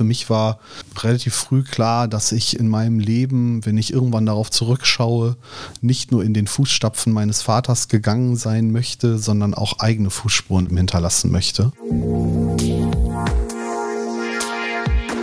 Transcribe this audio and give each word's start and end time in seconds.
für 0.00 0.04
mich 0.04 0.30
war 0.30 0.60
relativ 0.96 1.34
früh 1.34 1.62
klar, 1.62 2.08
dass 2.08 2.32
ich 2.32 2.58
in 2.58 2.70
meinem 2.70 3.00
Leben, 3.00 3.66
wenn 3.66 3.76
ich 3.76 3.92
irgendwann 3.92 4.24
darauf 4.24 4.50
zurückschaue, 4.50 5.36
nicht 5.82 6.10
nur 6.10 6.24
in 6.24 6.32
den 6.32 6.46
Fußstapfen 6.46 7.12
meines 7.12 7.42
Vaters 7.42 7.88
gegangen 7.88 8.36
sein 8.36 8.72
möchte, 8.72 9.18
sondern 9.18 9.52
auch 9.52 9.78
eigene 9.78 10.08
Fußspuren 10.08 10.74
hinterlassen 10.74 11.30
möchte. 11.30 11.70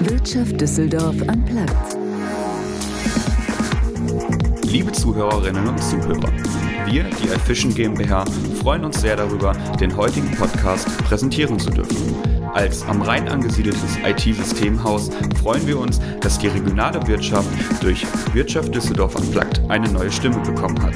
Wirtschaft 0.02 0.62
Düsseldorf 0.62 1.16
am 1.28 1.44
Platz. 1.46 1.98
Liebe 4.62 4.91
Zuhörerinnen 4.91 5.70
und 5.70 5.84
Zuhörer, 5.84 6.32
wir, 6.86 7.04
die 7.05 7.30
iFishing 7.30 7.73
GmbH, 7.73 8.25
freuen 8.62 8.86
uns 8.86 9.02
sehr 9.02 9.16
darüber, 9.16 9.54
den 9.80 9.98
heutigen 9.98 10.30
Podcast 10.38 10.88
präsentieren 11.00 11.57
zu 11.57 11.71
dürfen. 11.71 12.37
Als 12.54 12.84
am 12.88 13.02
Rhein 13.02 13.27
angesiedeltes 13.27 13.98
IT-Systemhaus 14.04 15.09
freuen 15.41 15.66
wir 15.67 15.80
uns, 15.80 15.99
dass 16.22 16.40
die 16.40 16.48
regionale 16.48 17.05
Wirtschaft 17.08 17.49
durch 17.81 18.05
Wirtschaft 18.34 18.73
Düsseldorf 18.73 19.16
Unplugged 19.16 19.62
eine 19.70 19.89
neue 19.89 20.12
Stimme 20.12 20.39
bekommen 20.39 20.81
hat. 20.81 20.95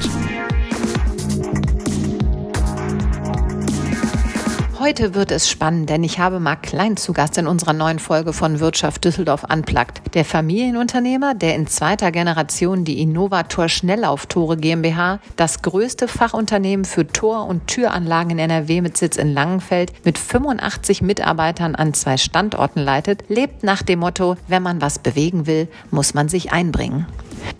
Heute 4.82 5.14
wird 5.14 5.30
es 5.30 5.48
spannend, 5.48 5.90
denn 5.90 6.02
ich 6.02 6.18
habe 6.18 6.40
Marc 6.40 6.64
Klein 6.64 6.96
zu 6.96 7.12
Gast 7.12 7.38
in 7.38 7.46
unserer 7.46 7.72
neuen 7.72 8.00
Folge 8.00 8.32
von 8.32 8.58
Wirtschaft 8.58 9.04
Düsseldorf 9.04 9.44
Unplugged. 9.44 10.02
Der 10.14 10.24
Familienunternehmer, 10.24 11.36
der 11.36 11.54
in 11.54 11.68
zweiter 11.68 12.10
Generation 12.10 12.84
die 12.84 13.00
Innovator 13.00 13.68
Schnelllauftore 13.68 14.56
GmbH, 14.56 15.20
das 15.36 15.62
größte 15.62 16.08
Fachunternehmen 16.08 16.84
für 16.84 17.06
Tor- 17.06 17.46
und 17.46 17.68
Türanlagen 17.68 18.32
in 18.32 18.38
NRW 18.40 18.80
mit 18.80 18.96
Sitz 18.96 19.18
in 19.18 19.32
Langenfeld, 19.32 19.92
mit 20.04 20.18
85 20.18 21.00
Mitarbeitern 21.00 21.76
an 21.76 21.94
zwei 21.94 22.16
Standorten 22.16 22.80
leitet, 22.80 23.22
lebt 23.28 23.62
nach 23.62 23.82
dem 23.82 24.00
Motto, 24.00 24.36
wenn 24.48 24.64
man 24.64 24.82
was 24.82 24.98
bewegen 24.98 25.46
will, 25.46 25.68
muss 25.92 26.12
man 26.12 26.28
sich 26.28 26.52
einbringen. 26.52 27.06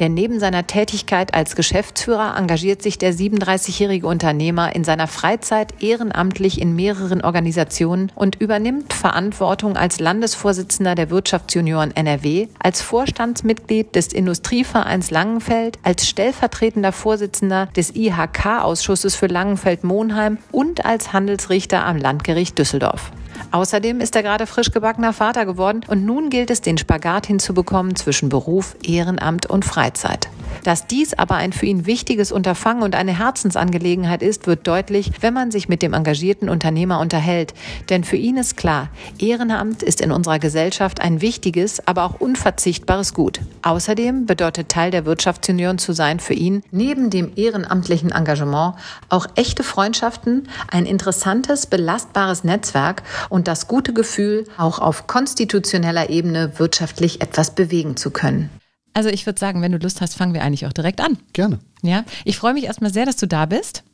Denn 0.01 0.15
neben 0.15 0.41
seiner 0.41 0.67
Tätigkeit 0.67 1.35
als 1.35 1.57
Geschäftsführer 1.57 2.37
engagiert 2.37 2.83
sich 2.83 2.99
der 2.99 3.15
37-jährige 3.15 4.07
Unternehmer 4.07 4.75
in 4.75 4.85
seiner 4.85 5.07
Freizeit 5.07 5.83
ehrenamtlich 5.83 6.61
in 6.61 6.75
mehreren 6.75 7.23
Organisationen 7.23 8.11
und 8.15 8.41
übernimmt 8.41 8.93
Verantwortung 8.93 9.77
als 9.77 10.01
Landesvorsitzender 10.01 10.95
der 10.95 11.11
Wirtschaftsjunioren 11.11 11.95
NRW, 11.95 12.49
als 12.59 12.83
Vorstandsmitglied 12.83 13.95
des 13.95 14.09
Industrievereins 14.09 15.11
Langenfeld, 15.11 15.79
als 15.83 16.09
stellvertretender 16.09 16.93
Vorsitzender 16.93 17.67
des 17.77 17.95
IHK-Ausschusses 17.95 19.15
für 19.15 19.27
Langenfeld-Monheim 19.27 20.39
und 20.51 20.85
als 20.85 21.13
Handelsrichter 21.13 21.85
am 21.85 21.97
Landgericht 21.97 22.59
Düsseldorf. 22.59 23.13
Außerdem 23.51 24.01
ist 24.01 24.17
er 24.17 24.23
gerade 24.23 24.47
frisch 24.47 24.71
gebackener 24.71 25.13
Vater 25.13 25.47
geworden 25.47 25.81
und 25.87 26.05
nun 26.05 26.31
gilt 26.31 26.51
es, 26.51 26.61
den 26.61 26.79
Spagat 26.79 27.27
hinzubekommen 27.27 27.97
zwischen 27.97 28.29
Beruf, 28.29 28.77
Ehrenamt 28.83 29.47
und 29.47 29.65
Freizeit. 29.65 30.29
Dass 30.65 30.87
dies 30.87 31.15
aber 31.15 31.35
ein 31.37 31.53
für 31.53 31.67
ihn 31.67 31.87
wichtiges 31.87 32.31
Unterfangen 32.31 32.83
und 32.83 32.95
eine 32.95 33.19
Herzensangelegenheit 33.19 34.23
ist, 34.23 34.47
wird 34.47 34.67
deutlich, 34.67 35.11
wenn 35.21 35.35
man 35.35 35.51
sich 35.51 35.69
mit 35.69 35.83
dem 35.83 35.93
engagierten 35.93 36.49
Unternehmer 36.49 37.01
unterhält. 37.01 37.55
Denn 37.91 38.05
für 38.05 38.17
ihn 38.17 38.37
ist 38.37 38.57
klar, 38.57 38.89
Ehrenamt 39.19 39.83
ist 39.83 40.01
in 40.01 40.13
unserer 40.13 40.39
Gesellschaft 40.39 41.01
ein 41.01 41.21
wichtiges, 41.21 41.87
aber 41.87 42.05
auch 42.05 42.21
unverzichtbares 42.21 43.15
Gut. 43.15 43.41
Außerdem 43.63 44.27
bedeutet 44.27 44.69
Teil 44.69 44.91
der 44.91 45.05
Wirtschaftsunion 45.05 45.79
zu 45.79 45.93
sein 45.93 46.21
für 46.21 46.35
ihn, 46.35 46.63
neben 46.71 47.11
dem 47.11 47.33
ehrenamtlichen 47.35 48.13
Engagement, 48.13 48.75
auch 49.09 49.27
echte 49.35 49.65
Freundschaften, 49.65 50.49
ein 50.71 50.87
interessantes, 50.87 51.67
belastbares 51.67 52.45
Netzwerk 52.45 53.03
und 53.33 53.49
das 53.49 53.67
gute 53.67 53.95
Gefühl, 53.95 54.45
auch 54.59 54.79
auf 54.79 55.07
konstitutioneller 55.07 56.11
Ebene 56.11 56.59
wirtschaftlich 56.59 57.23
etwas 57.23 57.55
bewegen 57.55 57.97
zu 57.97 58.11
können. 58.11 58.51
Also 58.93 59.09
ich 59.09 59.25
würde 59.25 59.41
sagen, 59.41 59.63
wenn 59.63 59.73
du 59.73 59.79
Lust 59.79 60.03
hast, 60.03 60.17
fangen 60.17 60.35
wir 60.35 60.43
eigentlich 60.43 60.67
auch 60.67 60.73
direkt 60.75 61.01
an. 61.01 61.17
Gerne. 61.33 61.59
Ja, 61.83 62.05
ich 62.27 62.37
freue 62.37 62.53
mich 62.53 62.65
erstmal 62.65 62.93
sehr, 62.93 63.07
dass 63.07 63.17
du 63.17 63.27
da 63.27 63.47
bist. 63.47 63.85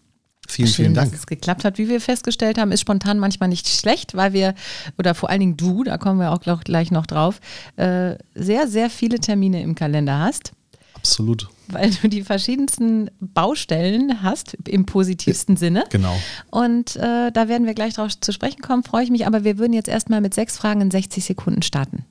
Vielen, 0.49 0.67
Schön, 0.67 0.85
vielen 0.87 0.95
Dank. 0.95 1.13
Dass 1.13 1.21
es 1.21 1.27
geklappt 1.29 1.65
hat. 1.65 1.79
Wie 1.79 1.89
wir 1.89 2.01
festgestellt 2.01 2.59
haben, 2.59 2.73
ist 2.73 2.81
spontan 2.81 3.21
manchmal 3.21 3.49
nicht 3.49 3.69
schlecht, 3.69 4.17
weil 4.17 4.33
wir, 4.33 4.55
oder 4.99 5.15
vor 5.15 5.31
allen 5.31 5.41
Dingen 5.41 5.57
du, 5.57 5.85
da 5.85 5.99
kommen 5.99 6.19
wir 6.19 6.33
auch 6.33 6.41
gleich 6.41 6.91
noch 6.91 7.07
drauf, 7.07 7.41
äh, 7.77 8.17
sehr, 8.35 8.67
sehr 8.67 8.91
viele 8.91 9.21
Termine 9.21 9.63
im 9.63 9.77
Kalender 9.77 10.19
hast. 10.19 10.51
Absolut. 10.99 11.49
Weil 11.69 11.91
du 11.91 12.09
die 12.09 12.23
verschiedensten 12.23 13.11
Baustellen 13.21 14.23
hast, 14.23 14.55
im 14.67 14.87
positivsten 14.87 15.57
ja, 15.57 15.61
Sinne. 15.61 15.85
Genau. 15.91 16.19
Und 16.51 16.97
äh, 16.97 17.31
da 17.31 17.49
werden 17.49 17.67
wir 17.67 17.75
gleich 17.75 17.95
drauf 17.95 18.19
zu 18.19 18.33
sprechen 18.33 18.63
kommen, 18.63 18.83
freue 18.83 19.05
ich 19.05 19.11
mich. 19.11 19.27
Aber 19.27 19.45
wir 19.45 19.59
würden 19.59 19.73
jetzt 19.73 19.89
erstmal 19.89 20.21
mit 20.21 20.35
sechs 20.35 20.57
Fragen 20.57 20.81
in 20.81 20.91
60 20.91 21.25
Sekunden 21.25 21.63
starten. 21.63 22.05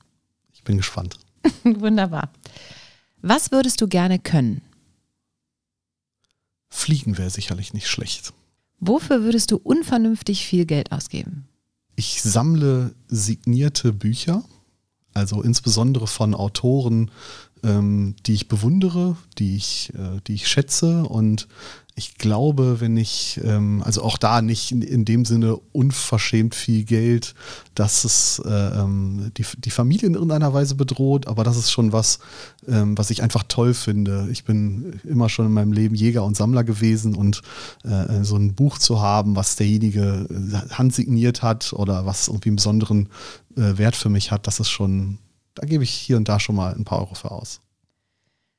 Ich 0.52 0.64
bin 0.64 0.76
gespannt. 0.76 1.18
Wunderbar. 1.64 2.30
Was 3.20 3.50
würdest 3.50 3.80
du 3.80 3.88
gerne 3.88 4.18
können? 4.18 4.62
Fliegen 6.68 7.18
wäre 7.18 7.30
sicherlich 7.30 7.74
nicht 7.74 7.88
schlecht. 7.88 8.32
Wofür 8.80 9.22
würdest 9.22 9.50
du 9.50 9.56
unvernünftig 9.56 10.46
viel 10.46 10.66
Geld 10.66 10.92
ausgeben? 10.92 11.48
Ich 11.96 12.22
sammle 12.22 12.94
signierte 13.08 13.92
Bücher, 13.92 14.44
also 15.14 15.42
insbesondere 15.42 16.06
von 16.06 16.34
Autoren, 16.34 17.10
ähm, 17.64 18.14
die 18.26 18.34
ich 18.34 18.48
bewundere, 18.48 19.16
die 19.38 19.56
ich, 19.56 19.92
äh, 19.94 20.20
die 20.26 20.34
ich 20.34 20.48
schätze. 20.48 21.04
Und 21.04 21.48
ich 21.98 22.16
glaube, 22.16 22.80
wenn 22.80 22.96
ich, 22.96 23.40
ähm, 23.42 23.82
also 23.84 24.02
auch 24.04 24.18
da 24.18 24.40
nicht 24.40 24.70
in, 24.70 24.82
in, 24.82 25.04
dem 25.04 25.24
Sinne 25.24 25.56
unverschämt 25.72 26.54
viel 26.54 26.84
Geld, 26.84 27.34
dass 27.74 28.04
es 28.04 28.40
äh, 28.44 28.48
ähm, 28.50 29.32
die, 29.36 29.44
die 29.58 29.70
Familie 29.70 30.06
in 30.06 30.14
irgendeiner 30.14 30.54
Weise 30.54 30.76
bedroht, 30.76 31.26
aber 31.26 31.42
das 31.42 31.56
ist 31.56 31.72
schon 31.72 31.92
was, 31.92 32.20
ähm, 32.68 32.96
was 32.96 33.10
ich 33.10 33.22
einfach 33.24 33.42
toll 33.48 33.74
finde. 33.74 34.28
Ich 34.30 34.44
bin 34.44 35.00
immer 35.02 35.28
schon 35.28 35.46
in 35.46 35.52
meinem 35.52 35.72
Leben 35.72 35.96
Jäger 35.96 36.22
und 36.22 36.36
Sammler 36.36 36.62
gewesen. 36.62 37.16
Und 37.16 37.42
äh, 37.82 38.22
so 38.22 38.36
ein 38.36 38.54
Buch 38.54 38.78
zu 38.78 39.00
haben, 39.00 39.34
was 39.34 39.56
derjenige 39.56 40.28
äh, 40.30 40.74
handsigniert 40.74 41.42
hat 41.42 41.72
oder 41.72 42.06
was 42.06 42.28
irgendwie 42.28 42.50
einen 42.50 42.56
besonderen 42.56 43.08
äh, 43.56 43.76
Wert 43.76 43.96
für 43.96 44.08
mich 44.08 44.30
hat, 44.30 44.46
das 44.46 44.60
ist 44.60 44.70
schon, 44.70 45.18
da 45.60 45.66
gebe 45.66 45.84
ich 45.84 45.90
hier 45.90 46.16
und 46.16 46.28
da 46.28 46.40
schon 46.40 46.56
mal 46.56 46.74
ein 46.74 46.84
paar 46.84 47.00
Euro 47.00 47.14
für 47.14 47.30
aus. 47.30 47.60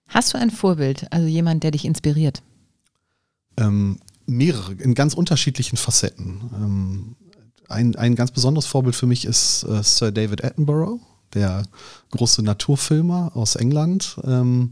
Hast 0.07 0.33
du 0.33 0.37
ein 0.37 0.51
Vorbild, 0.51 1.11
also 1.11 1.27
jemand, 1.27 1.63
der 1.63 1.71
dich 1.71 1.85
inspiriert? 1.85 2.41
ähm, 3.59 3.99
mehrere, 4.25 4.73
in 4.73 4.95
ganz 4.95 5.13
unterschiedlichen 5.13 5.77
Facetten. 5.77 6.41
Ähm, 6.55 7.15
ein, 7.67 7.95
ein 7.95 8.15
ganz 8.15 8.31
besonderes 8.31 8.65
Vorbild 8.65 8.95
für 8.95 9.05
mich 9.05 9.25
ist 9.25 9.63
äh, 9.63 9.83
Sir 9.83 10.11
David 10.11 10.43
Attenborough, 10.43 10.99
der 11.33 11.63
große 12.11 12.41
Naturfilmer 12.41 13.31
aus 13.35 13.55
England. 13.55 14.17
Ähm, 14.23 14.71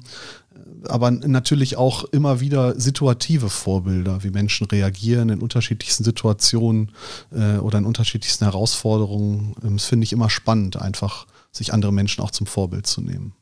aber 0.88 1.12
natürlich 1.12 1.76
auch 1.76 2.04
immer 2.06 2.40
wieder 2.40 2.80
situative 2.80 3.50
Vorbilder, 3.50 4.24
wie 4.24 4.30
Menschen 4.30 4.68
reagieren 4.68 5.30
in 5.30 5.42
unterschiedlichsten 5.42 6.04
Situationen 6.04 6.92
äh, 7.32 7.58
oder 7.58 7.80
in 7.80 7.86
unterschiedlichsten 7.86 8.46
Herausforderungen. 8.46 9.56
Ähm, 9.64 9.78
das 9.78 9.86
finde 9.86 10.06
ich 10.06 10.14
immer 10.14 10.30
spannend, 10.30 10.82
einfach 10.82 11.28
sich 11.57 11.73
andere 11.73 11.91
Menschen 11.91 12.23
auch 12.23 12.31
zum 12.31 12.47
Vorbild 12.47 12.88
zu 12.88 13.01
nehmen. 13.01 13.34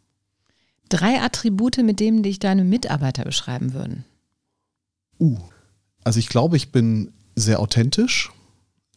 Drei 0.89 1.21
Attribute, 1.21 1.77
mit 1.79 1.99
denen 1.99 2.23
dich 2.23 2.39
deine 2.39 2.63
Mitarbeiter 2.63 3.23
beschreiben 3.23 3.73
würden. 3.73 4.05
Uh, 5.19 5.39
also 6.03 6.19
ich 6.19 6.29
glaube, 6.29 6.57
ich 6.57 6.71
bin 6.71 7.11
sehr 7.35 7.59
authentisch. 7.59 8.31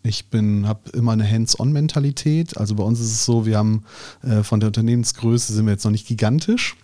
Ich 0.03 0.27
habe 0.33 0.91
immer 0.93 1.13
eine 1.13 1.29
Hands-on-Mentalität. 1.29 2.57
Also 2.57 2.75
bei 2.75 2.85
uns 2.85 3.01
ist 3.01 3.13
es 3.13 3.25
so, 3.25 3.47
wir 3.47 3.59
haben 3.59 3.85
äh, 4.23 4.43
von 4.43 4.61
der 4.61 4.69
Unternehmensgröße 4.69 5.53
sind 5.53 5.67
wir 5.67 5.73
jetzt 5.73 5.85
noch 5.85 5.91
nicht 5.91 6.07
gigantisch. 6.07 6.77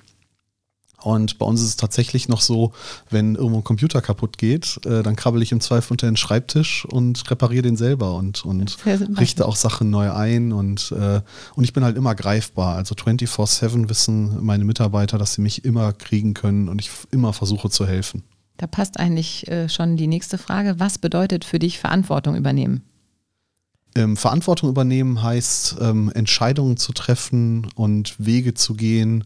Und 1.04 1.36
bei 1.38 1.44
uns 1.44 1.60
ist 1.60 1.68
es 1.68 1.76
tatsächlich 1.76 2.28
noch 2.28 2.40
so, 2.40 2.72
wenn 3.10 3.34
irgendwo 3.34 3.58
ein 3.58 3.64
Computer 3.64 4.00
kaputt 4.00 4.38
geht, 4.38 4.80
äh, 4.86 5.02
dann 5.02 5.16
krabbel 5.16 5.42
ich 5.42 5.52
im 5.52 5.60
Zweifel 5.60 5.92
unter 5.92 6.06
den 6.06 6.16
Schreibtisch 6.16 6.86
und 6.86 7.30
repariere 7.30 7.60
den 7.60 7.76
selber 7.76 8.14
und, 8.14 8.46
und 8.46 8.78
richte 9.18 9.46
auch 9.46 9.56
Sachen 9.56 9.90
neu 9.90 10.10
ein. 10.10 10.52
Und, 10.52 10.92
äh, 10.92 11.20
und 11.56 11.64
ich 11.64 11.74
bin 11.74 11.84
halt 11.84 11.98
immer 11.98 12.14
greifbar. 12.14 12.76
Also 12.76 12.94
24-7 12.94 13.90
wissen 13.90 14.42
meine 14.42 14.64
Mitarbeiter, 14.64 15.18
dass 15.18 15.34
sie 15.34 15.42
mich 15.42 15.66
immer 15.66 15.92
kriegen 15.92 16.32
können 16.32 16.70
und 16.70 16.80
ich 16.80 16.90
immer 17.10 17.34
versuche 17.34 17.68
zu 17.68 17.86
helfen. 17.86 18.22
Da 18.56 18.66
passt 18.66 18.98
eigentlich 18.98 19.46
äh, 19.48 19.68
schon 19.68 19.98
die 19.98 20.06
nächste 20.06 20.38
Frage. 20.38 20.76
Was 20.78 20.96
bedeutet 20.96 21.44
für 21.44 21.58
dich 21.58 21.78
Verantwortung 21.78 22.34
übernehmen? 22.34 22.82
Ähm, 23.96 24.16
Verantwortung 24.16 24.70
übernehmen 24.70 25.22
heißt, 25.22 25.76
ähm, 25.80 26.10
Entscheidungen 26.14 26.76
zu 26.76 26.92
treffen 26.92 27.68
und 27.76 28.14
Wege 28.18 28.54
zu 28.54 28.74
gehen, 28.74 29.24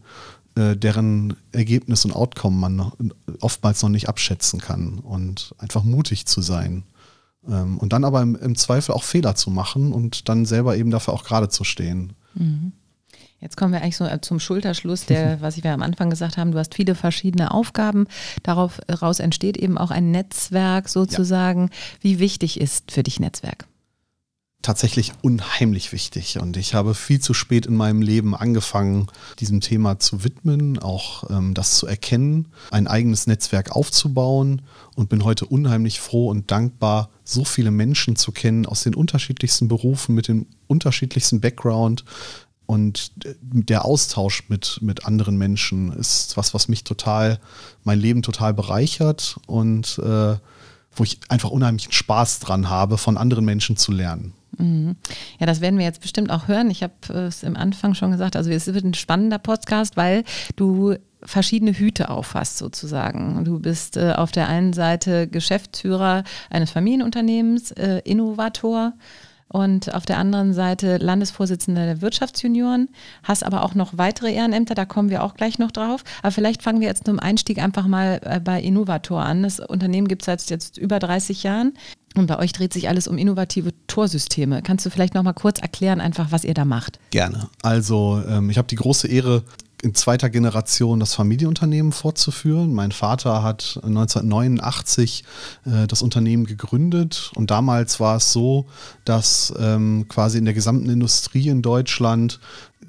äh, 0.55 0.75
deren 0.75 1.35
Ergebnis 1.51 2.05
und 2.05 2.13
Outcome 2.13 2.57
man 2.57 2.75
noch, 2.75 2.97
oftmals 3.39 3.81
noch 3.81 3.89
nicht 3.89 4.09
abschätzen 4.09 4.59
kann 4.59 4.99
und 4.99 5.53
einfach 5.57 5.83
mutig 5.83 6.25
zu 6.25 6.41
sein. 6.41 6.83
Ähm, 7.47 7.77
und 7.77 7.93
dann 7.93 8.03
aber 8.03 8.21
im, 8.21 8.35
im, 8.35 8.55
Zweifel 8.55 8.93
auch 8.93 9.03
Fehler 9.03 9.35
zu 9.35 9.49
machen 9.49 9.93
und 9.93 10.27
dann 10.27 10.45
selber 10.45 10.75
eben 10.75 10.91
dafür 10.91 11.13
auch 11.13 11.23
gerade 11.23 11.49
zu 11.49 11.63
stehen. 11.63 12.13
Mhm. 12.33 12.73
Jetzt 13.41 13.55
kommen 13.55 13.71
wir 13.71 13.81
eigentlich 13.81 13.95
so 13.95 14.05
äh, 14.05 14.19
zum 14.19 14.39
Schulterschluss, 14.39 15.05
der, 15.05 15.39
was 15.41 15.63
wir 15.63 15.73
am 15.73 15.81
Anfang 15.81 16.09
gesagt 16.09 16.37
haben, 16.37 16.51
du 16.51 16.59
hast 16.59 16.75
viele 16.75 16.95
verschiedene 16.95 17.51
Aufgaben. 17.51 18.07
Daraus 18.43 19.19
entsteht 19.19 19.55
eben 19.55 19.77
auch 19.77 19.91
ein 19.91 20.11
Netzwerk 20.11 20.89
sozusagen. 20.89 21.69
Ja. 21.71 21.77
Wie 22.01 22.19
wichtig 22.19 22.59
ist 22.59 22.91
für 22.91 23.03
dich 23.03 23.19
Netzwerk? 23.19 23.68
Tatsächlich 24.61 25.13
unheimlich 25.21 25.91
wichtig 25.93 26.39
und 26.39 26.57
ich 26.57 26.73
habe 26.73 26.93
viel 26.93 27.21
zu 27.21 27.33
spät 27.33 27.65
in 27.65 27.75
meinem 27.75 28.01
Leben 28.01 28.35
angefangen, 28.35 29.07
diesem 29.39 29.61
Thema 29.61 29.99
zu 29.99 30.23
widmen, 30.23 30.77
auch 30.79 31.29
ähm, 31.29 31.53
das 31.53 31.75
zu 31.75 31.87
erkennen, 31.87 32.49
ein 32.71 32.87
eigenes 32.87 33.25
Netzwerk 33.25 33.71
aufzubauen 33.71 34.61
und 34.95 35.09
bin 35.09 35.23
heute 35.23 35.45
unheimlich 35.45 36.01
froh 36.01 36.29
und 36.29 36.51
dankbar, 36.51 37.09
so 37.23 37.45
viele 37.45 37.71
Menschen 37.71 38.15
zu 38.17 38.31
kennen 38.31 38.65
aus 38.65 38.83
den 38.83 38.95
unterschiedlichsten 38.95 39.69
Berufen 39.69 40.13
mit 40.13 40.27
dem 40.27 40.45
unterschiedlichsten 40.67 41.39
Background, 41.39 42.03
und 42.69 43.13
der 43.41 43.83
Austausch 43.83 44.43
mit, 44.47 44.77
mit 44.83 45.07
anderen 45.07 45.39
Menschen 45.39 45.91
ist 45.93 46.37
was, 46.37 46.53
was 46.53 46.67
mich 46.67 46.83
total, 46.83 47.39
mein 47.83 47.99
Leben 47.99 48.21
total 48.21 48.53
bereichert 48.53 49.39
und 49.47 49.97
äh, 49.97 50.37
wo 50.95 51.03
ich 51.03 51.19
einfach 51.29 51.49
unheimlichen 51.49 51.91
Spaß 51.91 52.37
dran 52.37 52.69
habe, 52.69 52.99
von 52.99 53.17
anderen 53.17 53.43
Menschen 53.43 53.75
zu 53.75 53.91
lernen. 53.91 54.33
Mhm. 54.57 54.95
Ja, 55.39 55.45
das 55.45 55.61
werden 55.61 55.77
wir 55.77 55.85
jetzt 55.85 56.01
bestimmt 56.01 56.31
auch 56.31 56.47
hören. 56.47 56.69
Ich 56.69 56.83
habe 56.83 57.13
es 57.13 57.43
im 57.43 57.55
Anfang 57.55 57.93
schon 57.93 58.11
gesagt, 58.11 58.35
also 58.35 58.49
es 58.49 58.67
wird 58.73 58.83
ein 58.83 58.93
spannender 58.93 59.39
Podcast, 59.39 59.97
weil 59.97 60.23
du 60.55 60.95
verschiedene 61.21 61.73
Hüte 61.73 62.09
auffasst 62.09 62.57
sozusagen. 62.57 63.43
Du 63.43 63.59
bist 63.59 63.97
äh, 63.97 64.13
auf 64.13 64.31
der 64.31 64.47
einen 64.47 64.73
Seite 64.73 65.27
Geschäftsführer 65.27 66.23
eines 66.49 66.71
Familienunternehmens, 66.71 67.71
äh, 67.71 68.01
Innovator, 68.05 68.93
und 69.51 69.93
auf 69.95 70.05
der 70.05 70.19
anderen 70.19 70.53
Seite 70.53 70.97
Landesvorsitzender 70.97 71.85
der 71.85 72.01
Wirtschaftsjunioren, 72.01 72.87
hast 73.23 73.43
aber 73.43 73.63
auch 73.63 73.73
noch 73.73 73.97
weitere 73.97 74.31
Ehrenämter, 74.31 74.75
da 74.75 74.85
kommen 74.85 75.09
wir 75.09 75.23
auch 75.23 75.33
gleich 75.33 75.57
noch 75.57 75.71
drauf. 75.71 76.03
Aber 76.21 76.31
vielleicht 76.31 76.61
fangen 76.61 76.81
wir 76.81 76.87
jetzt 76.87 77.05
zum 77.05 77.19
Einstieg 77.19 77.57
einfach 77.57 77.87
mal 77.87 78.21
äh, 78.23 78.39
bei 78.39 78.61
Innovator 78.61 79.21
an. 79.21 79.41
Das 79.43 79.59
Unternehmen 79.59 80.07
gibt 80.07 80.21
es 80.21 80.27
seit 80.27 80.49
jetzt 80.51 80.77
über 80.77 80.99
30 80.99 81.41
Jahren. 81.43 81.73
Und 82.15 82.27
bei 82.27 82.39
euch 82.39 82.53
dreht 82.53 82.73
sich 82.73 82.89
alles 82.89 83.07
um 83.07 83.17
innovative 83.17 83.71
Torsysteme. 83.87 84.61
Kannst 84.61 84.85
du 84.85 84.89
vielleicht 84.89 85.13
noch 85.13 85.23
mal 85.23 85.33
kurz 85.33 85.59
erklären, 85.59 86.01
einfach 86.01 86.31
was 86.31 86.43
ihr 86.43 86.53
da 86.53 86.65
macht? 86.65 86.99
Gerne. 87.11 87.49
Also 87.61 88.21
ähm, 88.27 88.49
ich 88.49 88.57
habe 88.57 88.67
die 88.67 88.75
große 88.75 89.07
Ehre, 89.07 89.43
in 89.81 89.95
zweiter 89.95 90.29
Generation 90.29 90.99
das 90.99 91.13
Familienunternehmen 91.13 91.91
fortzuführen. 91.91 92.73
Mein 92.73 92.91
Vater 92.91 93.43
hat 93.43 93.79
1989 93.83 95.23
äh, 95.65 95.87
das 95.87 96.01
Unternehmen 96.01 96.45
gegründet 96.45 97.31
und 97.35 97.51
damals 97.51 97.99
war 97.99 98.17
es 98.17 98.33
so, 98.33 98.65
dass 99.05 99.53
ähm, 99.57 100.05
quasi 100.09 100.37
in 100.37 100.45
der 100.45 100.53
gesamten 100.53 100.89
Industrie 100.89 101.47
in 101.47 101.61
Deutschland 101.61 102.39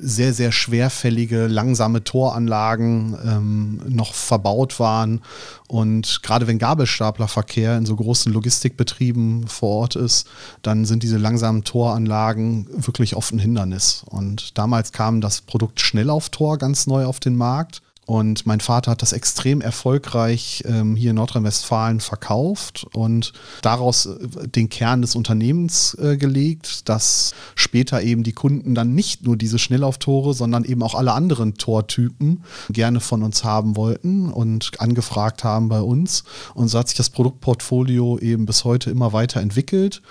sehr, 0.00 0.32
sehr 0.32 0.52
schwerfällige, 0.52 1.47
langsame 1.47 2.05
Toranlagen 2.05 3.17
ähm, 3.25 3.81
noch 3.88 4.14
verbaut 4.14 4.81
waren. 4.81 5.23
Und 5.69 6.23
gerade 6.23 6.47
wenn 6.47 6.58
Gabelstaplerverkehr 6.58 7.76
in 7.76 7.87
so 7.87 7.97
großen 7.97 8.32
Logistikbetrieben 8.32 9.47
vor 9.47 9.70
Ort 9.70 9.97
ist, 9.97 10.26
dann 10.62 10.85
sind 10.85 11.02
diese 11.02 11.19
langsamen 11.19 11.64
Toranlagen 11.64 12.67
wirklich 12.70 13.17
oft 13.17 13.32
ein 13.32 13.38
Hindernis. 13.38 14.05
Und 14.06 14.58
damals 14.58 14.93
kam 14.93 15.20
das 15.20 15.43
Produkt 15.43 15.81
Schnellauftор 15.81 16.58
ganz 16.58 16.87
neu 16.87 17.05
auf 17.05 17.20
den 17.20 17.37
Markt. 17.37 17.82
Und 18.11 18.45
mein 18.45 18.59
Vater 18.59 18.91
hat 18.91 19.03
das 19.03 19.12
extrem 19.12 19.61
erfolgreich 19.61 20.65
ähm, 20.67 20.97
hier 20.97 21.11
in 21.11 21.17
Nordrhein-Westfalen 21.17 22.01
verkauft 22.01 22.85
und 22.93 23.33
daraus 23.62 24.07
äh, 24.07 24.49
den 24.49 24.69
Kern 24.69 25.01
des 25.01 25.15
Unternehmens 25.15 25.95
äh, 25.95 26.17
gelegt, 26.17 26.89
dass 26.89 27.35
später 27.55 28.03
eben 28.03 28.25
die 28.25 28.33
Kunden 28.33 28.75
dann 28.75 28.97
nicht 28.97 29.23
nur 29.23 29.37
diese 29.37 29.61
Schnellauftore, 29.61 30.35
sondern 30.35 30.65
eben 30.65 30.83
auch 30.83 30.97
alle 30.97 31.12
anderen 31.12 31.55
Tortypen 31.55 32.43
gerne 32.69 32.99
von 32.99 33.23
uns 33.23 33.45
haben 33.45 33.77
wollten 33.77 34.29
und 34.29 34.81
angefragt 34.81 35.45
haben 35.45 35.69
bei 35.69 35.81
uns. 35.81 36.25
Und 36.55 36.67
so 36.67 36.81
hat 36.81 36.89
sich 36.89 36.97
das 36.97 37.11
Produktportfolio 37.11 38.19
eben 38.19 38.45
bis 38.45 38.65
heute 38.65 38.91
immer 38.91 39.12
weiter 39.12 39.41
entwickelt. 39.41 40.03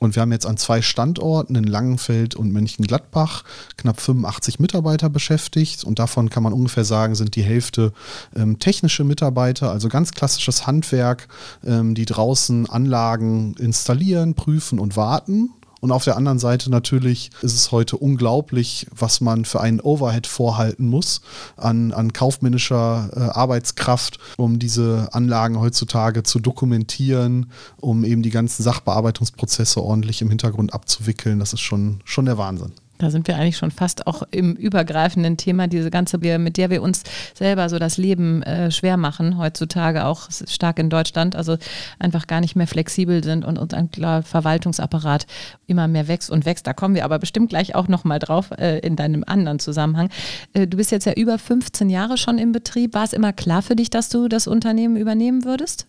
Und 0.00 0.16
wir 0.16 0.22
haben 0.22 0.32
jetzt 0.32 0.46
an 0.46 0.56
zwei 0.56 0.82
Standorten 0.82 1.54
in 1.54 1.64
Langenfeld 1.64 2.34
und 2.34 2.52
Mönchengladbach 2.52 3.44
knapp 3.76 4.00
85 4.00 4.58
Mitarbeiter 4.58 5.08
beschäftigt. 5.08 5.84
Und 5.84 5.98
davon 5.98 6.30
kann 6.30 6.42
man 6.42 6.52
ungefähr 6.52 6.84
sagen, 6.84 7.14
sind 7.14 7.36
die 7.36 7.42
Hälfte 7.42 7.92
ähm, 8.34 8.58
technische 8.58 9.04
Mitarbeiter, 9.04 9.70
also 9.70 9.88
ganz 9.88 10.12
klassisches 10.12 10.66
Handwerk, 10.66 11.28
ähm, 11.64 11.94
die 11.94 12.06
draußen 12.06 12.68
Anlagen 12.68 13.54
installieren, 13.58 14.34
prüfen 14.34 14.78
und 14.78 14.96
warten. 14.96 15.50
Und 15.84 15.92
auf 15.92 16.02
der 16.02 16.16
anderen 16.16 16.38
Seite 16.38 16.70
natürlich 16.70 17.30
ist 17.42 17.52
es 17.52 17.70
heute 17.70 17.98
unglaublich, 17.98 18.86
was 18.90 19.20
man 19.20 19.44
für 19.44 19.60
einen 19.60 19.80
Overhead 19.80 20.26
vorhalten 20.26 20.88
muss 20.88 21.20
an, 21.58 21.92
an 21.92 22.14
kaufmännischer 22.14 23.10
äh, 23.14 23.20
Arbeitskraft, 23.20 24.18
um 24.38 24.58
diese 24.58 25.10
Anlagen 25.12 25.60
heutzutage 25.60 26.22
zu 26.22 26.38
dokumentieren, 26.38 27.50
um 27.76 28.02
eben 28.02 28.22
die 28.22 28.30
ganzen 28.30 28.62
Sachbearbeitungsprozesse 28.62 29.82
ordentlich 29.82 30.22
im 30.22 30.30
Hintergrund 30.30 30.72
abzuwickeln. 30.72 31.38
Das 31.38 31.52
ist 31.52 31.60
schon, 31.60 32.00
schon 32.06 32.24
der 32.24 32.38
Wahnsinn. 32.38 32.72
Da 33.04 33.10
sind 33.10 33.28
wir 33.28 33.36
eigentlich 33.36 33.58
schon 33.58 33.70
fast 33.70 34.06
auch 34.06 34.22
im 34.30 34.56
übergreifenden 34.56 35.36
Thema, 35.36 35.68
diese 35.68 35.90
ganze, 35.90 36.18
mit 36.18 36.56
der 36.56 36.70
wir 36.70 36.82
uns 36.82 37.02
selber 37.34 37.68
so 37.68 37.78
das 37.78 37.98
Leben 37.98 38.42
äh, 38.42 38.70
schwer 38.70 38.96
machen, 38.96 39.38
heutzutage 39.38 40.06
auch 40.06 40.28
stark 40.30 40.78
in 40.78 40.90
Deutschland, 40.90 41.36
also 41.36 41.56
einfach 41.98 42.26
gar 42.26 42.40
nicht 42.40 42.56
mehr 42.56 42.66
flexibel 42.66 43.22
sind 43.22 43.44
und 43.44 43.58
unser 43.58 44.22
Verwaltungsapparat 44.22 45.26
immer 45.66 45.86
mehr 45.86 46.08
wächst 46.08 46.30
und 46.30 46.46
wächst. 46.46 46.66
Da 46.66 46.72
kommen 46.72 46.94
wir 46.94 47.04
aber 47.04 47.18
bestimmt 47.18 47.50
gleich 47.50 47.74
auch 47.74 47.88
nochmal 47.88 48.18
drauf 48.18 48.50
äh, 48.52 48.78
in 48.78 48.96
deinem 48.96 49.22
anderen 49.26 49.58
Zusammenhang. 49.58 50.08
Äh, 50.54 50.66
du 50.66 50.76
bist 50.76 50.90
jetzt 50.90 51.04
ja 51.04 51.12
über 51.12 51.38
15 51.38 51.90
Jahre 51.90 52.16
schon 52.16 52.38
im 52.38 52.52
Betrieb. 52.52 52.94
War 52.94 53.04
es 53.04 53.12
immer 53.12 53.32
klar 53.32 53.62
für 53.62 53.76
dich, 53.76 53.90
dass 53.90 54.08
du 54.08 54.28
das 54.28 54.46
Unternehmen 54.46 54.96
übernehmen 54.96 55.44
würdest? 55.44 55.86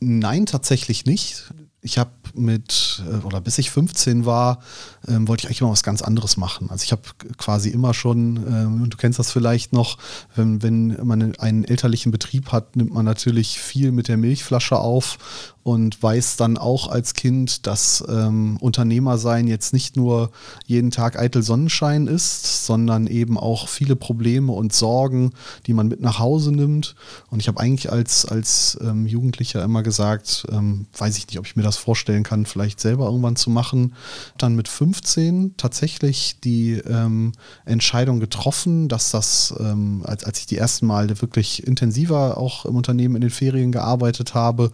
Nein, 0.00 0.46
tatsächlich 0.46 1.04
nicht. 1.06 1.52
Ich 1.80 1.98
habe 1.98 2.10
mit, 2.34 3.02
äh, 3.10 3.24
oder 3.24 3.40
bis 3.40 3.58
ich 3.58 3.70
15 3.70 4.26
war, 4.26 4.60
ähm, 5.08 5.28
wollte 5.28 5.42
ich 5.42 5.46
eigentlich 5.46 5.60
immer 5.60 5.70
was 5.70 5.82
ganz 5.82 6.02
anderes 6.02 6.36
machen. 6.36 6.70
Also 6.70 6.84
ich 6.84 6.92
habe 6.92 7.02
quasi 7.36 7.70
immer 7.70 7.94
schon, 7.94 8.36
ähm, 8.36 8.90
du 8.90 8.96
kennst 8.96 9.18
das 9.18 9.30
vielleicht 9.30 9.72
noch, 9.72 9.98
wenn, 10.34 10.62
wenn 10.62 10.98
man 11.04 11.34
einen 11.36 11.64
elterlichen 11.64 12.12
Betrieb 12.12 12.52
hat, 12.52 12.76
nimmt 12.76 12.92
man 12.92 13.04
natürlich 13.04 13.58
viel 13.58 13.92
mit 13.92 14.08
der 14.08 14.16
Milchflasche 14.16 14.78
auf 14.78 15.18
und 15.62 16.02
weiß 16.02 16.36
dann 16.36 16.58
auch 16.58 16.88
als 16.88 17.14
Kind, 17.14 17.66
dass 17.66 18.02
ähm, 18.08 18.56
Unternehmer 18.58 19.18
sein 19.18 19.46
jetzt 19.46 19.72
nicht 19.72 19.96
nur 19.96 20.32
jeden 20.66 20.90
Tag 20.90 21.18
eitel 21.18 21.42
Sonnenschein 21.42 22.08
ist, 22.08 22.66
sondern 22.66 23.06
eben 23.06 23.38
auch 23.38 23.68
viele 23.68 23.94
Probleme 23.94 24.52
und 24.52 24.72
Sorgen, 24.72 25.32
die 25.66 25.72
man 25.72 25.88
mit 25.88 26.00
nach 26.00 26.18
Hause 26.18 26.50
nimmt. 26.50 26.96
Und 27.30 27.40
ich 27.40 27.48
habe 27.48 27.60
eigentlich 27.60 27.92
als, 27.92 28.24
als 28.24 28.76
ähm, 28.82 29.06
Jugendlicher 29.06 29.62
immer 29.62 29.84
gesagt, 29.84 30.46
ähm, 30.50 30.86
weiß 30.96 31.16
ich 31.16 31.28
nicht, 31.28 31.38
ob 31.38 31.46
ich 31.46 31.54
mir 31.54 31.62
das 31.62 31.76
vorstellen 31.76 32.24
kann, 32.24 32.44
vielleicht 32.44 32.80
selber 32.80 33.06
irgendwann 33.06 33.36
zu 33.36 33.50
machen. 33.50 33.94
Dann 34.38 34.56
mit 34.56 34.66
15 34.66 35.54
tatsächlich 35.56 36.40
die 36.42 36.72
ähm, 36.72 37.32
Entscheidung 37.64 38.18
getroffen, 38.18 38.88
dass 38.88 39.10
das, 39.10 39.54
ähm, 39.60 40.02
als, 40.04 40.24
als 40.24 40.40
ich 40.40 40.46
die 40.46 40.58
ersten 40.58 40.86
Mal 40.86 41.08
wirklich 41.20 41.66
intensiver 41.66 42.36
auch 42.36 42.64
im 42.66 42.74
Unternehmen 42.74 43.14
in 43.14 43.20
den 43.20 43.30
Ferien 43.30 43.70
gearbeitet 43.70 44.34
habe, 44.34 44.72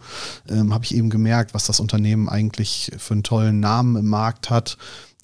ähm, 0.49 0.73
habe 0.79 0.85
ich 0.85 0.95
eben 0.95 1.09
gemerkt, 1.09 1.53
was 1.53 1.65
das 1.65 1.81
Unternehmen 1.81 2.29
eigentlich 2.29 2.89
für 2.97 3.13
einen 3.13 3.23
tollen 3.23 3.59
Namen 3.59 3.97
im 3.97 4.07
Markt 4.07 4.49
hat, 4.49 4.77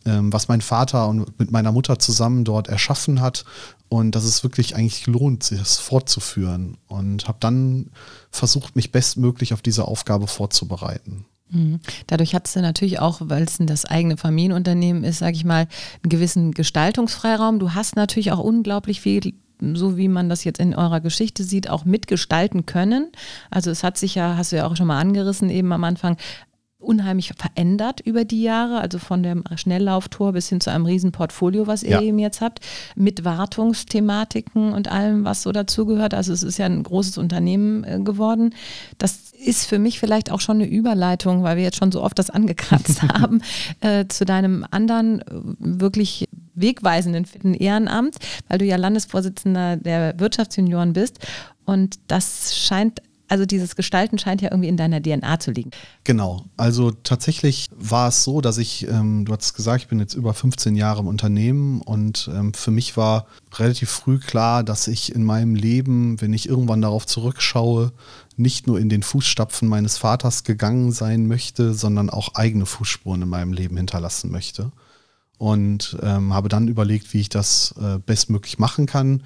ähm, 0.06 0.34
was 0.34 0.50
mein 0.50 0.60
Vater 0.60 1.08
und 1.08 1.40
mit 1.40 1.50
meiner 1.50 1.72
Mutter 1.72 1.98
zusammen 1.98 2.44
dort 2.44 2.68
erschaffen 2.68 3.22
hat 3.22 3.46
und 3.88 4.16
dass 4.16 4.26
es 4.26 4.44
wirklich 4.44 4.76
eigentlich 4.76 5.08
lohnt, 5.08 5.44
sich 5.44 5.60
das 5.60 5.78
fortzuführen. 5.78 6.76
Und 6.88 7.30
habe 7.30 7.38
dann 7.40 7.90
versucht, 8.32 8.76
mich 8.76 8.92
bestmöglich 8.92 9.54
auf 9.54 9.62
diese 9.62 9.88
Aufgabe 9.88 10.28
vorzubereiten. 10.28 11.24
Mhm. 11.50 11.80
Dadurch 12.08 12.36
hat 12.36 12.50
es 12.50 12.56
natürlich 12.58 13.00
auch, 13.00 13.22
weil 13.24 13.44
es 13.44 13.56
das 13.58 13.86
eigene 13.86 14.18
Familienunternehmen 14.18 15.06
ist, 15.06 15.20
sage 15.20 15.38
ich 15.38 15.46
mal, 15.46 15.70
einen 16.04 16.10
gewissen 16.10 16.52
Gestaltungsfreiraum. 16.52 17.60
Du 17.60 17.74
hast 17.74 17.96
natürlich 17.96 18.34
auch 18.34 18.40
unglaublich 18.40 19.00
viel 19.00 19.34
so 19.60 19.98
wie 19.98 20.08
man 20.08 20.30
das 20.30 20.44
jetzt 20.44 20.60
in 20.60 20.76
eurer 20.76 21.00
Geschichte 21.00 21.44
sieht, 21.44 21.70
auch 21.70 21.86
mitgestalten 21.86 22.66
können. 22.66 23.12
Also 23.50 23.72
es 23.72 23.84
hat 23.84 23.98
sich 23.98 24.16
ja, 24.16 24.38
hast 24.38 24.52
du 24.52 24.58
ja 24.58 24.68
auch 24.68 24.76
schon 24.76 24.88
mal 24.88 25.00
angerissen, 25.00 25.50
eben 25.50 25.72
am 25.72 25.84
Anfang, 25.84 26.18
unheimlich 26.86 27.34
verändert 27.36 28.02
über 28.02 28.26
die 28.26 28.42
Jahre, 28.42 28.80
also 28.80 29.00
von 29.00 29.24
dem 29.24 29.44
Schnelllauftor 29.56 30.34
bis 30.34 30.50
hin 30.50 30.62
zu 30.62 30.72
einem 30.72 30.86
Riesenportfolio, 30.86 31.68
was 31.68 31.84
ihr 31.84 31.92
ja. 31.92 32.02
eben 32.02 32.20
jetzt 32.20 32.42
habt, 32.42 32.60
mit 32.96 33.26
Wartungsthematiken 33.26 34.74
und 34.74 34.92
allem, 34.92 35.26
was 35.26 35.44
so 35.44 35.52
dazugehört. 35.52 36.14
Also 36.14 36.34
es 36.34 36.44
ist 36.44 36.58
ja 36.58 36.66
ein 36.66 36.84
großes 36.84 37.18
Unternehmen 37.18 37.84
äh, 37.84 38.00
geworden. 38.00 38.54
Das 38.98 39.32
ist 39.34 39.66
für 39.66 39.80
mich 39.80 40.00
vielleicht 40.00 40.32
auch 40.32 40.42
schon 40.42 40.58
eine 40.58 40.68
Überleitung, 40.68 41.44
weil 41.44 41.58
wir 41.58 41.64
jetzt 41.64 41.78
schon 41.78 41.92
so 41.92 42.02
oft 42.02 42.18
das 42.18 42.30
angekratzt 42.30 43.02
haben, 43.14 43.42
äh, 43.82 44.06
zu 44.08 44.26
deinem 44.26 44.66
anderen 44.70 45.22
äh, 45.22 45.26
wirklich 45.60 46.28
wegweisenden 46.56 47.26
vierten 47.26 47.54
Ehrenamt, 47.54 48.16
weil 48.48 48.60
du 48.60 48.66
ja 48.66 48.78
Landesvorsitzender 48.78 49.78
der 49.78 50.20
Wirtschaftsjunioren 50.20 50.94
bist. 50.94 51.20
Und 51.66 52.00
das 52.08 52.58
scheint 52.58 53.02
also 53.28 53.46
dieses 53.46 53.76
Gestalten 53.76 54.20
scheint 54.20 54.42
ja 54.42 54.52
irgendwie 54.52 54.70
in 54.70 54.78
deiner 54.78 55.02
DNA 55.02 55.40
zu 55.40 55.52
liegen. 55.52 55.72
Genau. 56.04 56.46
Also 56.58 56.92
tatsächlich 56.92 57.70
war 57.76 58.10
es 58.10 58.24
so, 58.24 58.42
dass 58.42 58.58
ich, 58.58 58.88
ähm, 58.88 59.26
du 59.26 59.34
hast 59.34 59.56
gesagt, 59.56 59.84
ich 59.84 59.88
bin 59.88 60.00
jetzt 60.00 60.14
über 60.14 60.34
15 60.34 60.76
Jahre 60.76 61.02
im 61.02 61.08
Unternehmen 61.08 61.82
und 61.82 62.30
ähm, 62.34 62.54
für 62.54 62.72
mich 62.72 62.98
war 62.98 63.26
relativ 63.56 63.90
früh 63.90 64.20
klar, 64.20 64.64
dass 64.64 64.88
ich 64.88 65.14
in 65.16 65.24
meinem 65.24 65.56
Leben, 65.56 66.22
wenn 66.22 66.34
ich 66.34 66.48
irgendwann 66.48 66.82
darauf 66.82 67.06
zurückschaue, 67.06 67.92
nicht 68.38 68.68
nur 68.68 68.80
in 68.80 68.90
den 68.90 69.02
Fußstapfen 69.04 69.68
meines 69.68 69.98
Vaters 69.98 70.44
gegangen 70.44 70.92
sein 70.92 71.28
möchte, 71.28 71.74
sondern 71.74 72.10
auch 72.10 72.36
eigene 72.36 72.66
Fußspuren 72.66 73.24
in 73.24 73.30
meinem 73.30 73.54
Leben 73.54 73.78
hinterlassen 73.78 74.30
möchte. 74.32 74.72
Und 75.38 75.98
ähm, 76.02 76.34
habe 76.34 76.50
dann 76.50 76.68
überlegt, 76.68 77.14
wie 77.14 77.22
ich 77.22 77.30
das 77.30 77.76
äh, 77.82 78.00
bestmöglich 78.00 78.58
machen 78.58 78.86
kann 78.86 79.22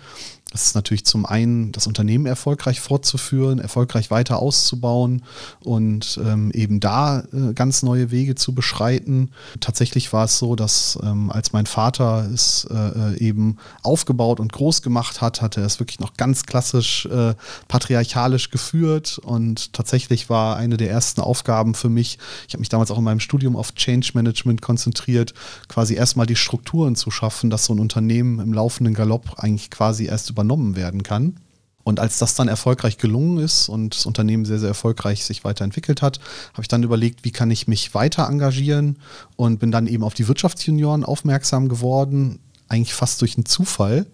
das 0.52 0.66
ist 0.66 0.76
natürlich 0.76 1.06
zum 1.06 1.26
einen, 1.26 1.72
das 1.72 1.86
Unternehmen 1.86 2.26
erfolgreich 2.26 2.80
fortzuführen, 2.80 3.60
erfolgreich 3.60 4.10
weiter 4.10 4.40
auszubauen 4.40 5.22
und 5.64 6.20
ähm, 6.26 6.50
eben 6.52 6.80
da 6.80 7.20
äh, 7.20 7.54
ganz 7.54 7.84
neue 7.84 8.10
Wege 8.10 8.34
zu 8.34 8.56
beschreiten. 8.56 9.30
Tatsächlich 9.60 10.12
war 10.12 10.26
es 10.26 10.40
so, 10.40 10.56
dass 10.56 10.98
ähm, 11.04 11.30
als 11.30 11.54
mein 11.54 11.68
Vater 11.68 12.28
es 12.34 12.68
äh, 12.70 12.76
äh 12.76 13.18
eben 13.20 13.58
aufgebaut 13.84 14.40
und 14.40 14.52
groß 14.52 14.82
gemacht 14.82 15.22
hat, 15.22 15.42
hatte 15.42 15.62
er 15.62 15.68
es 15.68 15.80
wirklich 15.80 16.00
noch 16.00 16.16
ganz 16.16 16.46
klassisch 16.46 17.06
äh, 17.06 17.36
patriarchalisch 17.68 18.50
geführt 18.50 19.20
und 19.20 19.74
tatsächlich 19.74 20.30
war 20.30 20.58
eine 20.58 20.78
der 20.78 20.90
ersten 20.90 21.22
Aufgaben 21.22 21.76
für 21.76 21.90
mich, 21.90 22.18
ich 22.48 22.54
habe 22.54 22.62
mich 22.62 22.70
damals 22.70 22.90
auch 22.90 22.98
in 22.98 23.04
meinem 23.04 23.20
Studium 23.20 23.56
auf 23.56 23.76
Change 23.76 24.12
Management 24.16 24.62
konzentriert, 24.64 25.34
quasi 25.68 25.96
erstmal 26.00 26.26
die 26.26 26.36
Strukturen 26.36 26.96
zu 26.96 27.12
schaffen, 27.12 27.52
dass 27.52 27.66
so 27.66 27.74
ein 27.74 27.80
Unternehmen 27.80 28.40
im 28.40 28.54
laufenden 28.54 28.96
Galopp 28.96 29.36
eigentlich 29.38 29.70
quasi 29.70 30.06
erst 30.06 30.30
über 30.32 30.40
übernommen 30.40 30.78
werden 30.78 31.04
kann. 31.04 31.36
Und 31.84 32.00
als 32.00 32.18
das 32.20 32.36
dann 32.36 32.48
erfolgreich 32.48 32.98
gelungen 32.98 33.40
ist 33.40 33.68
und 33.68 33.96
das 33.96 34.06
Unternehmen 34.06 34.46
sehr, 34.46 34.60
sehr 34.60 34.70
erfolgreich 34.70 35.26
sich 35.26 35.44
weiterentwickelt 35.44 36.02
hat, 36.02 36.20
habe 36.54 36.62
ich 36.62 36.68
dann 36.68 36.84
überlegt, 36.84 37.26
wie 37.26 37.32
kann 37.32 37.52
ich 37.52 37.68
mich 37.68 37.94
weiter 37.94 38.28
engagieren 38.28 38.98
und 39.36 39.60
bin 39.60 39.72
dann 39.72 39.88
eben 39.88 40.04
auf 40.04 40.14
die 40.14 40.28
Wirtschaftsjunioren 40.28 41.04
aufmerksam 41.04 41.68
geworden, 41.68 42.40
eigentlich 42.68 42.94
fast 42.94 43.22
durch 43.22 43.38
einen 43.38 43.46
Zufall 43.46 44.06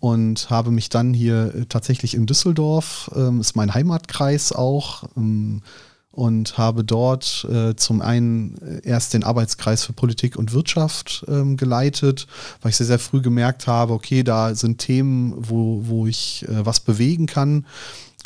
und 0.00 0.48
habe 0.50 0.70
mich 0.70 0.88
dann 0.88 1.12
hier 1.12 1.66
tatsächlich 1.68 2.14
in 2.14 2.26
Düsseldorf, 2.26 3.10
ähm, 3.14 3.40
ist 3.40 3.56
mein 3.56 3.74
Heimatkreis 3.74 4.52
auch, 4.52 5.04
ähm, 5.16 5.62
und 6.16 6.56
habe 6.56 6.82
dort 6.82 7.46
äh, 7.50 7.76
zum 7.76 8.00
einen 8.00 8.56
äh, 8.62 8.88
erst 8.88 9.12
den 9.12 9.22
Arbeitskreis 9.22 9.84
für 9.84 9.92
Politik 9.92 10.36
und 10.36 10.54
Wirtschaft 10.54 11.26
ähm, 11.28 11.58
geleitet, 11.58 12.26
weil 12.62 12.70
ich 12.70 12.76
sehr, 12.76 12.86
sehr 12.86 12.98
früh 12.98 13.20
gemerkt 13.20 13.66
habe, 13.66 13.92
okay, 13.92 14.22
da 14.22 14.54
sind 14.54 14.78
Themen, 14.78 15.34
wo, 15.36 15.82
wo 15.84 16.06
ich 16.06 16.46
äh, 16.48 16.64
was 16.64 16.80
bewegen 16.80 17.26
kann 17.26 17.66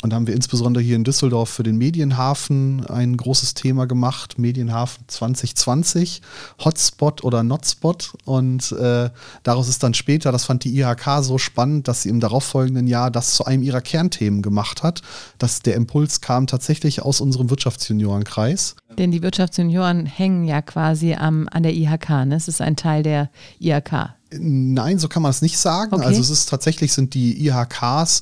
und 0.01 0.09
da 0.09 0.15
haben 0.15 0.25
wir 0.25 0.33
insbesondere 0.33 0.83
hier 0.83 0.95
in 0.95 1.03
Düsseldorf 1.03 1.49
für 1.49 1.61
den 1.61 1.77
Medienhafen 1.77 2.85
ein 2.87 3.15
großes 3.17 3.53
Thema 3.53 3.85
gemacht, 3.85 4.39
Medienhafen 4.39 5.03
2020, 5.07 6.21
Hotspot 6.63 7.23
oder 7.23 7.43
Notspot. 7.43 8.13
Und 8.25 8.71
äh, 8.71 9.11
daraus 9.43 9.69
ist 9.69 9.83
dann 9.83 9.93
später, 9.93 10.31
das 10.31 10.45
fand 10.45 10.63
die 10.63 10.75
IHK 10.75 11.21
so 11.21 11.37
spannend, 11.37 11.87
dass 11.87 12.01
sie 12.01 12.09
im 12.09 12.19
darauffolgenden 12.19 12.87
Jahr 12.87 13.11
das 13.11 13.35
zu 13.35 13.45
einem 13.45 13.61
ihrer 13.61 13.81
Kernthemen 13.81 14.41
gemacht 14.41 14.81
hat. 14.81 15.03
Dass 15.37 15.61
der 15.61 15.75
Impuls 15.75 16.19
kam 16.19 16.47
tatsächlich 16.47 17.03
aus 17.03 17.21
unserem 17.21 17.51
Wirtschaftsjuniorenkreis. 17.51 18.75
Denn 18.97 19.11
die 19.11 19.21
Wirtschaftsjunioren 19.21 20.07
hängen 20.07 20.45
ja 20.45 20.61
quasi 20.63 21.13
am, 21.13 21.47
an 21.51 21.61
der 21.63 21.73
IHK, 21.73 22.25
ne? 22.25 22.35
Es 22.35 22.47
ist 22.47 22.61
ein 22.61 22.75
Teil 22.75 23.03
der 23.03 23.29
IHK. 23.59 24.15
Nein, 24.33 24.97
so 24.97 25.09
kann 25.09 25.21
man 25.21 25.29
es 25.29 25.41
nicht 25.41 25.57
sagen. 25.57 25.93
Okay. 25.93 26.05
Also 26.05 26.21
es 26.21 26.29
ist 26.29 26.47
tatsächlich 26.47 26.93
sind 26.93 27.13
die 27.13 27.45
IHKs 27.47 28.21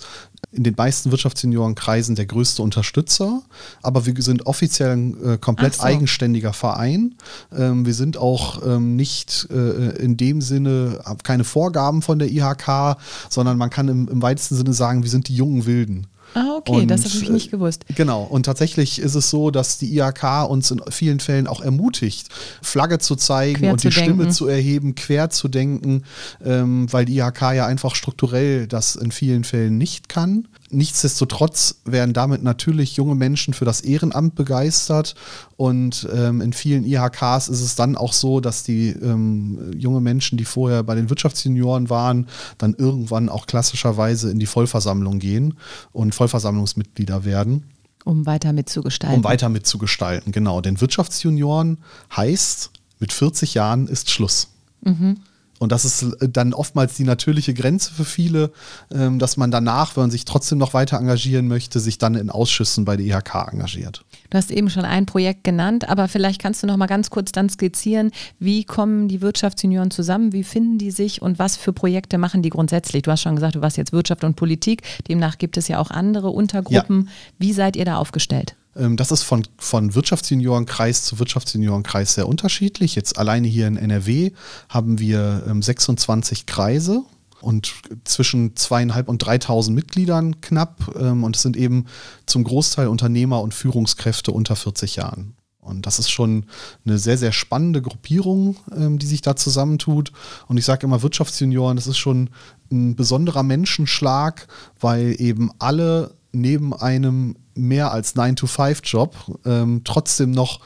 in 0.52 0.64
den 0.64 0.74
meisten 0.76 1.12
Wirtschaftsseniorenkreisen 1.12 2.16
der 2.16 2.26
größte 2.26 2.64
Unterstützer, 2.64 3.44
aber 3.84 4.06
wir 4.06 4.20
sind 4.22 4.48
offiziell 4.48 4.92
ein 4.92 5.24
äh, 5.24 5.38
komplett 5.38 5.76
so. 5.76 5.84
eigenständiger 5.84 6.54
Verein. 6.54 7.16
Ähm, 7.56 7.86
wir 7.86 7.94
sind 7.94 8.18
auch 8.18 8.66
ähm, 8.66 8.96
nicht 8.96 9.48
äh, 9.52 9.96
in 10.02 10.18
dem 10.18 10.42
Sinne, 10.42 11.02
keine 11.24 11.44
Vorgaben 11.44 12.02
von 12.02 12.18
der 12.18 12.32
IHK, 12.32 12.98
sondern 13.30 13.58
man 13.58 13.70
kann 13.70 13.88
im, 13.88 14.08
im 14.08 14.22
weitesten 14.22 14.56
Sinne 14.56 14.74
sagen, 14.74 15.04
wir 15.04 15.10
sind 15.10 15.28
die 15.28 15.36
jungen 15.36 15.66
Wilden. 15.66 16.08
Ah, 16.34 16.56
okay, 16.58 16.82
und, 16.82 16.88
das 16.88 17.06
habe 17.06 17.16
ich 17.16 17.30
nicht 17.30 17.52
gewusst. 17.52 17.86
Genau, 17.96 18.24
und 18.24 18.44
tatsächlich 18.44 19.00
ist 19.00 19.16
es 19.16 19.30
so, 19.30 19.52
dass 19.52 19.78
die 19.78 19.98
IHK 19.98 20.48
uns 20.50 20.72
in 20.72 20.82
vielen 20.90 21.20
Fällen 21.20 21.48
auch 21.48 21.62
ermutigt, 21.62 22.28
Flagge 22.62 23.00
zu 23.00 23.16
zeigen 23.16 23.60
quer 23.60 23.72
und 23.72 23.80
zu 23.80 23.90
die 23.90 23.96
denken. 23.96 24.14
Stimme 24.16 24.30
zu 24.30 24.48
erheben, 24.48 24.96
quer 24.96 25.30
zu 25.30 25.48
denken, 25.48 26.04
ähm, 26.44 26.92
weil 26.92 27.06
die 27.06 27.18
IHK 27.18 27.54
ja 27.54 27.66
einfach 27.66 27.96
strukturell 27.96 28.68
das 28.68 28.96
in 28.96 29.12
vielen 29.12 29.44
Fällen 29.44 29.78
nicht 29.78 30.10
kann. 30.10 30.48
Nichtsdestotrotz 30.72 31.82
werden 31.86 32.14
damit 32.14 32.44
natürlich 32.44 32.96
junge 32.96 33.16
Menschen 33.16 33.54
für 33.54 33.66
das 33.66 33.82
Ehrenamt 33.82 34.36
begeistert 34.36 35.16
und 35.58 36.08
ähm, 36.14 36.42
in 36.42 36.54
vielen 36.54 36.86
IHKs 36.86 37.48
ist 37.48 37.62
es 37.62 37.76
dann 37.76 37.96
auch 37.96 38.14
so, 38.14 38.40
dass 38.40 38.64
die 38.64 38.90
ähm, 38.90 39.72
junge 39.76 40.00
Menschen, 40.00 40.38
die 40.38 40.46
vorher 40.46 40.84
bei 40.84 40.94
den 40.94 41.10
Wirtschaftsjunioren 41.10 41.90
waren, 41.90 42.28
dann 42.60 42.76
irgendwann 42.76 43.30
auch 43.30 43.48
klassischerweise 43.48 44.30
in 44.30 44.40
die 44.40 44.46
Vollversammlung 44.46 45.18
gehen 45.20 45.56
und 45.92 46.14
Vollversammlungsmitglieder 46.14 47.26
werden. 47.26 47.64
Um 48.06 48.26
weiter 48.26 48.54
mitzugestalten. 48.54 49.18
Um 49.18 49.24
weiter 49.24 49.50
mitzugestalten, 49.50 50.32
genau. 50.32 50.62
Denn 50.62 50.80
Wirtschaftsjunioren 50.80 51.80
heißt, 52.16 52.72
mit 53.00 53.12
40 53.12 53.56
Jahren 53.56 53.88
ist 53.88 54.12
Schluss. 54.12 54.50
Mhm. 54.82 55.18
Und 55.60 55.72
das 55.72 55.86
ist 55.86 56.02
äh, 56.02 56.30
dann 56.30 56.54
oftmals 56.54 56.96
die 56.96 57.04
natürliche 57.04 57.54
Grenze 57.54 57.94
für 57.94 58.06
viele, 58.06 58.52
ähm, 58.92 59.20
dass 59.20 59.38
man 59.38 59.52
danach, 59.52 59.96
wenn 59.96 60.04
man 60.04 60.12
sich 60.12 60.26
trotzdem 60.26 60.58
noch 60.58 60.74
weiter 60.74 60.98
engagieren 60.98 61.48
möchte, 61.48 61.80
sich 61.80 62.00
dann 62.00 62.16
in 62.16 62.30
Ausschüssen 62.32 62.86
bei 62.86 62.98
der 62.98 63.06
IHK 63.06 63.52
engagiert. 63.52 64.04
Du 64.30 64.38
hast 64.38 64.52
eben 64.52 64.70
schon 64.70 64.86
ein 64.86 65.06
Projekt 65.06 65.44
genannt, 65.44 65.90
aber 65.90 66.08
vielleicht 66.08 66.42
kannst 66.42 66.64
du 66.64 66.68
noch 66.68 66.78
mal 66.78 66.88
ganz 66.88 67.10
kurz 67.10 67.32
dann 67.32 67.50
skizzieren, 67.50 68.12
wie 68.40 68.64
kommen 68.64 69.08
die 69.08 69.22
Wirtschaftsjunioren 69.22 69.92
zusammen, 69.92 70.34
wie 70.34 70.44
finden 70.44 70.78
die 70.78 70.92
sich 70.92 71.22
und 71.22 71.40
was 71.40 71.58
für 71.58 71.74
Projekte 71.74 72.18
machen 72.18 72.42
die 72.42 72.50
grundsätzlich? 72.50 73.04
Du 73.04 73.12
hast 73.12 73.22
schon 73.22 73.36
gesagt, 73.36 73.56
du 73.56 73.62
warst 73.62 73.78
jetzt 73.78 73.92
Wirtschaft 73.92 74.24
und 74.24 74.36
Politik, 74.36 74.84
demnach 75.08 75.38
gibt 75.38 75.58
es 75.58 75.68
ja 75.68 75.80
auch 75.80 75.92
andere 75.92 76.30
Untergruppen. 76.30 77.06
Ja. 77.06 77.12
Wie 77.38 77.54
seid 77.54 77.76
ihr 77.76 77.86
da 77.86 77.98
aufgestellt? 77.98 78.56
Ähm, 78.80 78.98
das 78.98 79.12
ist 79.12 79.24
von, 79.24 79.46
von 79.58 79.94
Wirtschaftsseniorenkreis 79.94 81.04
zu 81.04 81.20
Wirtschaftsseniorenkreis 81.20 82.16
sehr 82.16 82.28
unterschiedlich. 82.28 82.96
Jetzt 82.96 83.18
alleine 83.18 83.48
hier 83.48 83.68
in 83.68 83.78
NRW 83.78 84.32
haben 84.70 85.00
wir 85.00 85.44
26 85.60 86.40
ähm, 86.40 86.46
Kreise 86.46 87.04
und 87.42 87.74
zwischen 88.04 88.56
zweieinhalb 88.56 89.08
und 89.08 89.24
3.000 89.24 89.72
Mitgliedern 89.72 90.42
knapp. 90.42 90.96
Ähm, 91.00 91.24
und 91.24 91.36
es 91.36 91.42
sind 91.42 91.58
eben 91.58 91.86
zum 92.26 92.44
Großteil 92.44 92.88
Unternehmer 92.88 93.42
und 93.42 93.54
Führungskräfte 93.54 94.32
unter 94.32 94.56
40 94.56 94.96
Jahren. 94.96 95.36
Und 95.62 95.86
das 95.86 96.00
ist 96.00 96.10
schon 96.10 96.46
eine 96.84 96.98
sehr, 96.98 97.18
sehr 97.18 97.34
spannende 97.34 97.82
Gruppierung, 97.82 98.56
die 98.76 99.06
sich 99.06 99.22
da 99.22 99.36
zusammentut. 99.36 100.12
Und 100.48 100.58
ich 100.58 100.66
sage 100.66 100.88
immer, 100.88 101.04
Wirtschaftsjunioren, 101.04 101.76
das 101.76 101.86
ist 101.86 102.00
schon 102.00 102.32
ein 102.72 102.96
besonderer 102.96 103.44
Menschenschlag, 103.44 104.48
weil 104.80 105.16
eben 105.20 105.52
alle 105.60 106.16
neben 106.32 106.74
einem 106.74 107.36
mehr 107.60 107.92
als 107.92 108.16
9-to-5-Job 108.16 109.40
ähm, 109.46 109.82
trotzdem 109.84 110.32
noch 110.32 110.60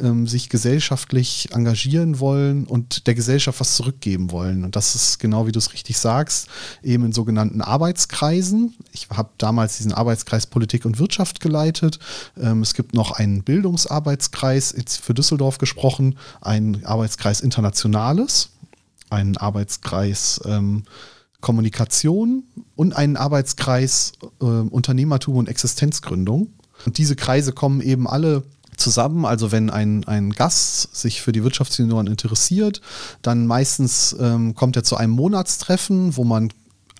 ähm, 0.00 0.26
sich 0.26 0.48
gesellschaftlich 0.48 1.48
engagieren 1.52 2.20
wollen 2.20 2.64
und 2.64 3.06
der 3.06 3.14
Gesellschaft 3.14 3.60
was 3.60 3.76
zurückgeben 3.76 4.30
wollen. 4.30 4.64
Und 4.64 4.76
das 4.76 4.94
ist 4.94 5.18
genau 5.18 5.46
wie 5.46 5.52
du 5.52 5.58
es 5.58 5.72
richtig 5.72 5.98
sagst, 5.98 6.48
eben 6.82 7.04
in 7.04 7.12
sogenannten 7.12 7.60
Arbeitskreisen. 7.60 8.74
Ich 8.92 9.08
habe 9.10 9.30
damals 9.38 9.78
diesen 9.78 9.92
Arbeitskreis 9.92 10.46
Politik 10.46 10.84
und 10.84 10.98
Wirtschaft 10.98 11.40
geleitet. 11.40 11.98
Ähm, 12.40 12.62
es 12.62 12.74
gibt 12.74 12.94
noch 12.94 13.12
einen 13.12 13.42
Bildungsarbeitskreis, 13.42 14.74
jetzt 14.76 15.00
für 15.00 15.14
Düsseldorf 15.14 15.58
gesprochen, 15.58 16.18
einen 16.40 16.84
Arbeitskreis 16.84 17.40
Internationales, 17.40 18.50
einen 19.10 19.36
Arbeitskreis 19.36 20.40
ähm, 20.44 20.84
Kommunikation 21.40 22.44
und 22.76 22.94
einen 22.94 23.16
Arbeitskreis 23.16 24.12
äh, 24.40 24.44
Unternehmertum 24.44 25.36
und 25.36 25.48
Existenzgründung. 25.48 26.52
Und 26.86 26.98
diese 26.98 27.16
Kreise 27.16 27.52
kommen 27.52 27.80
eben 27.80 28.08
alle 28.08 28.42
zusammen. 28.76 29.24
Also 29.24 29.52
wenn 29.52 29.70
ein, 29.70 30.04
ein 30.04 30.30
Gast 30.30 30.94
sich 30.96 31.20
für 31.22 31.32
die 31.32 31.44
Wirtschaftssenioren 31.44 32.06
interessiert, 32.06 32.80
dann 33.22 33.46
meistens 33.46 34.16
ähm, 34.18 34.54
kommt 34.54 34.76
er 34.76 34.84
zu 34.84 34.96
einem 34.96 35.12
Monatstreffen, 35.12 36.16
wo 36.16 36.24
man 36.24 36.50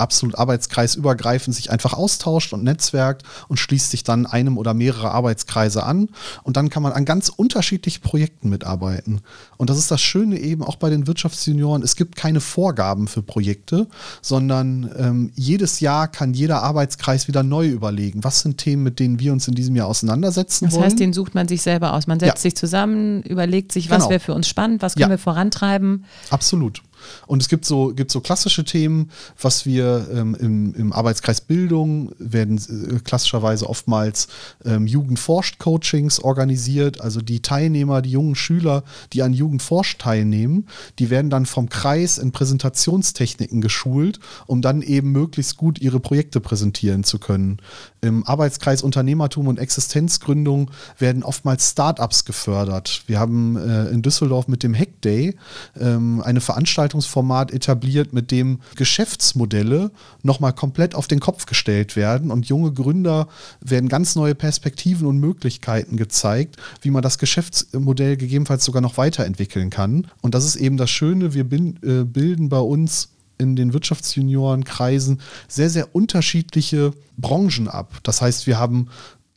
absolut 0.01 0.37
arbeitskreisübergreifend 0.37 1.55
sich 1.55 1.71
einfach 1.71 1.93
austauscht 1.93 2.53
und 2.53 2.65
netzwerkt 2.65 3.23
und 3.49 3.59
schließt 3.59 3.91
sich 3.91 4.05
dann 4.05 4.27
einem 4.27 4.59
oder 4.59 4.75
mehrere 4.75 5.11
Arbeitskreise 5.11 5.85
an. 5.85 6.09
Und 6.43 6.57
dann 6.57 6.71
kann 6.71 6.83
man 6.83 6.93
an 6.93 7.05
ganz 7.05 7.29
unterschiedlichen 7.29 8.03
Projekten 8.03 8.49
mitarbeiten. 8.49 9.21
Und 9.57 9.71
das 9.71 9.79
ist 9.79 9.91
das 9.91 10.01
Schöne 10.01 10.39
eben 10.39 10.63
auch 10.63 10.77
bei 10.77 10.91
den 10.91 11.07
Wirtschaftsjunioren. 11.07 11.83
Es 11.83 11.97
gibt 11.97 12.17
keine 12.17 12.41
Vorgaben 12.41 13.09
für 13.09 13.23
Projekte, 13.23 13.87
sondern 14.23 14.91
ähm, 14.97 15.33
jedes 15.35 15.81
Jahr 15.81 16.09
kann 16.09 16.35
jeder 16.35 16.63
Arbeitskreis 16.63 17.29
wieder 17.29 17.43
neu 17.43 17.69
überlegen, 17.69 18.25
was 18.25 18.41
sind 18.41 18.59
Themen, 18.59 18.83
mit 18.83 18.99
denen 18.99 19.21
wir 19.21 19.33
uns 19.33 19.47
in 19.49 19.55
diesem 19.55 19.77
Jahr 19.77 19.87
auseinandersetzen 19.87 20.67
das 20.67 20.75
wollen. 20.75 20.85
Das 20.85 20.93
heißt, 20.93 21.01
den 21.01 21.13
sucht 21.13 21.35
man 21.35 21.49
sich 21.49 21.63
selber 21.63 21.93
aus. 21.93 22.07
Man 22.07 22.21
setzt 22.21 22.37
ja. 22.37 22.41
sich 22.41 22.57
zusammen, 22.57 23.23
überlegt 23.23 23.73
sich, 23.73 23.91
was 23.91 23.99
genau. 23.99 24.11
wäre 24.11 24.21
für 24.21 24.35
uns 24.35 24.49
spannend, 24.49 24.83
was 24.83 24.95
können 24.95 25.03
ja. 25.03 25.11
wir 25.11 25.19
vorantreiben. 25.19 26.05
Absolut. 26.31 26.83
Und 27.27 27.43
es 27.43 27.49
gibt 27.49 27.65
so, 27.65 27.95
gibt 27.95 28.11
so 28.11 28.21
klassische 28.21 28.65
Themen, 28.65 29.11
was 29.41 29.67
wir 29.67 30.09
ähm, 30.13 30.35
im, 30.35 30.75
im 30.75 30.93
Arbeitskreis 30.93 31.41
Bildung 31.41 32.13
werden 32.19 32.59
äh, 32.59 33.01
klassischerweise 33.01 33.69
oftmals 33.69 34.29
ähm, 34.65 34.87
Jugendforscht-Coachings 34.87 36.21
organisiert. 36.21 37.01
Also 37.01 37.21
die 37.21 37.41
Teilnehmer, 37.41 38.03
die 38.03 38.11
jungen 38.11 38.35
Schüler, 38.35 38.85
die 39.13 39.23
an 39.23 39.33
Jugendforscht 39.33 40.01
teilnehmen, 40.01 40.67
die 40.99 41.11
werden 41.11 41.31
dann 41.31 41.47
vom 41.47 41.69
Kreis 41.69 42.19
in 42.19 42.33
Präsentationstechniken 42.33 43.61
geschult, 43.61 44.21
um 44.47 44.63
dann 44.63 44.83
eben 44.83 45.13
möglichst 45.13 45.57
gut 45.57 45.81
ihre 45.81 46.01
Projekte 46.01 46.41
präsentieren 46.41 47.05
zu 47.05 47.19
können. 47.19 47.59
Im 48.03 48.27
Arbeitskreis 48.27 48.83
Unternehmertum 48.83 49.47
und 49.47 49.59
Existenzgründung 49.59 50.71
werden 50.99 51.23
oftmals 51.23 51.71
Startups 51.71 52.25
gefördert. 52.25 53.03
Wir 53.07 53.21
haben 53.21 53.57
äh, 53.57 53.89
in 53.89 54.01
Düsseldorf 54.03 54.49
mit 54.49 54.63
dem 54.63 54.75
Hack 54.75 55.03
Day 55.03 55.37
ähm, 55.79 56.23
eine 56.23 56.41
Veranstaltungsformat 56.41 57.53
etabliert, 57.53 58.13
mit 58.13 58.31
dem 58.31 58.61
Geschäftsmodelle 58.77 59.91
nochmal 60.23 60.55
komplett 60.55 60.95
auf 60.95 61.09
den 61.09 61.21
Kopf 61.21 61.45
gestellt 61.47 61.95
werden 61.95 62.31
und 62.31 62.47
junge 62.47 62.73
Gründer 62.73 63.29
werden 63.61 63.89
ganz 63.89 64.17
neue 64.17 64.35
Perspektiven 64.35 65.07
und 65.07 65.19
Möglichkeiten 65.19 65.97
gezeigt, 65.97 66.57
wie 66.81 66.91
man 66.91 67.03
das 67.03 67.19
Geschäftsmodell 67.19 68.17
gegebenenfalls 68.17 68.65
sogar 68.65 68.81
noch 68.81 68.97
weiterentwickeln 68.97 69.69
kann. 69.69 70.07
Und 70.23 70.35
das 70.35 70.47
ist 70.47 70.57
eben 70.57 70.79
das 70.79 70.91
Schöne, 70.91 71.35
wir 71.35 71.43
äh, 71.43 72.05
bilden 72.05 72.49
bei 72.49 72.61
uns 72.61 73.11
in 73.41 73.57
den 73.57 73.73
Wirtschaftsjuniorenkreisen 73.73 75.21
sehr, 75.49 75.71
sehr 75.71 75.95
unterschiedliche 75.95 76.93
Branchen 77.17 77.67
ab. 77.67 77.99
Das 78.03 78.21
heißt, 78.21 78.47
wir 78.47 78.59
haben, 78.59 78.89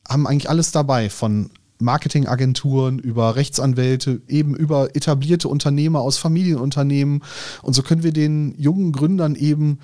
haben 0.08 0.28
eigentlich 0.28 0.50
alles 0.50 0.72
dabei, 0.72 1.10
von 1.10 1.50
Marketingagenturen, 1.80 3.00
über 3.00 3.36
Rechtsanwälte, 3.36 4.22
eben 4.28 4.56
über 4.56 4.96
etablierte 4.96 5.48
Unternehmer 5.48 6.02
aus 6.02 6.18
Familienunternehmen. 6.18 7.24
Und 7.62 7.74
so 7.74 7.82
können 7.84 8.04
wir 8.04 8.14
den 8.14 8.56
jungen 8.58 8.92
Gründern 8.92 9.36
eben 9.36 9.80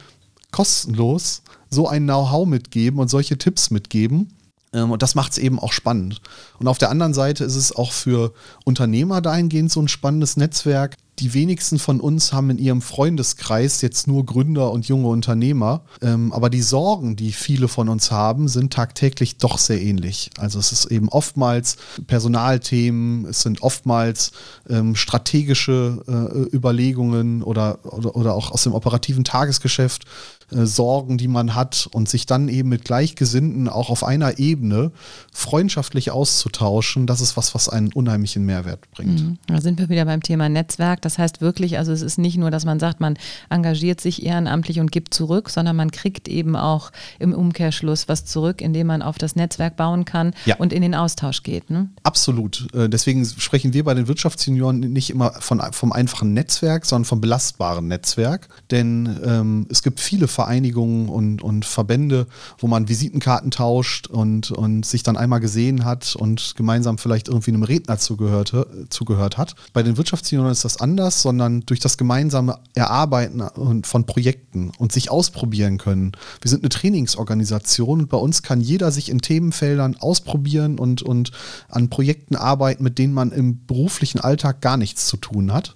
kostenlos 0.51 1.43
so 1.69 1.87
ein 1.87 2.03
Know-how 2.03 2.47
mitgeben 2.47 2.99
und 2.99 3.09
solche 3.09 3.37
Tipps 3.37 3.71
mitgeben. 3.71 4.29
Ähm, 4.73 4.91
und 4.91 5.01
das 5.01 5.15
macht 5.15 5.33
es 5.33 5.37
eben 5.37 5.59
auch 5.59 5.73
spannend. 5.73 6.21
Und 6.59 6.67
auf 6.67 6.77
der 6.77 6.89
anderen 6.89 7.13
Seite 7.13 7.43
ist 7.43 7.55
es 7.55 7.75
auch 7.75 7.91
für 7.91 8.33
Unternehmer 8.65 9.21
dahingehend 9.21 9.71
so 9.71 9.81
ein 9.81 9.87
spannendes 9.87 10.37
Netzwerk, 10.37 10.97
die 11.19 11.33
wenigsten 11.33 11.79
von 11.79 11.99
uns 11.99 12.31
haben 12.31 12.49
in 12.49 12.57
ihrem 12.57 12.81
Freundeskreis 12.81 13.81
jetzt 13.81 14.07
nur 14.07 14.25
Gründer 14.25 14.71
und 14.71 14.87
junge 14.87 15.09
Unternehmer. 15.09 15.81
Ähm, 16.01 16.31
aber 16.31 16.49
die 16.49 16.61
Sorgen, 16.61 17.15
die 17.15 17.33
viele 17.33 17.67
von 17.67 17.89
uns 17.89 18.11
haben, 18.11 18.47
sind 18.47 18.71
tagtäglich 18.73 19.37
doch 19.37 19.57
sehr 19.57 19.81
ähnlich. 19.81 20.29
Also 20.37 20.59
es 20.59 20.71
ist 20.71 20.85
eben 20.85 21.09
oftmals 21.09 21.75
Personalthemen, 22.07 23.25
es 23.25 23.41
sind 23.41 23.61
oftmals 23.61 24.31
ähm, 24.69 24.95
strategische 24.95 26.01
äh, 26.07 26.55
Überlegungen 26.55 27.43
oder, 27.43 27.79
oder, 27.83 28.15
oder 28.15 28.33
auch 28.33 28.51
aus 28.51 28.63
dem 28.63 28.73
operativen 28.73 29.23
Tagesgeschäft. 29.23 30.05
Äh, 30.51 30.65
Sorgen, 30.65 31.17
die 31.17 31.27
man 31.27 31.55
hat 31.55 31.87
und 31.91 32.09
sich 32.09 32.25
dann 32.25 32.47
eben 32.47 32.69
mit 32.69 32.85
Gleichgesinnten 32.85 33.67
auch 33.67 33.89
auf 33.89 34.03
einer 34.03 34.39
Ebene 34.39 34.91
freundschaftlich 35.31 36.11
auszutauschen, 36.11 37.05
das 37.05 37.21
ist 37.21 37.37
was, 37.37 37.53
was 37.53 37.69
einen 37.69 37.93
unheimlichen 37.93 38.45
Mehrwert 38.45 38.89
bringt. 38.91 39.21
Mhm. 39.21 39.37
Da 39.47 39.61
sind 39.61 39.79
wir 39.79 39.89
wieder 39.89 40.05
beim 40.05 40.23
Thema 40.23 40.49
Netzwerk. 40.49 41.01
Das 41.01 41.17
heißt 41.17 41.41
wirklich, 41.41 41.77
also 41.77 41.91
es 41.91 42.01
ist 42.01 42.17
nicht 42.17 42.37
nur, 42.37 42.49
dass 42.51 42.65
man 42.65 42.79
sagt, 42.79 42.99
man 42.99 43.17
engagiert 43.49 44.01
sich 44.01 44.23
ehrenamtlich 44.23 44.79
und 44.79 44.91
gibt 44.91 45.13
zurück, 45.13 45.49
sondern 45.49 45.75
man 45.75 45.91
kriegt 45.91 46.27
eben 46.27 46.55
auch 46.55 46.91
im 47.19 47.33
Umkehrschluss 47.33 48.07
was 48.07 48.25
zurück, 48.25 48.61
indem 48.61 48.87
man 48.87 49.01
auf 49.01 49.17
das 49.17 49.35
Netzwerk 49.35 49.75
bauen 49.75 50.05
kann 50.05 50.33
ja. 50.45 50.55
und 50.55 50.73
in 50.73 50.81
den 50.81 50.95
Austausch 50.95 51.43
geht. 51.43 51.69
Ne? 51.69 51.89
Absolut. 52.03 52.67
Äh, 52.73 52.89
deswegen 52.89 53.25
sprechen 53.25 53.73
wir 53.73 53.83
bei 53.83 53.93
den 53.93 54.07
Wirtschaftsjunioren 54.07 54.79
nicht 54.79 55.11
immer 55.11 55.33
von, 55.33 55.61
vom 55.71 55.91
einfachen 55.91 56.33
Netzwerk, 56.33 56.85
sondern 56.85 57.05
vom 57.05 57.21
belastbaren 57.21 57.87
Netzwerk. 57.87 58.47
Denn 58.71 59.19
ähm, 59.23 59.67
es 59.69 59.83
gibt 59.83 59.99
viele 59.99 60.27
Vereinigungen 60.39 61.09
und, 61.09 61.41
und 61.43 61.65
Verbände, 61.65 62.25
wo 62.59 62.67
man 62.67 62.87
Visitenkarten 62.87 63.51
tauscht 63.51 64.07
und, 64.07 64.51
und 64.51 64.85
sich 64.85 65.03
dann 65.03 65.17
einmal 65.17 65.41
gesehen 65.41 65.83
hat 65.83 66.15
und 66.15 66.53
gemeinsam 66.55 66.97
vielleicht 66.97 67.27
irgendwie 67.27 67.51
einem 67.51 67.63
Redner 67.63 67.97
zugehört, 67.97 68.55
zugehört 68.89 69.37
hat. 69.37 69.55
Bei 69.73 69.83
den 69.83 69.97
Wirtschaftsunionen 69.97 70.53
ist 70.53 70.63
das 70.63 70.79
anders, 70.79 71.21
sondern 71.21 71.65
durch 71.65 71.81
das 71.81 71.97
gemeinsame 71.97 72.57
Erarbeiten 72.73 73.43
von 73.83 74.05
Projekten 74.05 74.71
und 74.77 74.93
sich 74.93 75.11
ausprobieren 75.11 75.77
können. 75.77 76.13
Wir 76.39 76.49
sind 76.49 76.63
eine 76.63 76.69
Trainingsorganisation 76.69 77.99
und 77.99 78.09
bei 78.09 78.15
uns 78.15 78.41
kann 78.41 78.61
jeder 78.61 78.91
sich 78.91 79.09
in 79.09 79.19
Themenfeldern 79.19 79.97
ausprobieren 79.97 80.79
und, 80.79 81.01
und 81.01 81.33
an 81.67 81.89
Projekten 81.89 82.37
arbeiten, 82.37 82.81
mit 82.81 82.97
denen 82.97 83.13
man 83.13 83.33
im 83.33 83.65
beruflichen 83.65 84.21
Alltag 84.21 84.61
gar 84.61 84.77
nichts 84.77 85.05
zu 85.05 85.17
tun 85.17 85.51
hat. 85.51 85.75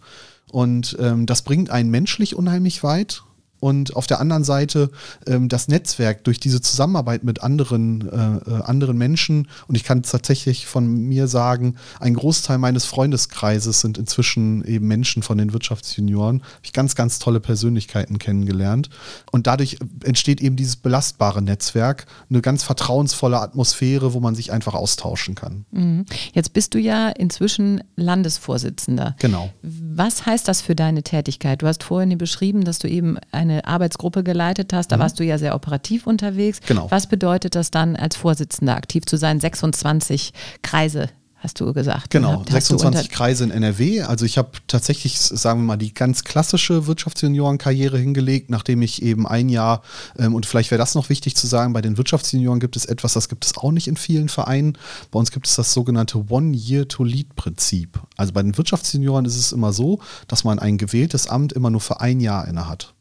Und 0.54 0.96
ähm, 1.02 1.26
das 1.26 1.42
bringt 1.42 1.70
einen 1.70 1.90
menschlich 1.90 2.34
unheimlich 2.34 2.82
weit 2.82 3.24
und 3.64 3.96
auf 3.96 4.08
der 4.08 4.20
anderen 4.20 4.44
Seite 4.44 4.92
ähm, 5.26 5.48
das 5.48 5.70
Netzwerk 5.70 6.26
durch 6.26 6.38
diese 6.38 6.60
Zusammenarbeit 6.60 7.24
mit 7.24 7.42
anderen, 7.44 8.02
äh, 8.10 8.52
äh, 8.52 8.62
anderen 8.64 8.98
Menschen. 8.98 9.48
Und 9.70 9.76
ich 9.76 9.86
kann 9.86 10.04
tatsächlich 10.04 10.68
von 10.68 10.86
mir 10.86 11.30
sagen, 11.30 11.76
ein 12.02 12.14
Großteil 12.14 12.58
meines 12.58 12.84
Freundeskreises 12.84 13.80
sind 13.80 13.98
inzwischen 13.98 14.66
eben 14.66 14.86
Menschen 14.90 15.24
von 15.24 15.38
den 15.38 15.54
Wirtschaftsjunioren. 15.54 16.42
Habe 16.42 16.60
ich 16.64 16.74
ganz, 16.74 16.96
ganz 16.96 17.20
tolle 17.20 17.40
Persönlichkeiten 17.40 18.20
kennengelernt. 18.20 18.90
Und 19.32 19.48
dadurch 19.48 19.78
entsteht 20.04 20.42
eben 20.42 20.58
dieses 20.58 20.76
belastbare 20.76 21.42
Netzwerk, 21.42 22.06
eine 22.30 22.42
ganz 22.42 22.64
vertrauensvolle 22.64 23.40
Atmosphäre, 23.40 24.14
wo 24.14 24.20
man 24.20 24.36
sich 24.36 24.52
einfach 24.52 24.74
austauschen 24.74 25.36
kann. 25.36 25.64
Mhm. 25.72 26.06
Jetzt 26.34 26.52
bist 26.52 26.74
du 26.74 26.80
ja 26.80 27.08
inzwischen 27.08 27.82
Landesvorsitzender. 27.96 29.16
Genau. 29.20 29.54
Was 29.62 30.26
heißt 30.26 30.50
das 30.50 30.60
für 30.60 30.76
deine 30.76 31.04
Tätigkeit? 31.04 31.62
Du 31.62 31.68
hast 31.68 31.82
vorhin 31.86 32.18
beschrieben, 32.18 32.66
dass 32.66 32.80
du 32.80 32.90
eben 32.90 33.18
eine 33.32 33.53
eine 33.54 33.66
Arbeitsgruppe 33.66 34.24
geleitet 34.24 34.74
hast. 34.74 34.92
Da 34.92 34.98
mhm. 34.98 35.02
warst 35.02 35.20
du 35.20 35.24
ja 35.24 35.38
sehr 35.38 35.56
operativ 35.56 36.08
unterwegs. 36.08 36.60
Genau. 36.66 36.90
Was 36.90 37.08
bedeutet 37.08 37.56
das 37.56 37.72
dann, 37.72 37.96
als 37.96 38.16
Vorsitzender 38.16 38.76
aktiv 38.76 39.06
zu 39.06 39.18
sein? 39.18 39.40
26 39.40 40.34
Kreise 40.62 41.10
hast 41.44 41.60
du 41.60 41.74
gesagt. 41.74 42.10
Genau, 42.10 42.44
26 42.50 43.10
Kreise 43.10 43.44
in 43.44 43.52
NRW. 43.52 44.02
Also 44.04 44.26
ich 44.26 44.38
habe 44.38 44.52
tatsächlich, 44.68 45.20
sagen 45.20 45.60
wir 45.60 45.66
mal, 45.66 45.78
die 45.78 45.94
ganz 45.94 46.24
klassische 46.24 46.88
Wirtschaftsjuniorenkarriere 46.88 47.98
hingelegt, 47.98 48.50
nachdem 48.50 48.82
ich 48.82 49.02
eben 49.04 49.28
ein 49.28 49.50
Jahr, 49.50 49.84
ähm, 50.18 50.34
und 50.34 50.46
vielleicht 50.46 50.72
wäre 50.72 50.80
das 50.80 50.96
noch 50.96 51.10
wichtig 51.10 51.36
zu 51.36 51.46
sagen, 51.46 51.74
bei 51.74 51.82
den 51.82 51.98
Wirtschaftsjunioren 51.98 52.62
gibt 52.62 52.78
es 52.78 52.86
etwas, 52.86 53.14
das 53.14 53.28
gibt 53.28 53.46
es 53.46 53.58
auch 53.58 53.72
nicht 53.72 53.90
in 53.90 53.98
vielen 53.98 54.30
Vereinen. 54.30 54.78
Bei 55.12 55.20
uns 55.20 55.32
gibt 55.32 55.48
es 55.48 55.56
das 55.56 55.74
sogenannte 55.74 56.26
One-Year-to-Lead-Prinzip. 56.30 58.00
Also 58.16 58.32
bei 58.32 58.42
den 58.42 58.58
Wirtschaftsjunioren 58.58 59.26
ist 59.26 59.36
es 59.36 59.52
immer 59.52 59.74
so, 59.74 60.00
dass 60.28 60.46
man 60.46 60.60
ein 60.60 60.78
gewähltes 60.78 61.28
Amt 61.28 61.52
immer 61.52 61.70
nur 61.70 61.82
für 61.82 62.00
ein 62.00 62.22
Jahr 62.22 62.48
innehat. 62.48 62.94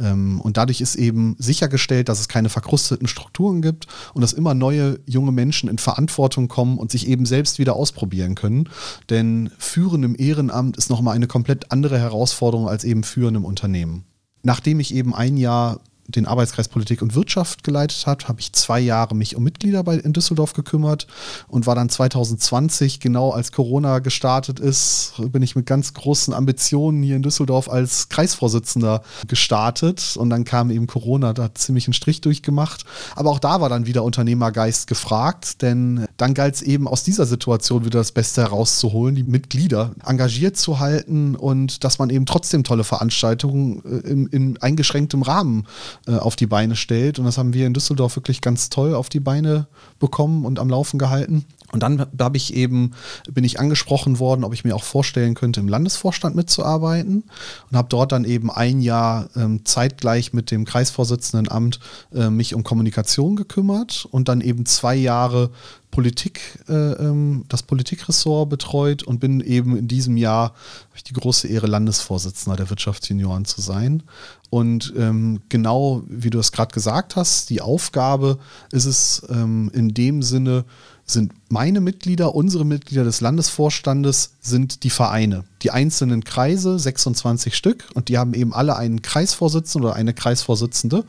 Ähm, 0.00 0.40
und 0.40 0.56
dadurch 0.56 0.80
ist 0.80 0.96
eben 0.96 1.36
sichergestellt, 1.38 2.08
dass 2.08 2.20
es 2.20 2.28
keine 2.28 2.48
verkrusteten 2.48 3.08
Strukturen 3.08 3.62
gibt 3.62 3.86
und 4.14 4.22
dass 4.22 4.32
immer 4.32 4.54
neue 4.54 4.98
junge 5.06 5.32
Menschen 5.32 5.68
in 5.68 5.78
Verantwortung 5.78 6.48
kommen 6.48 6.78
und 6.78 6.90
sich 6.90 7.08
eben 7.08 7.26
selbst 7.26 7.58
wieder 7.58 7.76
ausprobieren 7.76 8.34
können. 8.34 8.68
Denn 9.10 9.50
Führen 9.58 10.02
im 10.02 10.16
Ehrenamt 10.18 10.76
ist 10.76 10.90
nochmal 10.90 11.14
eine 11.14 11.26
komplett 11.26 11.72
andere 11.72 11.98
Herausforderung 11.98 12.68
als 12.68 12.84
eben 12.84 13.02
Führen 13.02 13.34
im 13.34 13.44
Unternehmen. 13.44 14.04
Nachdem 14.42 14.80
ich 14.80 14.94
eben 14.94 15.14
ein 15.14 15.36
Jahr 15.36 15.80
den 16.08 16.26
Arbeitskreis 16.26 16.68
Politik 16.68 17.02
und 17.02 17.14
Wirtschaft 17.14 17.64
geleitet 17.64 18.06
hat, 18.06 18.28
habe 18.28 18.40
ich 18.40 18.52
zwei 18.52 18.80
Jahre 18.80 19.14
mich 19.14 19.36
um 19.36 19.42
Mitglieder 19.42 19.82
bei, 19.82 19.96
in 19.96 20.12
Düsseldorf 20.12 20.52
gekümmert 20.52 21.06
und 21.48 21.66
war 21.66 21.74
dann 21.74 21.88
2020, 21.88 23.00
genau 23.00 23.30
als 23.30 23.52
Corona 23.52 23.98
gestartet 23.98 24.60
ist, 24.60 25.14
bin 25.32 25.42
ich 25.42 25.56
mit 25.56 25.66
ganz 25.66 25.94
großen 25.94 26.32
Ambitionen 26.34 27.02
hier 27.02 27.16
in 27.16 27.22
Düsseldorf 27.22 27.68
als 27.68 28.08
Kreisvorsitzender 28.08 29.02
gestartet 29.26 30.16
und 30.16 30.30
dann 30.30 30.44
kam 30.44 30.70
eben 30.70 30.86
Corona, 30.86 31.32
da 31.32 31.44
hat 31.44 31.58
ziemlich 31.58 31.86
einen 31.86 31.94
Strich 31.94 32.20
durchgemacht. 32.20 32.84
Aber 33.14 33.30
auch 33.30 33.38
da 33.38 33.60
war 33.60 33.68
dann 33.68 33.86
wieder 33.86 34.04
Unternehmergeist 34.04 34.86
gefragt, 34.86 35.62
denn 35.62 36.06
dann 36.16 36.34
galt 36.34 36.56
es 36.56 36.62
eben 36.62 36.88
aus 36.88 37.02
dieser 37.02 37.26
Situation 37.26 37.84
wieder 37.84 37.98
das 37.98 38.12
Beste 38.12 38.42
herauszuholen, 38.42 39.14
die 39.14 39.24
Mitglieder 39.24 39.92
engagiert 40.04 40.56
zu 40.56 40.78
halten 40.78 41.34
und 41.34 41.84
dass 41.84 41.98
man 41.98 42.10
eben 42.10 42.26
trotzdem 42.26 42.64
tolle 42.64 42.84
Veranstaltungen 42.84 43.82
äh, 43.84 44.08
in, 44.08 44.26
in 44.26 44.62
eingeschränktem 44.62 45.22
Rahmen 45.22 45.66
äh, 46.06 46.12
auf 46.12 46.36
die 46.36 46.46
Beine 46.46 46.76
stellt. 46.76 47.18
Und 47.18 47.24
das 47.24 47.38
haben 47.38 47.52
wir 47.52 47.66
in 47.66 47.74
Düsseldorf 47.74 48.16
wirklich 48.16 48.40
ganz 48.40 48.70
toll 48.70 48.94
auf 48.94 49.08
die 49.08 49.20
Beine 49.20 49.66
bekommen 49.98 50.44
und 50.44 50.58
am 50.58 50.68
Laufen 50.68 50.98
gehalten. 50.98 51.44
Und 51.72 51.82
dann 51.82 52.06
habe 52.18 52.36
ich 52.36 52.54
eben, 52.54 52.92
bin 53.30 53.44
ich 53.44 53.58
angesprochen 53.58 54.18
worden, 54.18 54.44
ob 54.44 54.54
ich 54.54 54.64
mir 54.64 54.76
auch 54.76 54.84
vorstellen 54.84 55.34
könnte, 55.34 55.60
im 55.60 55.68
Landesvorstand 55.68 56.36
mitzuarbeiten 56.36 57.24
und 57.70 57.76
habe 57.76 57.88
dort 57.88 58.12
dann 58.12 58.24
eben 58.24 58.50
ein 58.50 58.80
Jahr 58.80 59.28
ähm, 59.34 59.64
zeitgleich 59.64 60.32
mit 60.32 60.50
dem 60.50 60.64
Kreisvorsitzendenamt 60.64 61.80
äh, 62.14 62.30
mich 62.30 62.54
um 62.54 62.62
Kommunikation 62.62 63.34
gekümmert 63.34 64.06
und 64.10 64.28
dann 64.28 64.40
eben 64.40 64.64
zwei 64.64 64.94
Jahre 64.94 65.50
Politik, 65.90 66.58
äh, 66.68 66.74
ähm, 66.74 67.44
das 67.48 67.62
Politikressort 67.62 68.50
betreut 68.50 69.02
und 69.02 69.18
bin 69.18 69.40
eben 69.40 69.76
in 69.76 69.88
diesem 69.88 70.18
Jahr, 70.18 70.50
habe 70.50 70.96
ich 70.96 71.04
die 71.04 71.14
große 71.14 71.48
Ehre, 71.48 71.66
Landesvorsitzender 71.66 72.56
der 72.56 72.68
Wirtschaftsjunioren 72.68 73.46
zu 73.46 73.60
sein. 73.60 74.02
Und 74.50 74.92
ähm, 74.96 75.40
genau 75.48 76.02
wie 76.08 76.30
du 76.30 76.38
es 76.38 76.52
gerade 76.52 76.72
gesagt 76.72 77.16
hast, 77.16 77.50
die 77.50 77.60
Aufgabe 77.60 78.38
ist 78.70 78.84
es 78.84 79.26
ähm, 79.28 79.70
in 79.74 79.88
dem 79.88 80.22
Sinne, 80.22 80.64
sind 81.06 81.32
meine 81.48 81.80
Mitglieder, 81.80 82.34
unsere 82.34 82.64
Mitglieder 82.64 83.04
des 83.04 83.20
Landesvorstandes 83.20 84.32
sind 84.40 84.82
die 84.82 84.90
Vereine. 84.90 85.44
Die 85.62 85.70
einzelnen 85.70 86.24
Kreise, 86.24 86.78
26 86.78 87.56
Stück, 87.56 87.84
und 87.94 88.08
die 88.08 88.18
haben 88.18 88.34
eben 88.34 88.52
alle 88.52 88.76
einen 88.76 89.02
Kreisvorsitzenden 89.02 89.88
oder 89.88 89.96
eine 89.96 90.14
Kreisvorsitzende 90.14 91.04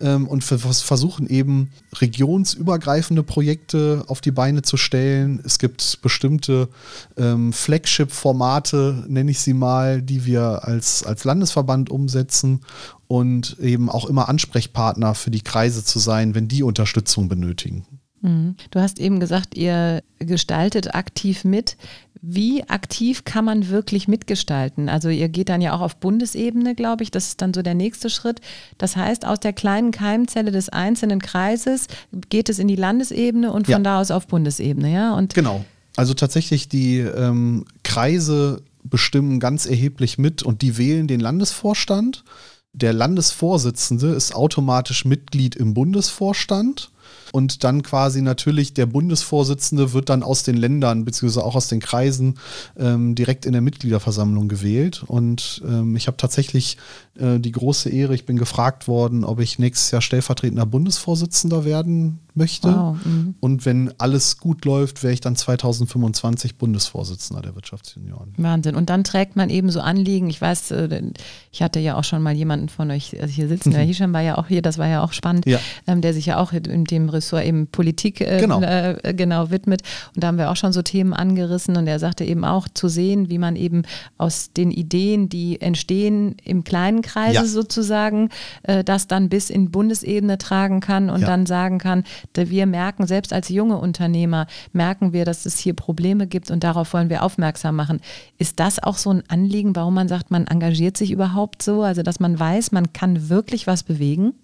ähm, 0.00 0.26
und 0.26 0.42
versuchen 0.42 1.28
eben 1.28 1.70
regionsübergreifende 1.94 3.22
Projekte 3.22 4.04
auf 4.08 4.20
die 4.20 4.32
Beine 4.32 4.62
zu 4.62 4.76
stellen. 4.76 5.40
Es 5.44 5.60
gibt 5.60 6.02
bestimmte 6.02 6.68
ähm, 7.16 7.52
Flagship-Formate, 7.52 9.04
nenne 9.06 9.30
ich 9.30 9.38
sie 9.38 9.54
mal, 9.54 10.02
die 10.02 10.26
wir 10.26 10.64
als, 10.64 11.04
als 11.04 11.22
Landesverband 11.22 11.90
umsetzen 11.90 12.62
und 13.06 13.56
eben 13.60 13.88
auch 13.88 14.06
immer 14.06 14.28
Ansprechpartner 14.28 15.14
für 15.14 15.30
die 15.30 15.42
Kreise 15.42 15.84
zu 15.84 16.00
sein, 16.00 16.34
wenn 16.34 16.48
die 16.48 16.64
Unterstützung 16.64 17.28
benötigen. 17.28 17.86
Mhm. 18.20 18.56
Du 18.70 18.80
hast 18.80 18.98
eben 18.98 19.20
gesagt, 19.20 19.56
ihr 19.56 20.02
gestaltet 20.18 20.94
aktiv 20.94 21.44
mit. 21.44 21.76
Wie 22.20 22.68
aktiv 22.68 23.24
kann 23.24 23.44
man 23.44 23.68
wirklich 23.68 24.08
mitgestalten? 24.08 24.88
Also 24.88 25.08
ihr 25.08 25.28
geht 25.28 25.48
dann 25.48 25.60
ja 25.60 25.72
auch 25.72 25.80
auf 25.80 25.96
Bundesebene, 25.96 26.74
glaube 26.74 27.04
ich. 27.04 27.12
Das 27.12 27.28
ist 27.28 27.42
dann 27.42 27.54
so 27.54 27.62
der 27.62 27.74
nächste 27.74 28.10
Schritt. 28.10 28.40
Das 28.76 28.96
heißt, 28.96 29.24
aus 29.24 29.38
der 29.38 29.52
kleinen 29.52 29.92
Keimzelle 29.92 30.50
des 30.50 30.68
einzelnen 30.68 31.20
Kreises 31.20 31.86
geht 32.28 32.48
es 32.48 32.58
in 32.58 32.66
die 32.66 32.76
Landesebene 32.76 33.52
und 33.52 33.66
von 33.66 33.72
ja. 33.72 33.78
da 33.78 34.00
aus 34.00 34.10
auf 34.10 34.26
Bundesebene, 34.26 34.92
ja? 34.92 35.14
Und 35.14 35.34
genau. 35.34 35.64
Also 35.96 36.14
tatsächlich 36.14 36.68
die 36.68 36.98
ähm, 36.98 37.64
Kreise 37.84 38.62
bestimmen 38.82 39.38
ganz 39.38 39.66
erheblich 39.66 40.18
mit 40.18 40.42
und 40.42 40.62
die 40.62 40.76
wählen 40.76 41.06
den 41.06 41.20
Landesvorstand. 41.20 42.24
Der 42.72 42.92
Landesvorsitzende 42.92 44.08
ist 44.08 44.34
automatisch 44.34 45.04
Mitglied 45.04 45.56
im 45.56 45.74
Bundesvorstand 45.74 46.90
und 47.32 47.64
dann 47.64 47.82
quasi 47.82 48.22
natürlich 48.22 48.74
der 48.74 48.86
Bundesvorsitzende 48.86 49.92
wird 49.92 50.08
dann 50.08 50.22
aus 50.22 50.42
den 50.42 50.56
Ländern 50.56 51.04
beziehungsweise 51.04 51.44
auch 51.44 51.54
aus 51.54 51.68
den 51.68 51.80
Kreisen 51.80 52.38
ähm, 52.76 53.14
direkt 53.14 53.46
in 53.46 53.52
der 53.52 53.62
Mitgliederversammlung 53.62 54.48
gewählt. 54.48 55.04
Und 55.06 55.62
ähm, 55.66 55.96
ich 55.96 56.06
habe 56.06 56.16
tatsächlich 56.16 56.78
äh, 57.18 57.38
die 57.38 57.52
große 57.52 57.90
Ehre, 57.90 58.14
ich 58.14 58.26
bin 58.26 58.36
gefragt 58.36 58.88
worden, 58.88 59.24
ob 59.24 59.40
ich 59.40 59.58
nächstes 59.58 59.90
Jahr 59.90 60.00
stellvertretender 60.00 60.66
Bundesvorsitzender 60.66 61.64
werden 61.64 62.20
möchte. 62.38 62.68
Wow. 62.68 62.96
Mhm. 63.04 63.34
Und 63.40 63.66
wenn 63.66 63.92
alles 63.98 64.38
gut 64.38 64.64
läuft, 64.64 65.02
wäre 65.02 65.12
ich 65.12 65.20
dann 65.20 65.36
2025 65.36 66.56
Bundesvorsitzender 66.56 67.42
der 67.42 67.54
Wirtschaftsunion. 67.54 68.32
Wahnsinn. 68.38 68.76
Und 68.76 68.88
dann 68.88 69.04
trägt 69.04 69.36
man 69.36 69.50
eben 69.50 69.70
so 69.70 69.80
Anliegen. 69.80 70.30
Ich 70.30 70.40
weiß, 70.40 70.70
äh, 70.70 71.02
ich 71.50 71.62
hatte 71.62 71.80
ja 71.80 71.96
auch 71.96 72.04
schon 72.04 72.22
mal 72.22 72.34
jemanden 72.34 72.68
von 72.68 72.90
euch 72.90 73.20
also 73.20 73.32
hier 73.32 73.48
sitzen. 73.48 73.70
Der 73.78 73.82
Hisham 73.82 74.12
war 74.12 74.22
ja 74.22 74.38
auch 74.38 74.46
hier, 74.46 74.62
das 74.62 74.78
war 74.78 74.88
ja 74.88 75.02
auch 75.02 75.12
spannend, 75.12 75.44
ja. 75.46 75.58
Ähm, 75.86 76.00
der 76.00 76.14
sich 76.14 76.26
ja 76.26 76.38
auch 76.38 76.52
in 76.52 76.84
dem 76.84 77.08
Ressort 77.08 77.44
eben 77.44 77.66
Politik 77.66 78.20
äh, 78.20 78.40
genau. 78.40 78.62
Äh, 78.62 79.14
genau 79.14 79.50
widmet. 79.50 79.82
Und 80.14 80.22
da 80.22 80.28
haben 80.28 80.38
wir 80.38 80.50
auch 80.50 80.56
schon 80.56 80.72
so 80.72 80.82
Themen 80.82 81.12
angerissen. 81.12 81.76
Und 81.76 81.86
er 81.86 81.98
sagte 81.98 82.24
eben 82.24 82.44
auch 82.44 82.68
zu 82.72 82.88
sehen, 82.88 83.28
wie 83.28 83.38
man 83.38 83.56
eben 83.56 83.82
aus 84.16 84.52
den 84.52 84.70
Ideen, 84.70 85.28
die 85.28 85.60
entstehen 85.60 86.36
im 86.44 86.62
kleinen 86.62 87.02
Kreise 87.08 87.34
ja. 87.34 87.44
sozusagen, 87.44 88.28
äh, 88.62 88.84
das 88.84 89.06
dann 89.06 89.28
bis 89.28 89.50
in 89.50 89.70
Bundesebene 89.70 90.38
tragen 90.38 90.80
kann 90.80 91.10
und 91.10 91.22
ja. 91.22 91.26
dann 91.26 91.46
sagen 91.46 91.78
kann, 91.78 92.04
wir 92.34 92.66
merken, 92.66 93.06
selbst 93.06 93.32
als 93.32 93.48
junge 93.48 93.78
Unternehmer, 93.78 94.46
merken 94.72 95.12
wir, 95.12 95.24
dass 95.24 95.46
es 95.46 95.58
hier 95.58 95.74
Probleme 95.74 96.26
gibt 96.26 96.50
und 96.50 96.62
darauf 96.62 96.92
wollen 96.92 97.08
wir 97.08 97.22
aufmerksam 97.22 97.76
machen. 97.76 98.00
Ist 98.36 98.60
das 98.60 98.82
auch 98.82 98.96
so 98.96 99.10
ein 99.10 99.22
Anliegen, 99.28 99.74
warum 99.74 99.94
man 99.94 100.08
sagt, 100.08 100.30
man 100.30 100.46
engagiert 100.46 100.96
sich 100.96 101.10
überhaupt 101.10 101.62
so? 101.62 101.82
Also, 101.82 102.02
dass 102.02 102.20
man 102.20 102.38
weiß, 102.38 102.72
man 102.72 102.92
kann 102.92 103.28
wirklich 103.28 103.66
was 103.66 103.82
bewegen? 103.82 104.34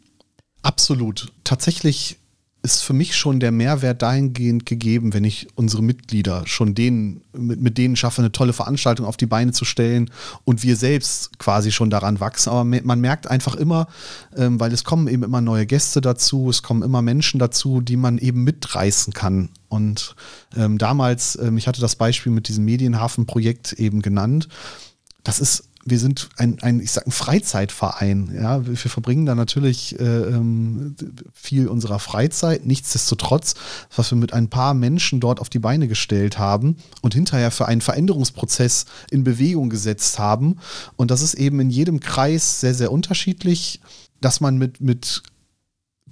Absolut. 0.63 1.33
Tatsächlich 1.45 2.19
ist 2.65 2.83
für 2.83 2.95
mich 2.95 3.15
schon 3.15 3.41
der 3.41 3.53
Mehrwert 3.53 4.01
dahingehend 4.01 4.65
gegeben, 4.65 5.13
wenn 5.13 5.23
ich 5.23 5.49
unsere 5.55 5.83
Mitglieder 5.83 6.47
schon 6.47 6.75
denen, 6.75 7.21
mit, 7.35 7.61
mit 7.61 7.77
denen 7.77 7.95
schaffe, 7.95 8.23
eine 8.23 8.33
tolle 8.33 8.55
Veranstaltung 8.55 9.05
auf 9.05 9.19
die 9.19 9.27
Beine 9.27 9.53
zu 9.53 9.67
stellen 9.67 10.11
und 10.45 10.63
wir 10.63 10.75
selbst 10.77 11.39
quasi 11.39 11.71
schon 11.73 11.91
daran 11.91 12.21
wachsen. 12.21 12.49
Aber 12.49 12.65
man 12.65 13.01
merkt 13.01 13.31
einfach 13.31 13.55
immer, 13.55 13.87
ähm, 14.35 14.59
weil 14.61 14.73
es 14.73 14.83
kommen 14.83 15.09
eben 15.09 15.23
immer 15.23 15.43
neue 15.43 15.67
Gäste 15.67 16.01
dazu, 16.01 16.49
es 16.49 16.63
kommen 16.63 16.83
immer 16.83 17.03
Menschen 17.03 17.39
dazu, 17.39 17.83
die 17.83 17.99
man 17.99 18.17
eben 18.17 18.45
mitreißen 18.45 19.13
kann. 19.13 19.51
Und 19.69 20.17
ähm, 20.57 20.79
damals, 20.79 21.39
ähm, 21.43 21.59
ich 21.59 21.69
hatte 21.69 21.83
das 21.83 21.97
Beispiel 21.97 22.33
mit 22.33 22.49
diesem 22.49 22.65
Medienhafen-Projekt 22.65 23.75
eben 23.75 24.01
genannt, 24.01 24.49
das 25.23 25.39
ist 25.39 25.65
wir 25.87 25.99
sind 25.99 26.31
ein, 26.37 26.59
ein 26.63 26.81
ich 26.81 26.93
sag, 26.93 27.07
ein 27.07 27.11
Freizeitverein. 27.11 28.33
Ja, 28.35 28.67
wir, 28.67 28.77
verbringen 28.77 29.27
da 29.27 29.35
natürlich 29.35 29.99
äh, 29.99 30.05
ähm, 30.05 30.97
viel 31.33 31.69
unserer 31.69 31.99
Freizeit. 31.99 32.65
Nichtsdestotrotz, 32.65 33.55
was 33.95 34.11
wir 34.11 34.17
mit 34.17 34.33
ein 34.33 34.49
paar 34.49 34.75
Menschen 34.75 35.21
dort 35.21 35.41
auf 35.41 35.51
die 35.51 35.59
Beine 35.59 35.87
gestellt 35.87 36.39
haben 36.39 36.77
und 37.03 37.15
hinterher 37.15 37.51
für 37.51 37.67
einen 37.67 37.83
Veränderungsprozess 37.83 38.87
in 39.11 39.25
Bewegung 39.25 39.69
gesetzt 39.69 40.19
haben. 40.19 40.59
Und 40.97 41.11
das 41.11 41.21
ist 41.21 41.35
eben 41.35 41.61
in 41.61 41.71
jedem 41.71 42.01
Kreis 42.01 42.61
sehr, 42.61 42.75
sehr 42.75 42.91
unterschiedlich, 42.91 43.81
dass 44.21 44.41
man 44.41 44.57
mit, 44.57 44.81
mit 44.81 45.23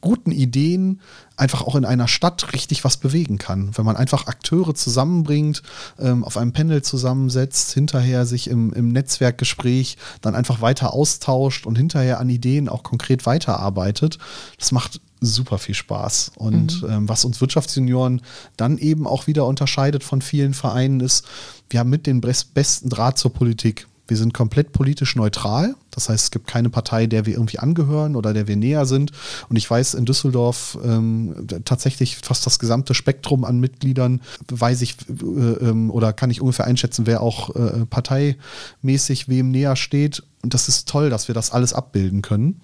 guten 0.03 0.33
Ideen 0.33 1.01
einfach 1.43 1.63
auch 1.63 1.75
in 1.75 1.85
einer 1.85 2.07
Stadt 2.07 2.53
richtig 2.53 2.85
was 2.85 2.97
bewegen 2.97 3.37
kann. 3.37 3.77
Wenn 3.77 3.85
man 3.85 3.97
einfach 3.97 4.29
Akteure 4.29 4.77
zusammenbringt, 4.77 5.63
ähm, 5.99 6.23
auf 6.23 6.37
einem 6.37 6.53
Panel 6.53 6.83
zusammensetzt, 6.83 7.73
hinterher 7.73 8.27
sich 8.27 8.49
im, 8.49 8.73
im 8.73 8.93
Netzwerkgespräch 8.93 9.99
dann 10.21 10.37
einfach 10.37 10.61
weiter 10.61 10.95
austauscht 10.95 11.67
und 11.67 11.77
hinterher 11.77 12.21
an 12.21 12.29
Ideen 12.29 12.69
auch 12.69 12.85
konkret 12.85 13.27
weiterarbeitet. 13.27 14.19
Das 14.57 14.71
macht 14.71 15.01
super 15.21 15.59
viel 15.59 15.75
Spaß. 15.75 16.31
Und 16.37 16.83
mhm. 16.83 16.89
ähm, 16.89 17.09
was 17.09 17.25
uns 17.25 17.41
Wirtschaftsjunioren 17.41 18.23
dann 18.57 18.79
eben 18.79 19.09
auch 19.09 19.27
wieder 19.27 19.45
unterscheidet 19.47 20.05
von 20.05 20.23
vielen 20.23 20.55
Vereinen 20.55 21.01
ist, 21.01 21.27
wir 21.71 21.81
haben 21.81 21.91
mit 21.91 22.07
den 22.07 22.21
besten 22.21 22.89
Draht 22.89 23.19
zur 23.19 23.33
Politik. 23.33 23.89
Wir 24.09 24.17
sind 24.17 24.35
komplett 24.35 24.73
politisch 24.73 25.17
neutral. 25.17 25.75
Das 25.91 26.09
heißt, 26.09 26.25
es 26.25 26.31
gibt 26.31 26.47
keine 26.47 26.71
Partei, 26.71 27.07
der 27.07 27.25
wir 27.25 27.35
irgendwie 27.35 27.61
angehören 27.61 28.17
oder 28.17 28.35
der 28.35 28.49
wir 28.49 28.57
näher 28.57 28.85
sind. 28.85 29.13
Und 29.49 29.57
ich 29.57 29.71
weiß 29.71 29.95
in 29.95 30.05
Düsseldorf 30.05 30.77
ähm, 30.85 31.47
tatsächlich 31.65 32.17
fast 32.17 32.45
das 32.45 32.59
gesamte 32.59 32.95
Spektrum 32.95 33.45
an 33.45 33.61
Mitgliedern, 33.61 34.21
weiß 34.51 34.83
ich 34.83 34.97
äh, 35.09 35.13
ähm, 35.13 35.91
oder 35.91 36.13
kann 36.13 36.31
ich 36.31 36.41
ungefähr 36.41 36.67
einschätzen, 36.67 37.07
wer 37.07 37.21
auch 37.21 37.55
äh, 37.55 37.87
parteimäßig 37.87 39.29
wem 39.29 39.51
näher 39.51 39.77
steht. 39.77 40.23
Und 40.43 40.55
das 40.55 40.69
ist 40.69 40.89
toll, 40.89 41.09
dass 41.09 41.29
wir 41.29 41.35
das 41.35 41.53
alles 41.53 41.73
abbilden 41.73 42.23
können. 42.23 42.61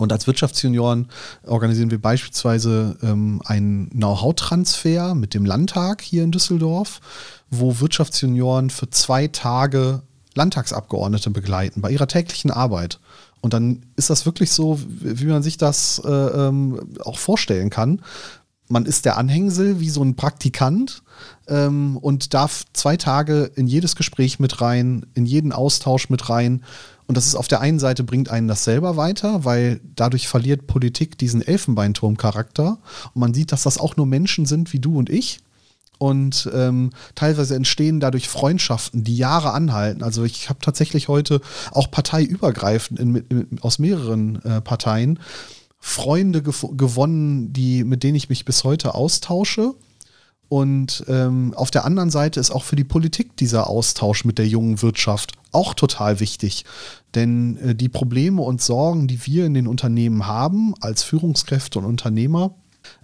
Und 0.00 0.12
als 0.12 0.26
Wirtschaftsjunioren 0.26 1.08
organisieren 1.46 1.90
wir 1.90 2.00
beispielsweise 2.00 2.96
ähm, 3.02 3.42
einen 3.44 3.90
Know-how-Transfer 3.90 5.14
mit 5.14 5.34
dem 5.34 5.44
Landtag 5.44 6.00
hier 6.00 6.24
in 6.24 6.32
Düsseldorf, 6.32 7.00
wo 7.50 7.80
Wirtschaftsjunioren 7.80 8.70
für 8.70 8.88
zwei 8.88 9.28
Tage 9.28 10.00
Landtagsabgeordnete 10.34 11.30
begleiten 11.30 11.80
bei 11.80 11.90
ihrer 11.90 12.08
täglichen 12.08 12.50
Arbeit. 12.50 13.00
Und 13.40 13.54
dann 13.54 13.86
ist 13.96 14.10
das 14.10 14.26
wirklich 14.26 14.50
so, 14.50 14.78
wie 14.86 15.26
man 15.26 15.42
sich 15.42 15.56
das 15.56 16.00
äh, 16.04 16.10
ähm, 16.10 16.80
auch 17.04 17.18
vorstellen 17.18 17.70
kann. 17.70 18.02
Man 18.68 18.86
ist 18.86 19.04
der 19.04 19.16
Anhängsel 19.16 19.80
wie 19.80 19.90
so 19.90 20.02
ein 20.02 20.14
Praktikant 20.14 21.02
ähm, 21.48 21.96
und 21.96 22.34
darf 22.34 22.64
zwei 22.72 22.96
Tage 22.96 23.50
in 23.56 23.66
jedes 23.66 23.96
Gespräch 23.96 24.38
mit 24.38 24.60
rein, 24.60 25.06
in 25.14 25.26
jeden 25.26 25.52
Austausch 25.52 26.08
mit 26.08 26.28
rein. 26.28 26.62
Und 27.06 27.16
das 27.16 27.26
ist 27.26 27.34
auf 27.34 27.48
der 27.48 27.60
einen 27.60 27.80
Seite 27.80 28.04
bringt 28.04 28.28
einen 28.28 28.46
das 28.46 28.62
selber 28.62 28.96
weiter, 28.96 29.44
weil 29.44 29.80
dadurch 29.96 30.28
verliert 30.28 30.68
Politik 30.68 31.18
diesen 31.18 31.42
Elfenbeinturm-Charakter. 31.42 32.78
Und 33.14 33.20
man 33.20 33.34
sieht, 33.34 33.50
dass 33.50 33.64
das 33.64 33.78
auch 33.78 33.96
nur 33.96 34.06
Menschen 34.06 34.46
sind 34.46 34.72
wie 34.72 34.78
du 34.78 34.96
und 34.96 35.10
ich 35.10 35.40
und 36.00 36.48
ähm, 36.54 36.92
teilweise 37.14 37.54
entstehen 37.54 38.00
dadurch 38.00 38.26
Freundschaften, 38.26 39.04
die 39.04 39.18
Jahre 39.18 39.52
anhalten. 39.52 40.02
Also 40.02 40.24
ich 40.24 40.48
habe 40.48 40.58
tatsächlich 40.62 41.08
heute 41.08 41.42
auch 41.72 41.90
parteiübergreifend 41.90 42.98
in, 42.98 43.16
in, 43.16 43.58
aus 43.60 43.78
mehreren 43.78 44.42
äh, 44.42 44.62
Parteien 44.62 45.18
Freunde 45.78 46.42
gewonnen, 46.42 47.52
die, 47.52 47.84
mit 47.84 48.02
denen 48.02 48.14
ich 48.14 48.30
mich 48.30 48.46
bis 48.46 48.64
heute 48.64 48.94
austausche. 48.94 49.74
Und 50.48 51.04
ähm, 51.06 51.52
auf 51.54 51.70
der 51.70 51.84
anderen 51.84 52.10
Seite 52.10 52.40
ist 52.40 52.50
auch 52.50 52.64
für 52.64 52.76
die 52.76 52.84
Politik 52.84 53.36
dieser 53.36 53.68
Austausch 53.68 54.24
mit 54.24 54.38
der 54.38 54.48
jungen 54.48 54.80
Wirtschaft 54.80 55.32
auch 55.52 55.74
total 55.74 56.18
wichtig. 56.18 56.64
Denn 57.14 57.58
äh, 57.58 57.74
die 57.74 57.90
Probleme 57.90 58.40
und 58.40 58.62
Sorgen, 58.62 59.06
die 59.06 59.26
wir 59.26 59.44
in 59.44 59.52
den 59.52 59.66
Unternehmen 59.66 60.26
haben, 60.26 60.74
als 60.80 61.02
Führungskräfte 61.02 61.78
und 61.78 61.84
Unternehmer, 61.84 62.54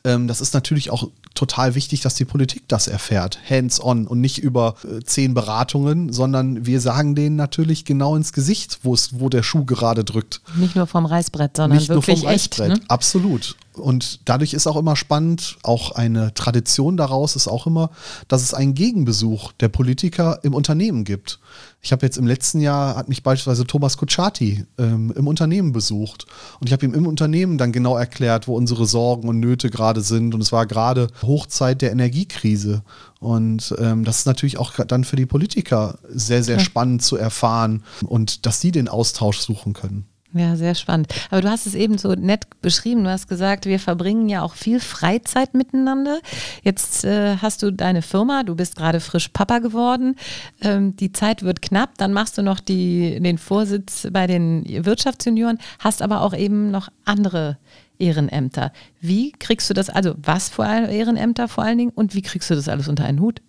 ähm, 0.02 0.28
das 0.28 0.40
ist 0.40 0.54
natürlich 0.54 0.90
auch 0.90 1.10
total 1.36 1.74
wichtig, 1.74 2.00
dass 2.00 2.14
die 2.14 2.24
Politik 2.24 2.64
das 2.68 2.88
erfährt, 2.88 3.38
hands-on 3.48 4.06
und 4.06 4.20
nicht 4.20 4.38
über 4.38 4.74
äh, 4.84 5.02
zehn 5.04 5.34
Beratungen, 5.34 6.12
sondern 6.12 6.66
wir 6.66 6.80
sagen 6.80 7.14
denen 7.14 7.36
natürlich 7.36 7.84
genau 7.84 8.16
ins 8.16 8.32
Gesicht, 8.32 8.80
wo 8.82 8.94
es, 8.94 9.20
wo 9.20 9.28
der 9.28 9.42
Schuh 9.42 9.64
gerade 9.64 10.04
drückt. 10.04 10.40
Nicht 10.56 10.76
nur 10.76 10.86
vom 10.86 11.06
Reißbrett, 11.06 11.56
sondern 11.56 11.78
nicht 11.78 11.88
wirklich 11.88 12.22
nur 12.22 12.24
vom 12.24 12.32
Reißbrett. 12.32 12.70
echt. 12.70 12.80
Ne? 12.80 12.84
Absolut. 12.88 13.56
Und 13.78 14.20
dadurch 14.24 14.54
ist 14.54 14.66
auch 14.66 14.76
immer 14.76 14.96
spannend, 14.96 15.58
auch 15.62 15.92
eine 15.92 16.32
Tradition 16.34 16.96
daraus 16.96 17.36
ist 17.36 17.48
auch 17.48 17.66
immer, 17.66 17.90
dass 18.28 18.42
es 18.42 18.54
einen 18.54 18.74
Gegenbesuch 18.74 19.52
der 19.52 19.68
Politiker 19.68 20.40
im 20.42 20.54
Unternehmen 20.54 21.04
gibt. 21.04 21.38
Ich 21.82 21.92
habe 21.92 22.04
jetzt 22.04 22.16
im 22.16 22.26
letzten 22.26 22.60
Jahr, 22.60 22.96
hat 22.96 23.08
mich 23.08 23.22
beispielsweise 23.22 23.66
Thomas 23.66 23.96
Kutschaty 23.96 24.64
ähm, 24.78 25.12
im 25.16 25.28
Unternehmen 25.28 25.72
besucht. 25.72 26.26
Und 26.58 26.68
ich 26.68 26.72
habe 26.72 26.84
ihm 26.84 26.94
im 26.94 27.06
Unternehmen 27.06 27.58
dann 27.58 27.70
genau 27.70 27.96
erklärt, 27.96 28.48
wo 28.48 28.56
unsere 28.56 28.86
Sorgen 28.86 29.28
und 29.28 29.40
Nöte 29.40 29.70
gerade 29.70 30.00
sind. 30.00 30.34
Und 30.34 30.40
es 30.40 30.52
war 30.52 30.66
gerade 30.66 31.08
Hochzeit 31.22 31.82
der 31.82 31.92
Energiekrise. 31.92 32.82
Und 33.20 33.74
ähm, 33.78 34.04
das 34.04 34.20
ist 34.20 34.26
natürlich 34.26 34.58
auch 34.58 34.72
dann 34.72 35.04
für 35.04 35.16
die 35.16 35.26
Politiker 35.26 35.98
sehr, 36.08 36.42
sehr 36.42 36.58
ja. 36.58 36.64
spannend 36.64 37.02
zu 37.02 37.16
erfahren 37.16 37.84
und 38.04 38.46
dass 38.46 38.60
sie 38.60 38.72
den 38.72 38.88
Austausch 38.88 39.38
suchen 39.38 39.72
können. 39.72 40.06
Ja, 40.36 40.54
sehr 40.56 40.74
spannend. 40.74 41.08
Aber 41.30 41.40
du 41.40 41.48
hast 41.48 41.66
es 41.66 41.74
eben 41.74 41.96
so 41.96 42.12
nett 42.12 42.44
beschrieben. 42.60 43.04
Du 43.04 43.10
hast 43.10 43.26
gesagt, 43.26 43.64
wir 43.64 43.78
verbringen 43.78 44.28
ja 44.28 44.42
auch 44.42 44.54
viel 44.54 44.80
Freizeit 44.80 45.54
miteinander. 45.54 46.20
Jetzt 46.62 47.04
äh, 47.04 47.36
hast 47.38 47.62
du 47.62 47.70
deine 47.70 48.02
Firma, 48.02 48.42
du 48.42 48.54
bist 48.54 48.76
gerade 48.76 49.00
frisch 49.00 49.28
Papa 49.28 49.60
geworden. 49.60 50.16
Ähm, 50.60 50.94
die 50.96 51.12
Zeit 51.12 51.42
wird 51.42 51.62
knapp. 51.62 51.96
Dann 51.96 52.12
machst 52.12 52.36
du 52.36 52.42
noch 52.42 52.60
die, 52.60 53.18
den 53.18 53.38
Vorsitz 53.38 54.08
bei 54.12 54.26
den 54.26 54.64
Wirtschaftsjunioren, 54.84 55.58
hast 55.78 56.02
aber 56.02 56.20
auch 56.20 56.34
eben 56.34 56.70
noch 56.70 56.88
andere 57.06 57.56
Ehrenämter. 57.98 58.72
Wie 59.00 59.32
kriegst 59.32 59.70
du 59.70 59.74
das, 59.74 59.88
also 59.88 60.14
was 60.18 60.50
für 60.50 60.64
Ehrenämter 60.64 61.48
vor 61.48 61.64
allen 61.64 61.78
Dingen 61.78 61.92
und 61.94 62.14
wie 62.14 62.22
kriegst 62.22 62.50
du 62.50 62.54
das 62.54 62.68
alles 62.68 62.88
unter 62.88 63.06
einen 63.06 63.20
Hut? 63.20 63.40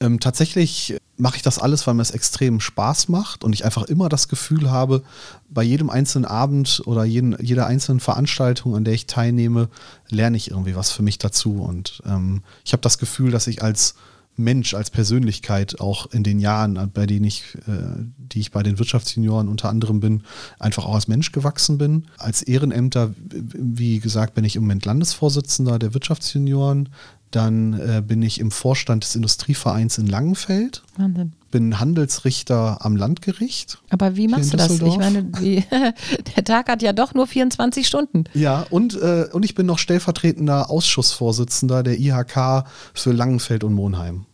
Ähm, 0.00 0.20
tatsächlich 0.20 0.96
mache 1.16 1.36
ich 1.36 1.42
das 1.42 1.58
alles, 1.58 1.86
weil 1.86 1.94
mir 1.94 2.02
es 2.02 2.10
extrem 2.10 2.60
Spaß 2.60 3.08
macht 3.08 3.44
und 3.44 3.52
ich 3.52 3.64
einfach 3.64 3.84
immer 3.84 4.08
das 4.08 4.28
Gefühl 4.28 4.70
habe, 4.70 5.02
bei 5.48 5.62
jedem 5.62 5.90
einzelnen 5.90 6.26
Abend 6.26 6.82
oder 6.84 7.04
jeden, 7.04 7.36
jeder 7.42 7.66
einzelnen 7.66 8.00
Veranstaltung, 8.00 8.74
an 8.74 8.84
der 8.84 8.94
ich 8.94 9.06
teilnehme, 9.06 9.68
lerne 10.08 10.36
ich 10.36 10.50
irgendwie 10.50 10.76
was 10.76 10.90
für 10.90 11.02
mich 11.02 11.18
dazu. 11.18 11.62
Und 11.62 12.02
ähm, 12.06 12.42
ich 12.64 12.72
habe 12.72 12.82
das 12.82 12.98
Gefühl, 12.98 13.30
dass 13.30 13.46
ich 13.46 13.62
als 13.62 13.94
Mensch, 14.36 14.74
als 14.74 14.90
Persönlichkeit 14.90 15.80
auch 15.80 16.12
in 16.12 16.22
den 16.22 16.38
Jahren, 16.38 16.90
bei 16.92 17.06
denen 17.06 17.24
ich, 17.24 17.42
äh, 17.66 18.04
die 18.18 18.40
ich 18.40 18.50
bei 18.50 18.62
den 18.62 18.78
Wirtschaftsjunioren 18.78 19.48
unter 19.48 19.70
anderem 19.70 20.00
bin, 20.00 20.22
einfach 20.58 20.84
auch 20.84 20.94
als 20.94 21.08
Mensch 21.08 21.32
gewachsen 21.32 21.78
bin. 21.78 22.04
Als 22.18 22.42
Ehrenämter, 22.42 23.14
wie 23.18 23.98
gesagt, 23.98 24.34
bin 24.34 24.44
ich 24.44 24.56
im 24.56 24.62
Moment 24.62 24.84
Landesvorsitzender 24.84 25.78
der 25.78 25.94
Wirtschaftsjunioren. 25.94 26.90
Dann 27.30 27.74
äh, 27.74 28.02
bin 28.06 28.22
ich 28.22 28.40
im 28.40 28.50
Vorstand 28.50 29.04
des 29.04 29.14
Industrievereins 29.14 29.98
in 29.98 30.06
Langenfeld. 30.06 30.82
Wahnsinn. 30.96 31.32
Bin 31.50 31.80
Handelsrichter 31.80 32.84
am 32.84 32.96
Landgericht. 32.96 33.78
Aber 33.90 34.16
wie 34.16 34.28
machst 34.28 34.52
du 34.52 34.56
das? 34.56 34.80
Ich 34.80 34.96
meine, 34.96 35.28
wie, 35.40 35.64
der 36.36 36.44
Tag 36.44 36.68
hat 36.68 36.82
ja 36.82 36.92
doch 36.92 37.14
nur 37.14 37.26
24 37.26 37.86
Stunden. 37.86 38.24
Ja, 38.34 38.66
und, 38.70 38.94
äh, 39.00 39.26
und 39.32 39.44
ich 39.44 39.54
bin 39.54 39.66
noch 39.66 39.78
stellvertretender 39.78 40.70
Ausschussvorsitzender 40.70 41.82
der 41.82 41.98
IHK 41.98 42.64
für 42.94 43.12
Langenfeld 43.12 43.64
und 43.64 43.74
Monheim. 43.74 44.26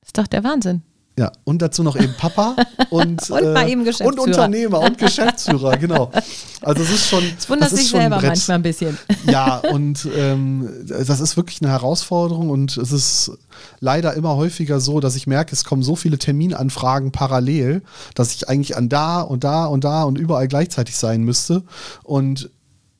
Das 0.00 0.08
ist 0.08 0.18
doch 0.18 0.26
der 0.26 0.44
Wahnsinn. 0.44 0.82
Ja, 1.18 1.32
und 1.42 1.60
dazu 1.60 1.82
noch 1.82 1.96
eben 1.96 2.14
Papa 2.16 2.54
und, 2.90 3.28
und, 3.28 3.42
äh, 3.42 4.04
und 4.04 4.20
Unternehmer 4.20 4.78
und 4.78 4.98
Geschäftsführer, 4.98 5.76
genau. 5.76 6.12
Also 6.62 6.82
es 6.84 6.90
ist 6.90 7.08
schon. 7.08 7.24
Es 7.36 7.50
wundert 7.50 7.70
sich 7.70 7.88
selber 7.90 8.18
ein 8.18 8.26
manchmal 8.26 8.58
ein 8.58 8.62
bisschen. 8.62 8.96
Ja, 9.26 9.56
und 9.56 10.08
ähm, 10.16 10.70
das 10.86 11.18
ist 11.18 11.36
wirklich 11.36 11.60
eine 11.60 11.72
Herausforderung 11.72 12.50
und 12.50 12.76
es 12.76 12.92
ist 12.92 13.32
leider 13.80 14.14
immer 14.14 14.36
häufiger 14.36 14.78
so, 14.78 15.00
dass 15.00 15.16
ich 15.16 15.26
merke, 15.26 15.52
es 15.54 15.64
kommen 15.64 15.82
so 15.82 15.96
viele 15.96 16.18
Terminanfragen 16.18 17.10
parallel, 17.10 17.82
dass 18.14 18.32
ich 18.32 18.48
eigentlich 18.48 18.76
an 18.76 18.88
da 18.88 19.20
und 19.20 19.42
da 19.42 19.66
und 19.66 19.82
da 19.82 20.04
und 20.04 20.18
überall 20.18 20.46
gleichzeitig 20.46 20.96
sein 20.96 21.24
müsste. 21.24 21.64
Und 22.04 22.48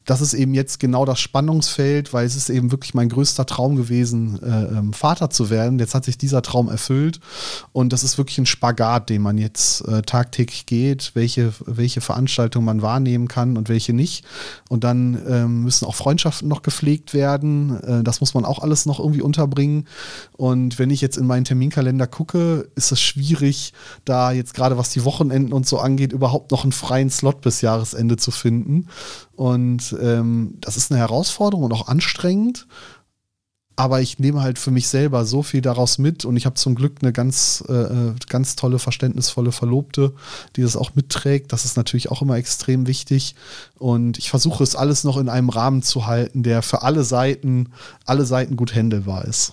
das 0.08 0.22
ist 0.22 0.32
eben 0.32 0.54
jetzt 0.54 0.80
genau 0.80 1.04
das 1.04 1.20
Spannungsfeld, 1.20 2.14
weil 2.14 2.24
es 2.24 2.34
ist 2.34 2.48
eben 2.48 2.70
wirklich 2.70 2.94
mein 2.94 3.10
größter 3.10 3.44
Traum 3.44 3.76
gewesen, 3.76 4.42
äh, 4.42 4.78
ähm, 4.78 4.94
Vater 4.94 5.28
zu 5.28 5.50
werden. 5.50 5.78
Jetzt 5.78 5.94
hat 5.94 6.06
sich 6.06 6.16
dieser 6.16 6.40
Traum 6.40 6.70
erfüllt 6.70 7.20
und 7.72 7.92
das 7.92 8.04
ist 8.04 8.16
wirklich 8.16 8.38
ein 8.38 8.46
Spagat, 8.46 9.10
den 9.10 9.20
man 9.20 9.36
jetzt 9.36 9.86
äh, 9.86 10.00
tagtäglich 10.00 10.64
geht, 10.64 11.10
welche, 11.12 11.52
welche 11.66 12.00
Veranstaltungen 12.00 12.64
man 12.64 12.80
wahrnehmen 12.80 13.28
kann 13.28 13.58
und 13.58 13.68
welche 13.68 13.92
nicht. 13.92 14.24
Und 14.70 14.82
dann 14.82 15.20
ähm, 15.28 15.64
müssen 15.64 15.84
auch 15.84 15.94
Freundschaften 15.94 16.48
noch 16.48 16.62
gepflegt 16.62 17.12
werden. 17.12 17.78
Äh, 17.82 18.02
das 18.02 18.22
muss 18.22 18.32
man 18.32 18.46
auch 18.46 18.60
alles 18.60 18.86
noch 18.86 19.00
irgendwie 19.00 19.20
unterbringen. 19.20 19.86
Und 20.38 20.78
wenn 20.78 20.88
ich 20.88 21.02
jetzt 21.02 21.18
in 21.18 21.26
meinen 21.26 21.44
Terminkalender 21.44 22.06
gucke, 22.06 22.70
ist 22.76 22.92
es 22.92 23.00
schwierig, 23.02 23.74
da 24.06 24.32
jetzt 24.32 24.54
gerade 24.54 24.78
was 24.78 24.88
die 24.88 25.04
Wochenenden 25.04 25.52
und 25.52 25.66
so 25.66 25.78
angeht, 25.78 26.14
überhaupt 26.14 26.50
noch 26.50 26.62
einen 26.62 26.72
freien 26.72 27.10
Slot 27.10 27.42
bis 27.42 27.60
Jahresende 27.60 28.16
zu 28.16 28.30
finden. 28.30 28.86
Und 29.38 29.94
ähm, 30.02 30.54
das 30.60 30.76
ist 30.76 30.90
eine 30.90 30.98
Herausforderung 30.98 31.62
und 31.62 31.72
auch 31.72 31.86
anstrengend. 31.86 32.66
Aber 33.76 34.00
ich 34.00 34.18
nehme 34.18 34.42
halt 34.42 34.58
für 34.58 34.72
mich 34.72 34.88
selber 34.88 35.24
so 35.24 35.44
viel 35.44 35.60
daraus 35.60 35.98
mit 35.98 36.24
und 36.24 36.36
ich 36.36 36.44
habe 36.44 36.56
zum 36.56 36.74
Glück 36.74 36.96
eine 37.02 37.12
ganz, 37.12 37.62
äh, 37.68 37.72
äh, 37.72 38.14
ganz 38.28 38.56
tolle, 38.56 38.80
verständnisvolle 38.80 39.52
Verlobte, 39.52 40.12
die 40.56 40.62
das 40.62 40.76
auch 40.76 40.96
mitträgt. 40.96 41.52
Das 41.52 41.64
ist 41.64 41.76
natürlich 41.76 42.10
auch 42.10 42.20
immer 42.20 42.34
extrem 42.34 42.88
wichtig. 42.88 43.36
Und 43.78 44.18
ich 44.18 44.28
versuche 44.28 44.64
es 44.64 44.74
alles 44.74 45.04
noch 45.04 45.16
in 45.16 45.28
einem 45.28 45.50
Rahmen 45.50 45.82
zu 45.82 46.08
halten, 46.08 46.42
der 46.42 46.62
für 46.62 46.82
alle 46.82 47.04
Seiten, 47.04 47.68
alle 48.06 48.24
Seiten 48.24 48.56
gut 48.56 48.74
händelbar 48.74 49.24
ist. 49.24 49.52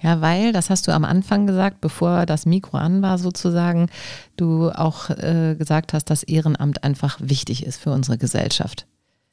Ja, 0.00 0.22
weil, 0.22 0.54
das 0.54 0.70
hast 0.70 0.88
du 0.88 0.92
am 0.92 1.04
Anfang 1.04 1.46
gesagt, 1.46 1.82
bevor 1.82 2.24
das 2.24 2.46
Mikro 2.46 2.78
an 2.78 3.02
war 3.02 3.18
sozusagen, 3.18 3.90
du 4.38 4.70
auch 4.70 5.10
äh, 5.10 5.56
gesagt 5.58 5.92
hast, 5.92 6.08
dass 6.08 6.22
Ehrenamt 6.22 6.84
einfach 6.84 7.18
wichtig 7.20 7.66
ist 7.66 7.78
für 7.78 7.90
unsere 7.90 8.16
Gesellschaft. 8.16 8.86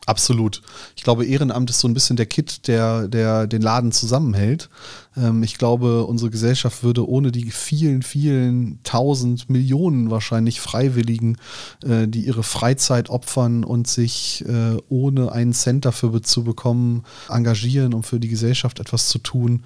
Absolut. 0.06 0.62
Ich 0.96 1.04
glaube, 1.04 1.26
Ehrenamt 1.26 1.70
ist 1.70 1.80
so 1.80 1.88
ein 1.88 1.94
bisschen 1.94 2.18
der 2.18 2.26
Kit, 2.26 2.68
der, 2.68 3.08
der 3.08 3.48
den 3.48 3.62
Laden 3.62 3.92
zusammenhält. 3.94 4.70
Ähm, 5.16 5.44
ich 5.44 5.58
glaube, 5.58 6.06
unsere 6.06 6.30
Gesellschaft 6.30 6.84
würde 6.84 7.08
ohne 7.08 7.32
die 7.32 7.52
vielen, 7.52 8.02
vielen 8.02 8.80
tausend 8.84 9.50
Millionen 9.50 10.12
wahrscheinlich 10.12 10.60
Freiwilligen, 10.60 11.38
äh, 11.84 12.08
die 12.08 12.26
ihre 12.26 12.44
Freizeit 12.44 13.10
opfern 13.10 13.64
und 13.64 13.88
sich 13.88 14.44
äh, 14.46 14.78
ohne 14.90 15.32
einen 15.32 15.54
Cent 15.54 15.86
dafür 15.86 16.22
zu 16.22 16.44
bekommen, 16.44 17.04
engagieren, 17.30 17.94
um 17.94 18.04
für 18.04 18.20
die 18.20 18.30
Gesellschaft 18.30 18.80
etwas 18.82 19.08
zu 19.08 19.20
tun, 19.20 19.64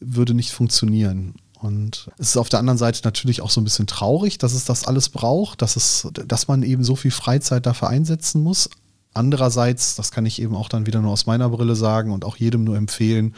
würde 0.00 0.34
nicht 0.34 0.52
funktionieren. 0.52 1.34
Und 1.60 2.08
es 2.18 2.30
ist 2.30 2.36
auf 2.36 2.48
der 2.48 2.60
anderen 2.60 2.78
Seite 2.78 3.00
natürlich 3.02 3.40
auch 3.40 3.50
so 3.50 3.60
ein 3.60 3.64
bisschen 3.64 3.88
traurig, 3.88 4.38
dass 4.38 4.52
es 4.52 4.64
das 4.64 4.86
alles 4.86 5.08
braucht, 5.08 5.60
dass, 5.62 5.74
es, 5.76 6.06
dass 6.12 6.46
man 6.46 6.62
eben 6.62 6.84
so 6.84 6.94
viel 6.94 7.10
Freizeit 7.10 7.66
dafür 7.66 7.88
einsetzen 7.88 8.42
muss. 8.42 8.70
Andererseits, 9.14 9.96
das 9.96 10.10
kann 10.10 10.26
ich 10.26 10.40
eben 10.40 10.54
auch 10.54 10.68
dann 10.68 10.86
wieder 10.86 11.00
nur 11.00 11.12
aus 11.12 11.26
meiner 11.26 11.48
Brille 11.48 11.76
sagen 11.76 12.12
und 12.12 12.24
auch 12.24 12.36
jedem 12.36 12.64
nur 12.64 12.76
empfehlen, 12.76 13.34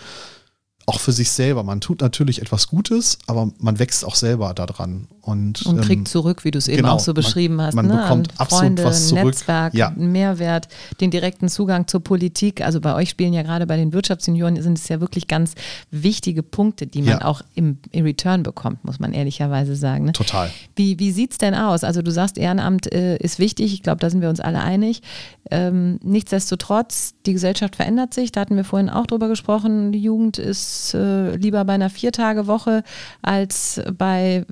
auch 0.91 0.99
für 0.99 1.13
sich 1.13 1.31
selber. 1.31 1.63
Man 1.63 1.81
tut 1.81 2.01
natürlich 2.01 2.43
etwas 2.43 2.67
Gutes, 2.67 3.19
aber 3.29 3.53
man 3.59 3.79
wächst 3.79 4.05
auch 4.05 4.17
selber 4.17 4.55
daran. 4.55 5.07
Und, 5.23 5.65
und 5.67 5.81
kriegt 5.83 6.01
ähm, 6.01 6.07
zurück, 6.07 6.45
wie 6.45 6.51
du 6.51 6.59
es 6.59 6.67
eben 6.67 6.79
genau, 6.79 6.95
auch 6.95 7.01
so 7.01 7.15
beschrieben 7.15 7.57
man, 7.57 7.67
hast. 7.67 7.75
Man 7.75 7.87
ne? 7.87 7.97
bekommt 7.97 8.33
und 8.33 8.41
absolut 8.41 8.65
Freunde, 8.65 8.85
was 8.85 9.09
zurück. 9.09 9.25
Netzwerk, 9.27 9.75
ja. 9.75 9.93
Mehrwert, 9.95 10.67
den 11.01 11.11
direkten 11.11 11.49
Zugang 11.49 11.87
zur 11.87 12.01
Politik. 12.01 12.63
Also 12.63 12.81
bei 12.81 12.95
euch 12.95 13.11
spielen 13.11 13.33
ja 13.33 13.43
gerade 13.43 13.67
bei 13.67 13.77
den 13.77 13.93
Wirtschaftssenioren 13.93 14.61
sind 14.61 14.79
es 14.79 14.89
ja 14.89 15.01
wirklich 15.01 15.29
ganz 15.29 15.55
wichtige 15.91 16.43
Punkte, 16.43 16.87
die 16.87 17.03
man 17.03 17.21
ja. 17.21 17.25
auch 17.25 17.43
im, 17.55 17.79
im, 17.93 18.05
Return 18.05 18.43
bekommt, 18.43 18.85
muss 18.85 18.99
man 18.99 19.13
ehrlicherweise 19.13 19.77
sagen. 19.77 20.07
Ne? 20.07 20.13
Total. 20.13 20.51
Wie, 20.75 20.99
wie 20.99 21.13
sieht 21.13 21.33
es 21.33 21.39
denn 21.39 21.55
aus? 21.55 21.85
Also 21.85 22.03
du 22.03 22.11
sagst, 22.11 22.37
Ehrenamt 22.37 22.93
äh, 22.93 23.17
ist 23.19 23.39
wichtig. 23.39 23.73
Ich 23.73 23.83
glaube, 23.83 24.01
da 24.01 24.11
sind 24.11 24.23
wir 24.23 24.31
uns 24.31 24.41
alle 24.41 24.61
einig. 24.61 25.03
Ähm, 25.51 26.01
nichtsdestotrotz, 26.03 27.15
die 27.27 27.35
Gesellschaft 27.35 27.77
verändert 27.77 28.15
sich. 28.15 28.33
Da 28.33 28.41
hatten 28.41 28.57
wir 28.57 28.65
vorhin 28.65 28.89
auch 28.89 29.07
drüber 29.07 29.29
gesprochen. 29.29 29.93
Die 29.93 30.01
Jugend 30.01 30.39
ist 30.39 30.80
äh, 30.95 31.37
lieber 31.37 31.65
bei 31.65 31.75
einer 31.75 31.91
Viertagewoche 31.91 32.83
als 33.23 33.81
bei 33.97 34.45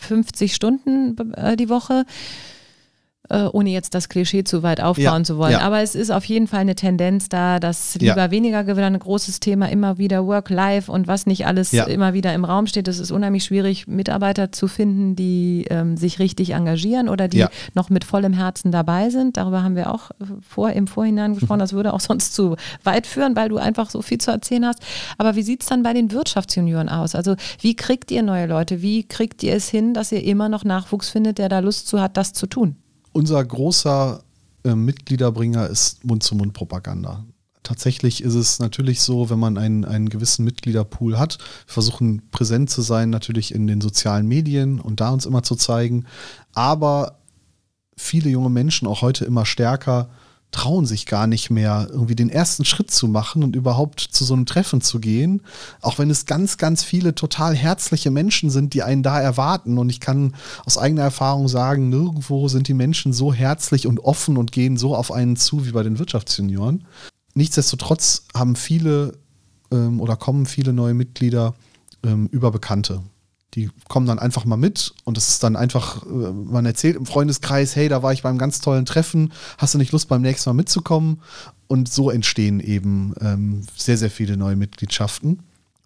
50 0.00 0.54
Stunden 0.54 1.16
äh, 1.34 1.56
die 1.56 1.68
Woche. 1.68 2.04
Äh, 3.30 3.44
ohne 3.52 3.68
jetzt 3.68 3.94
das 3.94 4.08
Klischee 4.08 4.42
zu 4.42 4.62
weit 4.62 4.80
aufbauen 4.80 5.04
ja, 5.04 5.22
zu 5.22 5.36
wollen. 5.36 5.52
Ja. 5.52 5.60
Aber 5.60 5.82
es 5.82 5.94
ist 5.94 6.10
auf 6.10 6.24
jeden 6.24 6.46
Fall 6.46 6.60
eine 6.60 6.74
Tendenz 6.74 7.28
da, 7.28 7.60
dass 7.60 7.94
lieber 7.96 8.16
ja. 8.16 8.30
weniger 8.30 8.64
gewinnt. 8.64 8.86
Ein 8.86 8.98
großes 8.98 9.40
Thema 9.40 9.68
immer 9.70 9.98
wieder 9.98 10.26
Work-Life 10.26 10.90
und 10.90 11.08
was 11.08 11.26
nicht 11.26 11.46
alles 11.46 11.74
immer 11.74 12.14
wieder 12.14 12.32
im 12.32 12.46
Raum 12.46 12.66
steht. 12.66 12.88
Es 12.88 12.98
ist 12.98 13.10
unheimlich 13.10 13.44
schwierig, 13.44 13.86
Mitarbeiter 13.86 14.50
zu 14.50 14.66
finden, 14.66 15.14
die 15.14 15.66
ähm, 15.68 15.98
sich 15.98 16.18
richtig 16.18 16.54
engagieren 16.54 17.10
oder 17.10 17.28
die 17.28 17.44
noch 17.74 17.90
mit 17.90 18.04
vollem 18.04 18.32
Herzen 18.32 18.72
dabei 18.72 19.10
sind. 19.10 19.36
Darüber 19.36 19.62
haben 19.62 19.76
wir 19.76 19.92
auch 19.92 20.10
vor, 20.48 20.70
im 20.70 20.86
Vorhinein 20.86 21.34
gesprochen. 21.34 21.58
Das 21.58 21.74
würde 21.74 21.92
auch 21.92 22.00
sonst 22.00 22.34
zu 22.34 22.56
weit 22.82 23.06
führen, 23.06 23.36
weil 23.36 23.50
du 23.50 23.58
einfach 23.58 23.90
so 23.90 24.00
viel 24.00 24.18
zu 24.18 24.30
erzählen 24.30 24.64
hast. 24.64 24.80
Aber 25.18 25.36
wie 25.36 25.42
sieht 25.42 25.62
es 25.62 25.68
dann 25.68 25.82
bei 25.82 25.92
den 25.92 26.12
Wirtschaftsjunioren 26.12 26.88
aus? 26.88 27.14
Also 27.14 27.36
wie 27.60 27.76
kriegt 27.76 28.10
ihr 28.10 28.22
neue 28.22 28.46
Leute? 28.46 28.80
Wie 28.80 29.06
kriegt 29.06 29.42
ihr 29.42 29.54
es 29.54 29.68
hin, 29.68 29.92
dass 29.92 30.12
ihr 30.12 30.24
immer 30.24 30.48
noch 30.48 30.64
Nachwuchs 30.64 31.10
findet, 31.10 31.36
der 31.36 31.50
da 31.50 31.58
Lust 31.58 31.88
zu 31.88 32.00
hat, 32.00 32.16
das 32.16 32.32
zu 32.32 32.46
tun? 32.46 32.76
Unser 33.12 33.44
großer 33.44 34.22
äh, 34.64 34.74
Mitgliederbringer 34.74 35.68
ist 35.68 36.04
Mund-zu-Mund-Propaganda. 36.04 37.24
Tatsächlich 37.62 38.22
ist 38.22 38.34
es 38.34 38.60
natürlich 38.60 39.02
so, 39.02 39.28
wenn 39.28 39.38
man 39.38 39.58
einen, 39.58 39.84
einen 39.84 40.08
gewissen 40.08 40.44
Mitgliederpool 40.44 41.18
hat, 41.18 41.38
versuchen 41.66 42.22
präsent 42.30 42.70
zu 42.70 42.80
sein, 42.80 43.10
natürlich 43.10 43.54
in 43.54 43.66
den 43.66 43.80
sozialen 43.80 44.26
Medien 44.26 44.80
und 44.80 45.00
da 45.00 45.10
uns 45.10 45.26
immer 45.26 45.42
zu 45.42 45.54
zeigen. 45.54 46.06
Aber 46.54 47.18
viele 47.96 48.30
junge 48.30 48.48
Menschen, 48.48 48.88
auch 48.88 49.02
heute 49.02 49.24
immer 49.24 49.44
stärker, 49.44 50.08
trauen 50.50 50.86
sich 50.86 51.06
gar 51.06 51.26
nicht 51.26 51.50
mehr, 51.50 51.88
irgendwie 51.90 52.14
den 52.14 52.30
ersten 52.30 52.64
Schritt 52.64 52.90
zu 52.90 53.06
machen 53.06 53.42
und 53.42 53.54
überhaupt 53.54 54.00
zu 54.00 54.24
so 54.24 54.34
einem 54.34 54.46
Treffen 54.46 54.80
zu 54.80 54.98
gehen. 54.98 55.42
Auch 55.82 55.98
wenn 55.98 56.10
es 56.10 56.26
ganz, 56.26 56.56
ganz 56.56 56.82
viele 56.82 57.14
total 57.14 57.54
herzliche 57.54 58.10
Menschen 58.10 58.48
sind, 58.50 58.72
die 58.72 58.82
einen 58.82 59.02
da 59.02 59.20
erwarten. 59.20 59.76
Und 59.76 59.90
ich 59.90 60.00
kann 60.00 60.34
aus 60.64 60.78
eigener 60.78 61.02
Erfahrung 61.02 61.48
sagen, 61.48 61.90
nirgendwo 61.90 62.48
sind 62.48 62.66
die 62.68 62.74
Menschen 62.74 63.12
so 63.12 63.32
herzlich 63.32 63.86
und 63.86 64.00
offen 64.00 64.36
und 64.36 64.52
gehen 64.52 64.76
so 64.76 64.96
auf 64.96 65.12
einen 65.12 65.36
zu 65.36 65.66
wie 65.66 65.72
bei 65.72 65.82
den 65.82 65.98
Wirtschaftsjunioren. 65.98 66.84
Nichtsdestotrotz 67.34 68.24
haben 68.34 68.56
viele 68.56 69.18
ähm, 69.70 70.00
oder 70.00 70.16
kommen 70.16 70.46
viele 70.46 70.72
neue 70.72 70.94
Mitglieder 70.94 71.54
ähm, 72.02 72.28
über 72.32 72.50
Bekannte. 72.50 73.02
Die 73.54 73.70
kommen 73.88 74.06
dann 74.06 74.18
einfach 74.18 74.44
mal 74.44 74.56
mit 74.56 74.92
und 75.04 75.16
es 75.16 75.28
ist 75.28 75.42
dann 75.42 75.56
einfach, 75.56 76.04
äh, 76.04 76.08
man 76.08 76.66
erzählt 76.66 76.96
im 76.96 77.06
Freundeskreis, 77.06 77.76
hey, 77.76 77.88
da 77.88 78.02
war 78.02 78.12
ich 78.12 78.22
beim 78.22 78.38
ganz 78.38 78.60
tollen 78.60 78.84
Treffen, 78.84 79.32
hast 79.56 79.74
du 79.74 79.78
nicht 79.78 79.92
Lust 79.92 80.08
beim 80.08 80.22
nächsten 80.22 80.50
Mal 80.50 80.54
mitzukommen? 80.54 81.22
Und 81.66 81.90
so 81.90 82.10
entstehen 82.10 82.60
eben 82.60 83.14
ähm, 83.20 83.62
sehr, 83.76 83.98
sehr 83.98 84.10
viele 84.10 84.36
neue 84.36 84.56
Mitgliedschaften. 84.56 85.40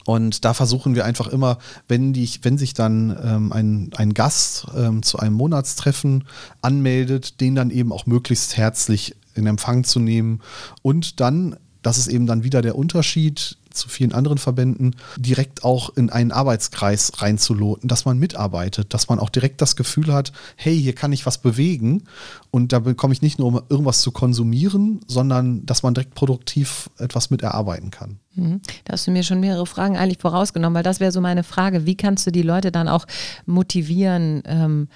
Und 0.04 0.44
da 0.44 0.54
versuchen 0.54 0.94
wir 0.94 1.04
einfach 1.04 1.28
immer, 1.28 1.58
wenn, 1.88 2.12
die, 2.12 2.28
wenn 2.42 2.58
sich 2.58 2.74
dann 2.74 3.16
ähm, 3.22 3.52
ein, 3.52 3.90
ein 3.96 4.14
Gast 4.14 4.66
ähm, 4.76 5.02
zu 5.02 5.18
einem 5.18 5.34
Monatstreffen 5.34 6.24
anmeldet, 6.60 7.40
den 7.40 7.54
dann 7.54 7.70
eben 7.70 7.92
auch 7.92 8.06
möglichst 8.06 8.56
herzlich 8.56 9.14
in 9.34 9.46
Empfang 9.46 9.84
zu 9.84 10.00
nehmen 10.00 10.40
und 10.82 11.20
dann, 11.20 11.56
das 11.82 11.98
ist 11.98 12.08
eben 12.08 12.26
dann 12.26 12.44
wieder 12.44 12.62
der 12.62 12.76
Unterschied, 12.76 13.56
zu 13.74 13.88
vielen 13.88 14.12
anderen 14.12 14.38
Verbänden, 14.38 14.96
direkt 15.16 15.64
auch 15.64 15.96
in 15.96 16.10
einen 16.10 16.32
Arbeitskreis 16.32 17.12
reinzuloten, 17.20 17.88
dass 17.88 18.04
man 18.04 18.18
mitarbeitet, 18.18 18.94
dass 18.94 19.08
man 19.08 19.18
auch 19.18 19.30
direkt 19.30 19.60
das 19.60 19.76
Gefühl 19.76 20.12
hat, 20.12 20.32
hey, 20.56 20.78
hier 20.80 20.94
kann 20.94 21.12
ich 21.12 21.26
was 21.26 21.38
bewegen 21.38 22.04
und 22.50 22.72
da 22.72 22.78
bekomme 22.80 23.12
ich 23.12 23.22
nicht 23.22 23.38
nur, 23.38 23.48
um 23.48 23.60
irgendwas 23.68 24.00
zu 24.00 24.12
konsumieren, 24.12 25.00
sondern 25.06 25.64
dass 25.66 25.82
man 25.82 25.94
direkt 25.94 26.14
produktiv 26.14 26.90
etwas 26.98 27.30
mit 27.30 27.42
erarbeiten 27.42 27.90
kann. 27.90 28.18
Mhm. 28.34 28.60
Da 28.84 28.94
hast 28.94 29.06
du 29.06 29.10
mir 29.10 29.22
schon 29.22 29.40
mehrere 29.40 29.66
Fragen 29.66 29.96
eigentlich 29.96 30.18
vorausgenommen, 30.18 30.74
weil 30.74 30.82
das 30.82 31.00
wäre 31.00 31.12
so 31.12 31.20
meine 31.20 31.44
Frage. 31.44 31.86
Wie 31.86 31.96
kannst 31.96 32.26
du 32.26 32.30
die 32.30 32.42
Leute 32.42 32.72
dann 32.72 32.88
auch 32.88 33.06
motivieren, 33.46 34.42
ähm, 34.46 34.88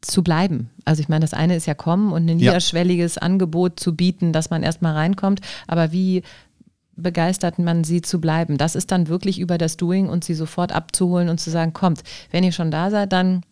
zu 0.00 0.22
bleiben. 0.22 0.70
Also 0.84 1.02
ich 1.02 1.08
meine, 1.08 1.22
das 1.22 1.34
eine 1.34 1.56
ist 1.56 1.66
ja 1.66 1.74
kommen 1.74 2.12
und 2.12 2.28
ein 2.28 2.36
niederschwelliges 2.38 3.16
ja. 3.16 3.22
Angebot 3.22 3.78
zu 3.78 3.94
bieten, 3.94 4.32
dass 4.32 4.50
man 4.50 4.62
erstmal 4.62 4.94
reinkommt. 4.94 5.40
Aber 5.66 5.92
wie 5.92 6.22
begeistert 7.00 7.58
man 7.58 7.84
sie 7.84 8.02
zu 8.02 8.20
bleiben. 8.20 8.58
Das 8.58 8.74
ist 8.74 8.90
dann 8.90 9.08
wirklich 9.08 9.38
über 9.38 9.58
das 9.58 9.76
Doing 9.76 10.08
und 10.08 10.24
sie 10.24 10.34
sofort 10.34 10.72
abzuholen 10.72 11.28
und 11.28 11.40
zu 11.40 11.50
sagen, 11.50 11.72
kommt, 11.72 12.02
wenn 12.30 12.44
ihr 12.44 12.52
schon 12.52 12.70
da 12.70 12.90
seid, 12.90 13.12
dann 13.12 13.42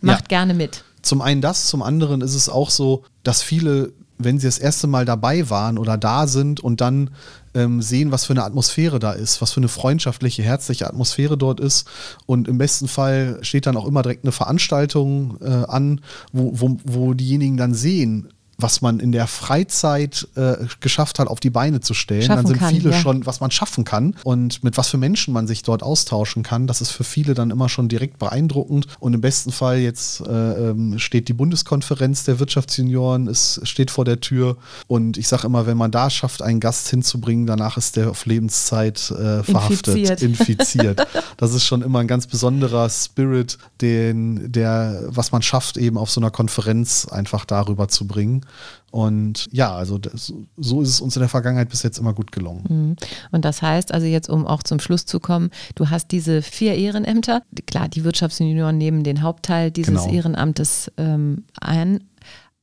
macht 0.00 0.30
ja. 0.30 0.38
gerne 0.38 0.54
mit. 0.54 0.84
Zum 1.02 1.22
einen 1.22 1.40
das, 1.40 1.66
zum 1.66 1.82
anderen 1.82 2.20
ist 2.20 2.34
es 2.34 2.48
auch 2.48 2.70
so, 2.70 3.04
dass 3.22 3.42
viele, 3.42 3.92
wenn 4.18 4.38
sie 4.38 4.46
das 4.46 4.58
erste 4.58 4.86
Mal 4.86 5.04
dabei 5.04 5.48
waren 5.50 5.78
oder 5.78 5.96
da 5.96 6.26
sind 6.26 6.60
und 6.60 6.80
dann 6.80 7.10
ähm, 7.54 7.80
sehen, 7.80 8.12
was 8.12 8.24
für 8.24 8.32
eine 8.32 8.44
Atmosphäre 8.44 8.98
da 8.98 9.12
ist, 9.12 9.40
was 9.40 9.52
für 9.52 9.60
eine 9.60 9.68
freundschaftliche, 9.68 10.42
herzliche 10.42 10.86
Atmosphäre 10.86 11.38
dort 11.38 11.60
ist. 11.60 11.86
Und 12.26 12.48
im 12.48 12.58
besten 12.58 12.88
Fall 12.88 13.38
steht 13.42 13.66
dann 13.66 13.76
auch 13.76 13.86
immer 13.86 14.02
direkt 14.02 14.24
eine 14.24 14.32
Veranstaltung 14.32 15.38
äh, 15.40 15.64
an, 15.68 16.00
wo, 16.32 16.52
wo, 16.54 16.76
wo 16.84 17.14
diejenigen 17.14 17.56
dann 17.56 17.74
sehen, 17.74 18.28
was 18.58 18.80
man 18.80 19.00
in 19.00 19.12
der 19.12 19.26
Freizeit 19.26 20.28
äh, 20.34 20.56
geschafft 20.80 21.18
hat, 21.18 21.28
auf 21.28 21.40
die 21.40 21.50
Beine 21.50 21.80
zu 21.80 21.92
stellen. 21.92 22.22
Schaffen 22.22 22.36
dann 22.36 22.46
sind 22.46 22.58
kann, 22.58 22.74
viele 22.74 22.90
ja. 22.90 22.98
schon, 22.98 23.26
was 23.26 23.40
man 23.40 23.50
schaffen 23.50 23.84
kann 23.84 24.14
und 24.24 24.64
mit 24.64 24.78
was 24.78 24.88
für 24.88 24.96
Menschen 24.96 25.34
man 25.34 25.46
sich 25.46 25.62
dort 25.62 25.82
austauschen 25.82 26.42
kann. 26.42 26.66
Das 26.66 26.80
ist 26.80 26.90
für 26.90 27.04
viele 27.04 27.34
dann 27.34 27.50
immer 27.50 27.68
schon 27.68 27.88
direkt 27.88 28.18
beeindruckend. 28.18 28.86
Und 28.98 29.14
im 29.14 29.20
besten 29.20 29.52
Fall 29.52 29.78
jetzt 29.78 30.20
äh, 30.20 30.70
ähm, 30.70 30.98
steht 30.98 31.28
die 31.28 31.34
Bundeskonferenz 31.34 32.24
der 32.24 32.38
Wirtschaftsjunioren, 32.38 33.28
es 33.28 33.60
steht 33.64 33.90
vor 33.90 34.04
der 34.04 34.20
Tür. 34.20 34.56
Und 34.86 35.18
ich 35.18 35.28
sage 35.28 35.46
immer, 35.46 35.66
wenn 35.66 35.76
man 35.76 35.90
da 35.90 36.08
schafft, 36.08 36.40
einen 36.40 36.60
Gast 36.60 36.88
hinzubringen, 36.88 37.46
danach 37.46 37.76
ist 37.76 37.96
der 37.96 38.10
auf 38.10 38.24
Lebenszeit 38.24 39.10
äh, 39.10 39.42
verhaftet, 39.42 39.96
Infiziert. 39.96 40.22
infiziert. 40.22 41.06
das 41.36 41.52
ist 41.52 41.64
schon 41.64 41.82
immer 41.82 41.98
ein 41.98 42.08
ganz 42.08 42.26
besonderer 42.26 42.88
Spirit, 42.88 43.58
den, 43.82 44.50
der, 44.50 45.04
was 45.08 45.32
man 45.32 45.42
schafft, 45.42 45.76
eben 45.76 45.98
auf 45.98 46.10
so 46.10 46.20
einer 46.20 46.30
Konferenz 46.30 47.06
einfach 47.06 47.44
darüber 47.44 47.88
zu 47.88 48.06
bringen. 48.06 48.45
Und 48.90 49.46
ja, 49.52 49.74
also 49.74 49.98
das, 49.98 50.32
so 50.56 50.80
ist 50.80 50.88
es 50.88 51.00
uns 51.00 51.16
in 51.16 51.20
der 51.20 51.28
Vergangenheit 51.28 51.68
bis 51.68 51.82
jetzt 51.82 51.98
immer 51.98 52.14
gut 52.14 52.32
gelungen. 52.32 52.64
Mhm. 52.68 52.96
Und 53.30 53.44
das 53.44 53.62
heißt, 53.62 53.92
also 53.92 54.06
jetzt, 54.06 54.28
um 54.28 54.46
auch 54.46 54.62
zum 54.62 54.80
Schluss 54.80 55.06
zu 55.06 55.20
kommen, 55.20 55.50
du 55.74 55.90
hast 55.90 56.12
diese 56.12 56.42
vier 56.42 56.74
Ehrenämter. 56.74 57.42
Klar, 57.66 57.88
die 57.88 58.04
Wirtschaftsjunioren 58.04 58.78
nehmen 58.78 59.04
den 59.04 59.22
Hauptteil 59.22 59.70
dieses 59.70 60.02
Genau. 60.04 60.12
Ehrenamtes 60.12 60.90
ähm, 60.96 61.44
ein. 61.60 62.04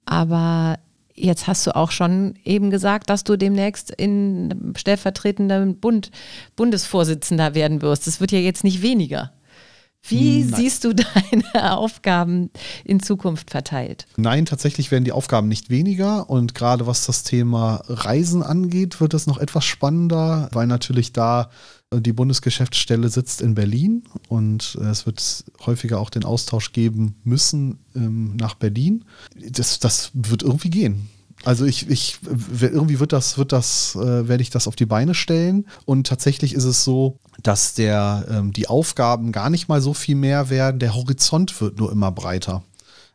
Aber 0.05 0.79
jetzt 1.15 1.47
hast 1.47 1.65
du 1.67 1.75
auch 1.75 1.91
schon 1.91 2.35
eben 2.43 2.69
gesagt, 2.69 3.09
dass 3.09 3.23
du 3.23 3.37
demnächst 3.37 3.91
in 3.91 4.73
stellvertretender 4.75 5.65
Bund, 5.67 6.11
Bundesvorsitzender 6.55 7.53
werden 7.55 7.81
wirst. 7.81 8.07
Das 8.07 8.19
wird 8.19 8.31
ja 8.31 8.39
jetzt 8.39 8.63
nicht 8.63 8.81
weniger. 8.81 9.31
Wie 10.05 10.43
Nein. 10.43 10.53
siehst 10.55 10.83
du 10.83 10.93
deine 10.95 11.77
Aufgaben 11.77 12.49
in 12.83 13.01
Zukunft 13.01 13.51
verteilt? 13.51 14.05
Nein, 14.17 14.45
tatsächlich 14.45 14.91
werden 14.91 15.05
die 15.05 15.11
Aufgaben 15.11 15.47
nicht 15.47 15.69
weniger 15.69 16.29
und 16.29 16.53
gerade 16.53 16.85
was 16.87 17.05
das 17.05 17.23
Thema 17.23 17.81
Reisen 17.87 18.43
angeht, 18.43 18.99
wird 18.99 19.13
es 19.13 19.27
noch 19.27 19.37
etwas 19.37 19.65
spannender, 19.65 20.49
weil 20.51 20.67
natürlich 20.67 21.13
da 21.13 21.49
äh, 21.91 22.01
die 22.01 22.13
Bundesgeschäftsstelle 22.13 23.09
sitzt 23.09 23.41
in 23.41 23.55
Berlin 23.55 24.03
und 24.27 24.77
äh, 24.81 24.85
es 24.85 25.05
wird 25.05 25.45
häufiger 25.65 25.99
auch 25.99 26.09
den 26.09 26.25
Austausch 26.25 26.73
geben 26.73 27.15
müssen 27.23 27.79
ähm, 27.95 28.35
nach 28.35 28.55
Berlin. 28.55 29.05
Das, 29.35 29.79
das 29.79 30.11
wird 30.13 30.43
irgendwie 30.43 30.69
gehen. 30.69 31.09
Also 31.45 31.65
ich, 31.65 31.89
ich 31.89 32.19
irgendwie 32.61 32.99
wird 32.99 33.11
das, 33.11 33.37
wird 33.37 33.51
das, 33.51 33.95
äh, 33.95 34.27
werde 34.27 34.41
ich 34.41 34.49
das 34.49 34.67
auf 34.67 34.75
die 34.75 34.85
Beine 34.85 35.13
stellen. 35.13 35.65
Und 35.85 36.07
tatsächlich 36.07 36.53
ist 36.53 36.63
es 36.63 36.83
so, 36.83 37.19
dass 37.41 37.73
der, 37.73 38.25
ähm, 38.29 38.53
die 38.53 38.67
Aufgaben 38.67 39.31
gar 39.31 39.49
nicht 39.49 39.67
mal 39.67 39.81
so 39.81 39.93
viel 39.93 40.15
mehr 40.15 40.49
werden. 40.49 40.79
Der 40.79 40.95
Horizont 40.95 41.59
wird 41.59 41.79
nur 41.79 41.91
immer 41.91 42.11
breiter. 42.11 42.63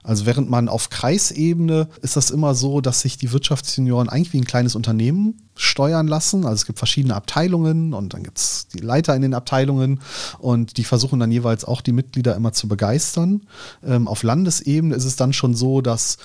Also 0.04 0.26
während 0.26 0.48
man 0.48 0.68
auf 0.68 0.90
Kreisebene 0.90 1.88
ist 2.02 2.16
das 2.16 2.30
immer 2.30 2.54
so, 2.54 2.80
dass 2.80 3.00
sich 3.00 3.18
die 3.18 3.32
Wirtschaftssenioren 3.32 4.08
eigentlich 4.08 4.32
wie 4.32 4.38
ein 4.38 4.44
kleines 4.44 4.76
Unternehmen 4.76 5.42
steuern 5.56 6.06
lassen. 6.06 6.44
Also 6.44 6.54
es 6.54 6.66
gibt 6.66 6.78
verschiedene 6.78 7.14
Abteilungen 7.14 7.92
und 7.92 8.14
dann 8.14 8.22
gibt 8.22 8.38
es 8.38 8.68
die 8.68 8.78
Leiter 8.78 9.14
in 9.16 9.22
den 9.22 9.34
Abteilungen 9.34 10.00
und 10.38 10.76
die 10.76 10.84
versuchen 10.84 11.18
dann 11.18 11.32
jeweils 11.32 11.64
auch 11.64 11.80
die 11.80 11.92
Mitglieder 11.92 12.36
immer 12.36 12.52
zu 12.52 12.68
begeistern. 12.68 13.42
Ähm, 13.84 14.06
auf 14.06 14.22
Landesebene 14.22 14.94
ist 14.94 15.04
es 15.04 15.16
dann 15.16 15.32
schon 15.32 15.54
so, 15.54 15.80
dass 15.80 16.18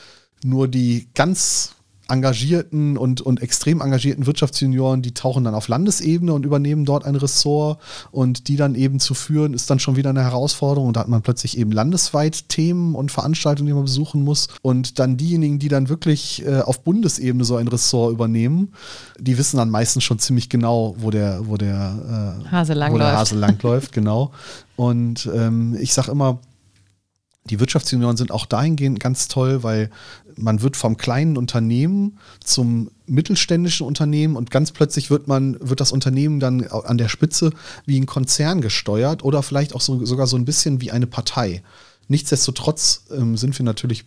nur 0.43 0.67
die 0.67 1.09
ganz 1.13 1.71
engagierten 2.09 2.97
und, 2.97 3.21
und 3.21 3.41
extrem 3.41 3.81
engagierten 3.81 4.25
Wirtschaftsjunioren, 4.25 5.01
die 5.01 5.13
tauchen 5.13 5.43
dann 5.43 5.55
auf 5.55 5.67
Landesebene 5.67 6.33
und 6.33 6.45
übernehmen 6.45 6.85
dort 6.85 7.05
ein 7.05 7.15
Ressort 7.15 7.79
und 8.11 8.47
die 8.47 8.55
dann 8.55 8.75
eben 8.75 8.99
zu 8.99 9.13
führen, 9.13 9.53
ist 9.53 9.69
dann 9.69 9.79
schon 9.79 9.95
wieder 9.95 10.09
eine 10.09 10.23
Herausforderung 10.23 10.87
und 10.87 10.97
da 10.97 11.01
hat 11.01 11.07
man 11.07 11.21
plötzlich 11.21 11.57
eben 11.57 11.71
landesweit 11.71 12.49
Themen 12.49 12.95
und 12.95 13.11
Veranstaltungen, 13.11 13.67
die 13.67 13.73
man 13.73 13.83
besuchen 13.83 14.23
muss 14.23 14.49
und 14.61 14.99
dann 14.99 15.17
diejenigen, 15.17 15.59
die 15.59 15.69
dann 15.69 15.89
wirklich 15.89 16.45
äh, 16.45 16.59
auf 16.59 16.83
Bundesebene 16.83 17.45
so 17.45 17.55
ein 17.55 17.67
Ressort 17.67 18.11
übernehmen, 18.13 18.73
die 19.19 19.37
wissen 19.37 19.57
dann 19.57 19.69
meistens 19.69 20.03
schon 20.03 20.19
ziemlich 20.19 20.49
genau, 20.49 20.95
wo 20.97 21.09
der, 21.09 21.47
wo 21.47 21.57
der, 21.57 22.43
äh, 22.45 22.49
Hase 22.49 22.75
wo 22.75 22.97
der. 22.97 23.17
Hase 23.17 23.35
langläuft, 23.35 23.91
genau. 23.93 24.31
Und 24.75 25.29
ähm, 25.33 25.77
ich 25.79 25.93
sage 25.93 26.11
immer, 26.11 26.39
die 27.45 27.59
Wirtschaftsjunioren 27.59 28.17
sind 28.17 28.31
auch 28.31 28.45
dahingehend 28.45 28.99
ganz 28.99 29.27
toll, 29.27 29.63
weil 29.63 29.89
man 30.35 30.61
wird 30.61 30.77
vom 30.77 30.97
kleinen 30.97 31.37
Unternehmen 31.37 32.17
zum 32.43 32.89
mittelständischen 33.05 33.85
Unternehmen 33.85 34.35
und 34.35 34.49
ganz 34.49 34.71
plötzlich 34.71 35.09
wird 35.09 35.27
man, 35.27 35.57
wird 35.59 35.81
das 35.81 35.91
Unternehmen 35.91 36.39
dann 36.39 36.65
an 36.67 36.97
der 36.97 37.09
Spitze 37.09 37.51
wie 37.85 37.99
ein 37.99 38.05
Konzern 38.05 38.61
gesteuert 38.61 39.23
oder 39.23 39.43
vielleicht 39.43 39.75
auch 39.75 39.81
so, 39.81 40.05
sogar 40.05 40.27
so 40.27 40.37
ein 40.37 40.45
bisschen 40.45 40.79
wie 40.81 40.91
eine 40.91 41.07
Partei. 41.07 41.63
Nichtsdestotrotz 42.07 43.05
ähm, 43.11 43.37
sind 43.37 43.57
wir 43.57 43.65
natürlich 43.65 44.05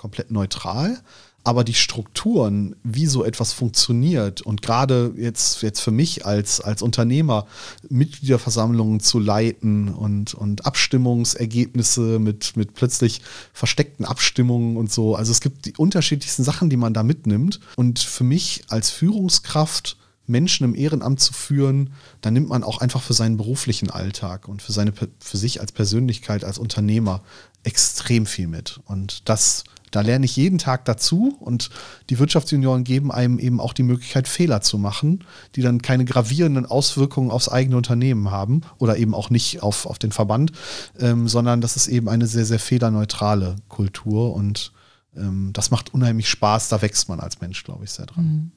komplett 0.00 0.30
neutral, 0.30 0.98
aber 1.44 1.62
die 1.62 1.74
Strukturen, 1.74 2.74
wie 2.82 3.06
so 3.06 3.22
etwas 3.22 3.52
funktioniert 3.52 4.40
und 4.40 4.62
gerade 4.62 5.12
jetzt, 5.16 5.62
jetzt 5.62 5.80
für 5.80 5.90
mich 5.90 6.24
als, 6.24 6.60
als 6.60 6.80
Unternehmer 6.80 7.46
Mitgliederversammlungen 7.88 9.00
zu 9.00 9.18
leiten 9.18 9.88
und, 9.88 10.32
und 10.32 10.64
Abstimmungsergebnisse 10.64 12.18
mit, 12.18 12.56
mit 12.56 12.74
plötzlich 12.74 13.20
versteckten 13.52 14.06
Abstimmungen 14.06 14.78
und 14.78 14.90
so. 14.90 15.16
Also 15.16 15.32
es 15.32 15.40
gibt 15.40 15.66
die 15.66 15.76
unterschiedlichsten 15.76 16.44
Sachen, 16.44 16.70
die 16.70 16.78
man 16.78 16.94
da 16.94 17.02
mitnimmt. 17.02 17.60
Und 17.76 17.98
für 17.98 18.24
mich 18.24 18.64
als 18.68 18.90
Führungskraft 18.90 19.96
Menschen 20.30 20.64
im 20.64 20.74
Ehrenamt 20.74 21.20
zu 21.20 21.32
führen, 21.32 21.90
da 22.20 22.30
nimmt 22.30 22.48
man 22.48 22.62
auch 22.62 22.78
einfach 22.78 23.02
für 23.02 23.14
seinen 23.14 23.36
beruflichen 23.36 23.90
Alltag 23.90 24.48
und 24.48 24.62
für 24.62 24.72
seine 24.72 24.92
für 24.92 25.36
sich 25.36 25.60
als 25.60 25.72
Persönlichkeit, 25.72 26.44
als 26.44 26.58
Unternehmer 26.58 27.22
extrem 27.62 28.26
viel 28.26 28.46
mit. 28.46 28.80
Und 28.86 29.28
das, 29.28 29.64
da 29.90 30.00
lerne 30.00 30.24
ich 30.24 30.36
jeden 30.36 30.58
Tag 30.58 30.84
dazu 30.84 31.36
und 31.40 31.70
die 32.08 32.18
Wirtschaftsjunioren 32.18 32.84
geben 32.84 33.12
einem 33.12 33.38
eben 33.38 33.60
auch 33.60 33.72
die 33.72 33.82
Möglichkeit, 33.82 34.28
Fehler 34.28 34.62
zu 34.62 34.78
machen, 34.78 35.24
die 35.56 35.62
dann 35.62 35.82
keine 35.82 36.04
gravierenden 36.04 36.66
Auswirkungen 36.66 37.30
aufs 37.30 37.48
eigene 37.48 37.76
Unternehmen 37.76 38.30
haben 38.30 38.62
oder 38.78 38.96
eben 38.96 39.14
auch 39.14 39.30
nicht 39.30 39.62
auf, 39.62 39.86
auf 39.86 39.98
den 39.98 40.12
Verband, 40.12 40.52
ähm, 40.98 41.28
sondern 41.28 41.60
das 41.60 41.76
ist 41.76 41.88
eben 41.88 42.08
eine 42.08 42.26
sehr, 42.26 42.46
sehr 42.46 42.60
federneutrale 42.60 43.56
Kultur 43.68 44.34
und 44.34 44.72
ähm, 45.16 45.50
das 45.52 45.70
macht 45.70 45.92
unheimlich 45.92 46.28
Spaß, 46.28 46.68
da 46.68 46.82
wächst 46.82 47.08
man 47.08 47.20
als 47.20 47.40
Mensch, 47.40 47.64
glaube 47.64 47.84
ich, 47.84 47.90
sehr 47.90 48.06
dran. 48.06 48.24
Mhm. 48.24 48.52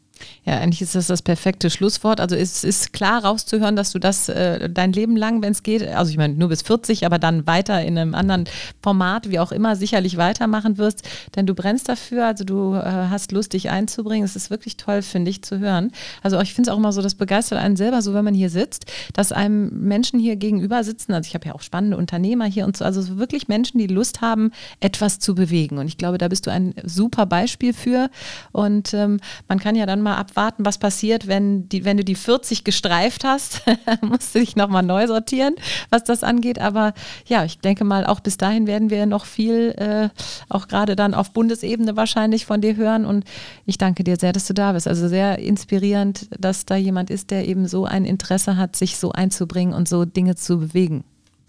Ja, 0.45 0.59
eigentlich 0.59 0.81
ist 0.81 0.95
das 0.95 1.07
das 1.07 1.21
perfekte 1.21 1.69
Schlusswort. 1.69 2.19
Also 2.19 2.35
es 2.35 2.63
ist 2.63 2.93
klar 2.93 3.23
rauszuhören, 3.23 3.75
dass 3.75 3.91
du 3.91 3.99
das 3.99 4.29
äh, 4.29 4.69
dein 4.69 4.93
Leben 4.93 5.15
lang, 5.15 5.41
wenn 5.41 5.53
es 5.53 5.63
geht, 5.63 5.87
also 5.87 6.11
ich 6.11 6.17
meine 6.17 6.33
nur 6.33 6.49
bis 6.49 6.61
40, 6.61 7.05
aber 7.05 7.17
dann 7.17 7.47
weiter 7.47 7.81
in 7.81 7.97
einem 7.97 8.13
anderen 8.13 8.45
Format, 8.81 9.29
wie 9.29 9.39
auch 9.39 9.51
immer, 9.51 9.75
sicherlich 9.75 10.17
weitermachen 10.17 10.77
wirst, 10.77 11.03
denn 11.35 11.45
du 11.45 11.55
brennst 11.55 11.89
dafür, 11.89 12.27
also 12.27 12.43
du 12.43 12.75
äh, 12.75 12.81
hast 12.83 13.31
Lust, 13.31 13.53
dich 13.53 13.69
einzubringen. 13.69 14.25
Es 14.25 14.35
ist 14.35 14.49
wirklich 14.49 14.77
toll, 14.77 15.01
finde 15.01 15.31
ich, 15.31 15.43
zu 15.43 15.59
hören. 15.59 15.91
Also 16.21 16.39
ich 16.41 16.53
finde 16.53 16.69
es 16.69 16.73
auch 16.73 16.77
immer 16.77 16.91
so, 16.91 17.01
das 17.01 17.15
begeistert 17.15 17.59
einen 17.59 17.75
selber, 17.75 18.01
so 18.01 18.13
wenn 18.13 18.25
man 18.25 18.33
hier 18.33 18.49
sitzt, 18.49 18.85
dass 19.13 19.31
einem 19.31 19.69
Menschen 19.87 20.19
hier 20.19 20.35
gegenüber 20.35 20.83
sitzen, 20.83 21.13
also 21.13 21.27
ich 21.27 21.35
habe 21.35 21.47
ja 21.47 21.55
auch 21.55 21.61
spannende 21.61 21.97
Unternehmer 21.97 22.45
hier 22.45 22.65
und 22.65 22.77
so, 22.77 22.85
also 22.85 23.17
wirklich 23.17 23.47
Menschen, 23.47 23.77
die 23.77 23.87
Lust 23.87 24.21
haben, 24.21 24.51
etwas 24.79 25.19
zu 25.19 25.35
bewegen. 25.35 25.77
Und 25.77 25.87
ich 25.87 25.97
glaube, 25.97 26.17
da 26.17 26.27
bist 26.27 26.45
du 26.45 26.51
ein 26.51 26.73
super 26.83 27.25
Beispiel 27.25 27.73
für. 27.73 28.09
Und 28.51 28.93
ähm, 28.93 29.19
man 29.47 29.59
kann 29.59 29.75
ja 29.75 29.85
dann 29.85 30.01
mal 30.03 30.17
abwarten, 30.17 30.65
was 30.65 30.77
passiert, 30.77 31.27
wenn, 31.27 31.67
die, 31.69 31.85
wenn 31.85 31.97
du 31.97 32.03
die 32.03 32.15
40 32.15 32.63
gestreift 32.63 33.23
hast. 33.23 33.61
musst 34.01 34.35
du 34.35 34.39
dich 34.39 34.55
nochmal 34.55 34.83
neu 34.83 35.07
sortieren, 35.07 35.55
was 35.89 36.03
das 36.03 36.23
angeht. 36.23 36.59
Aber 36.59 36.93
ja, 37.25 37.43
ich 37.43 37.59
denke 37.59 37.83
mal, 37.83 38.05
auch 38.05 38.19
bis 38.19 38.37
dahin 38.37 38.67
werden 38.67 38.89
wir 38.89 39.05
noch 39.05 39.25
viel, 39.25 39.71
äh, 39.77 40.09
auch 40.49 40.67
gerade 40.67 40.95
dann 40.95 41.13
auf 41.13 41.31
Bundesebene 41.31 41.95
wahrscheinlich 41.95 42.45
von 42.45 42.61
dir 42.61 42.75
hören. 42.75 43.05
Und 43.05 43.25
ich 43.65 43.77
danke 43.77 44.03
dir 44.03 44.17
sehr, 44.19 44.33
dass 44.33 44.45
du 44.45 44.53
da 44.53 44.73
bist. 44.73 44.87
Also 44.87 45.07
sehr 45.07 45.39
inspirierend, 45.39 46.27
dass 46.37 46.65
da 46.65 46.75
jemand 46.75 47.09
ist, 47.09 47.31
der 47.31 47.47
eben 47.47 47.67
so 47.67 47.85
ein 47.85 48.05
Interesse 48.05 48.57
hat, 48.57 48.75
sich 48.75 48.97
so 48.97 49.11
einzubringen 49.11 49.73
und 49.73 49.87
so 49.87 50.05
Dinge 50.05 50.35
zu 50.35 50.59
bewegen. 50.59 51.03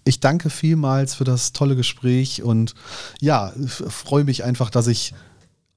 Ich 0.05 0.21
danke 0.21 0.51
vielmals 0.51 1.15
für 1.15 1.25
das 1.25 1.53
tolle 1.53 1.77
Gespräch 1.77 2.43
und 2.43 2.75
ja, 3.21 3.53
freue 3.67 4.25
mich 4.25 4.45
einfach, 4.45 4.69
dass 4.69 4.87
ich 4.87 5.15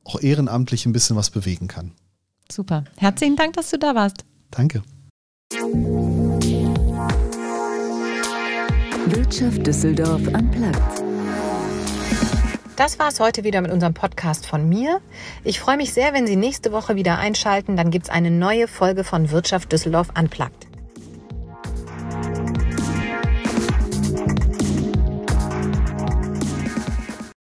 auch 0.04 0.20
ehrenamtlich 0.20 0.86
ein 0.86 0.94
bisschen 0.94 1.16
was 1.16 1.30
bewegen 1.30 1.68
kann. 1.68 1.94
Super. 2.52 2.84
Herzlichen 2.98 3.36
Dank, 3.36 3.54
dass 3.54 3.70
du 3.70 3.78
da 3.78 3.96
warst. 3.96 4.26
Danke. 4.52 4.82
Wirtschaft 9.08 9.66
Düsseldorf 9.66 10.22
am 10.34 10.52
Platz. 10.52 11.04
Das 12.76 13.00
war 13.00 13.08
es 13.08 13.20
heute 13.20 13.44
wieder 13.44 13.62
mit 13.62 13.72
unserem 13.72 13.94
Podcast 13.96 14.46
von 14.46 14.70
mir. 14.70 15.02
Ich 15.44 15.60
freue 15.60 15.78
mich 15.78 15.94
sehr, 15.94 16.14
wenn 16.14 16.28
Sie 16.28 16.36
nächste 16.36 16.72
Woche 16.72 16.96
wieder 16.96 17.18
einschalten. 17.18 17.76
Dann 17.76 17.90
gibt 17.90 18.06
es 18.06 18.12
eine 18.12 18.30
neue 18.30 18.68
Folge 18.68 19.04
von 19.04 19.32
Wirtschaft 19.32 19.72
Düsseldorf 19.72 20.10
Unplugged. 20.18 20.67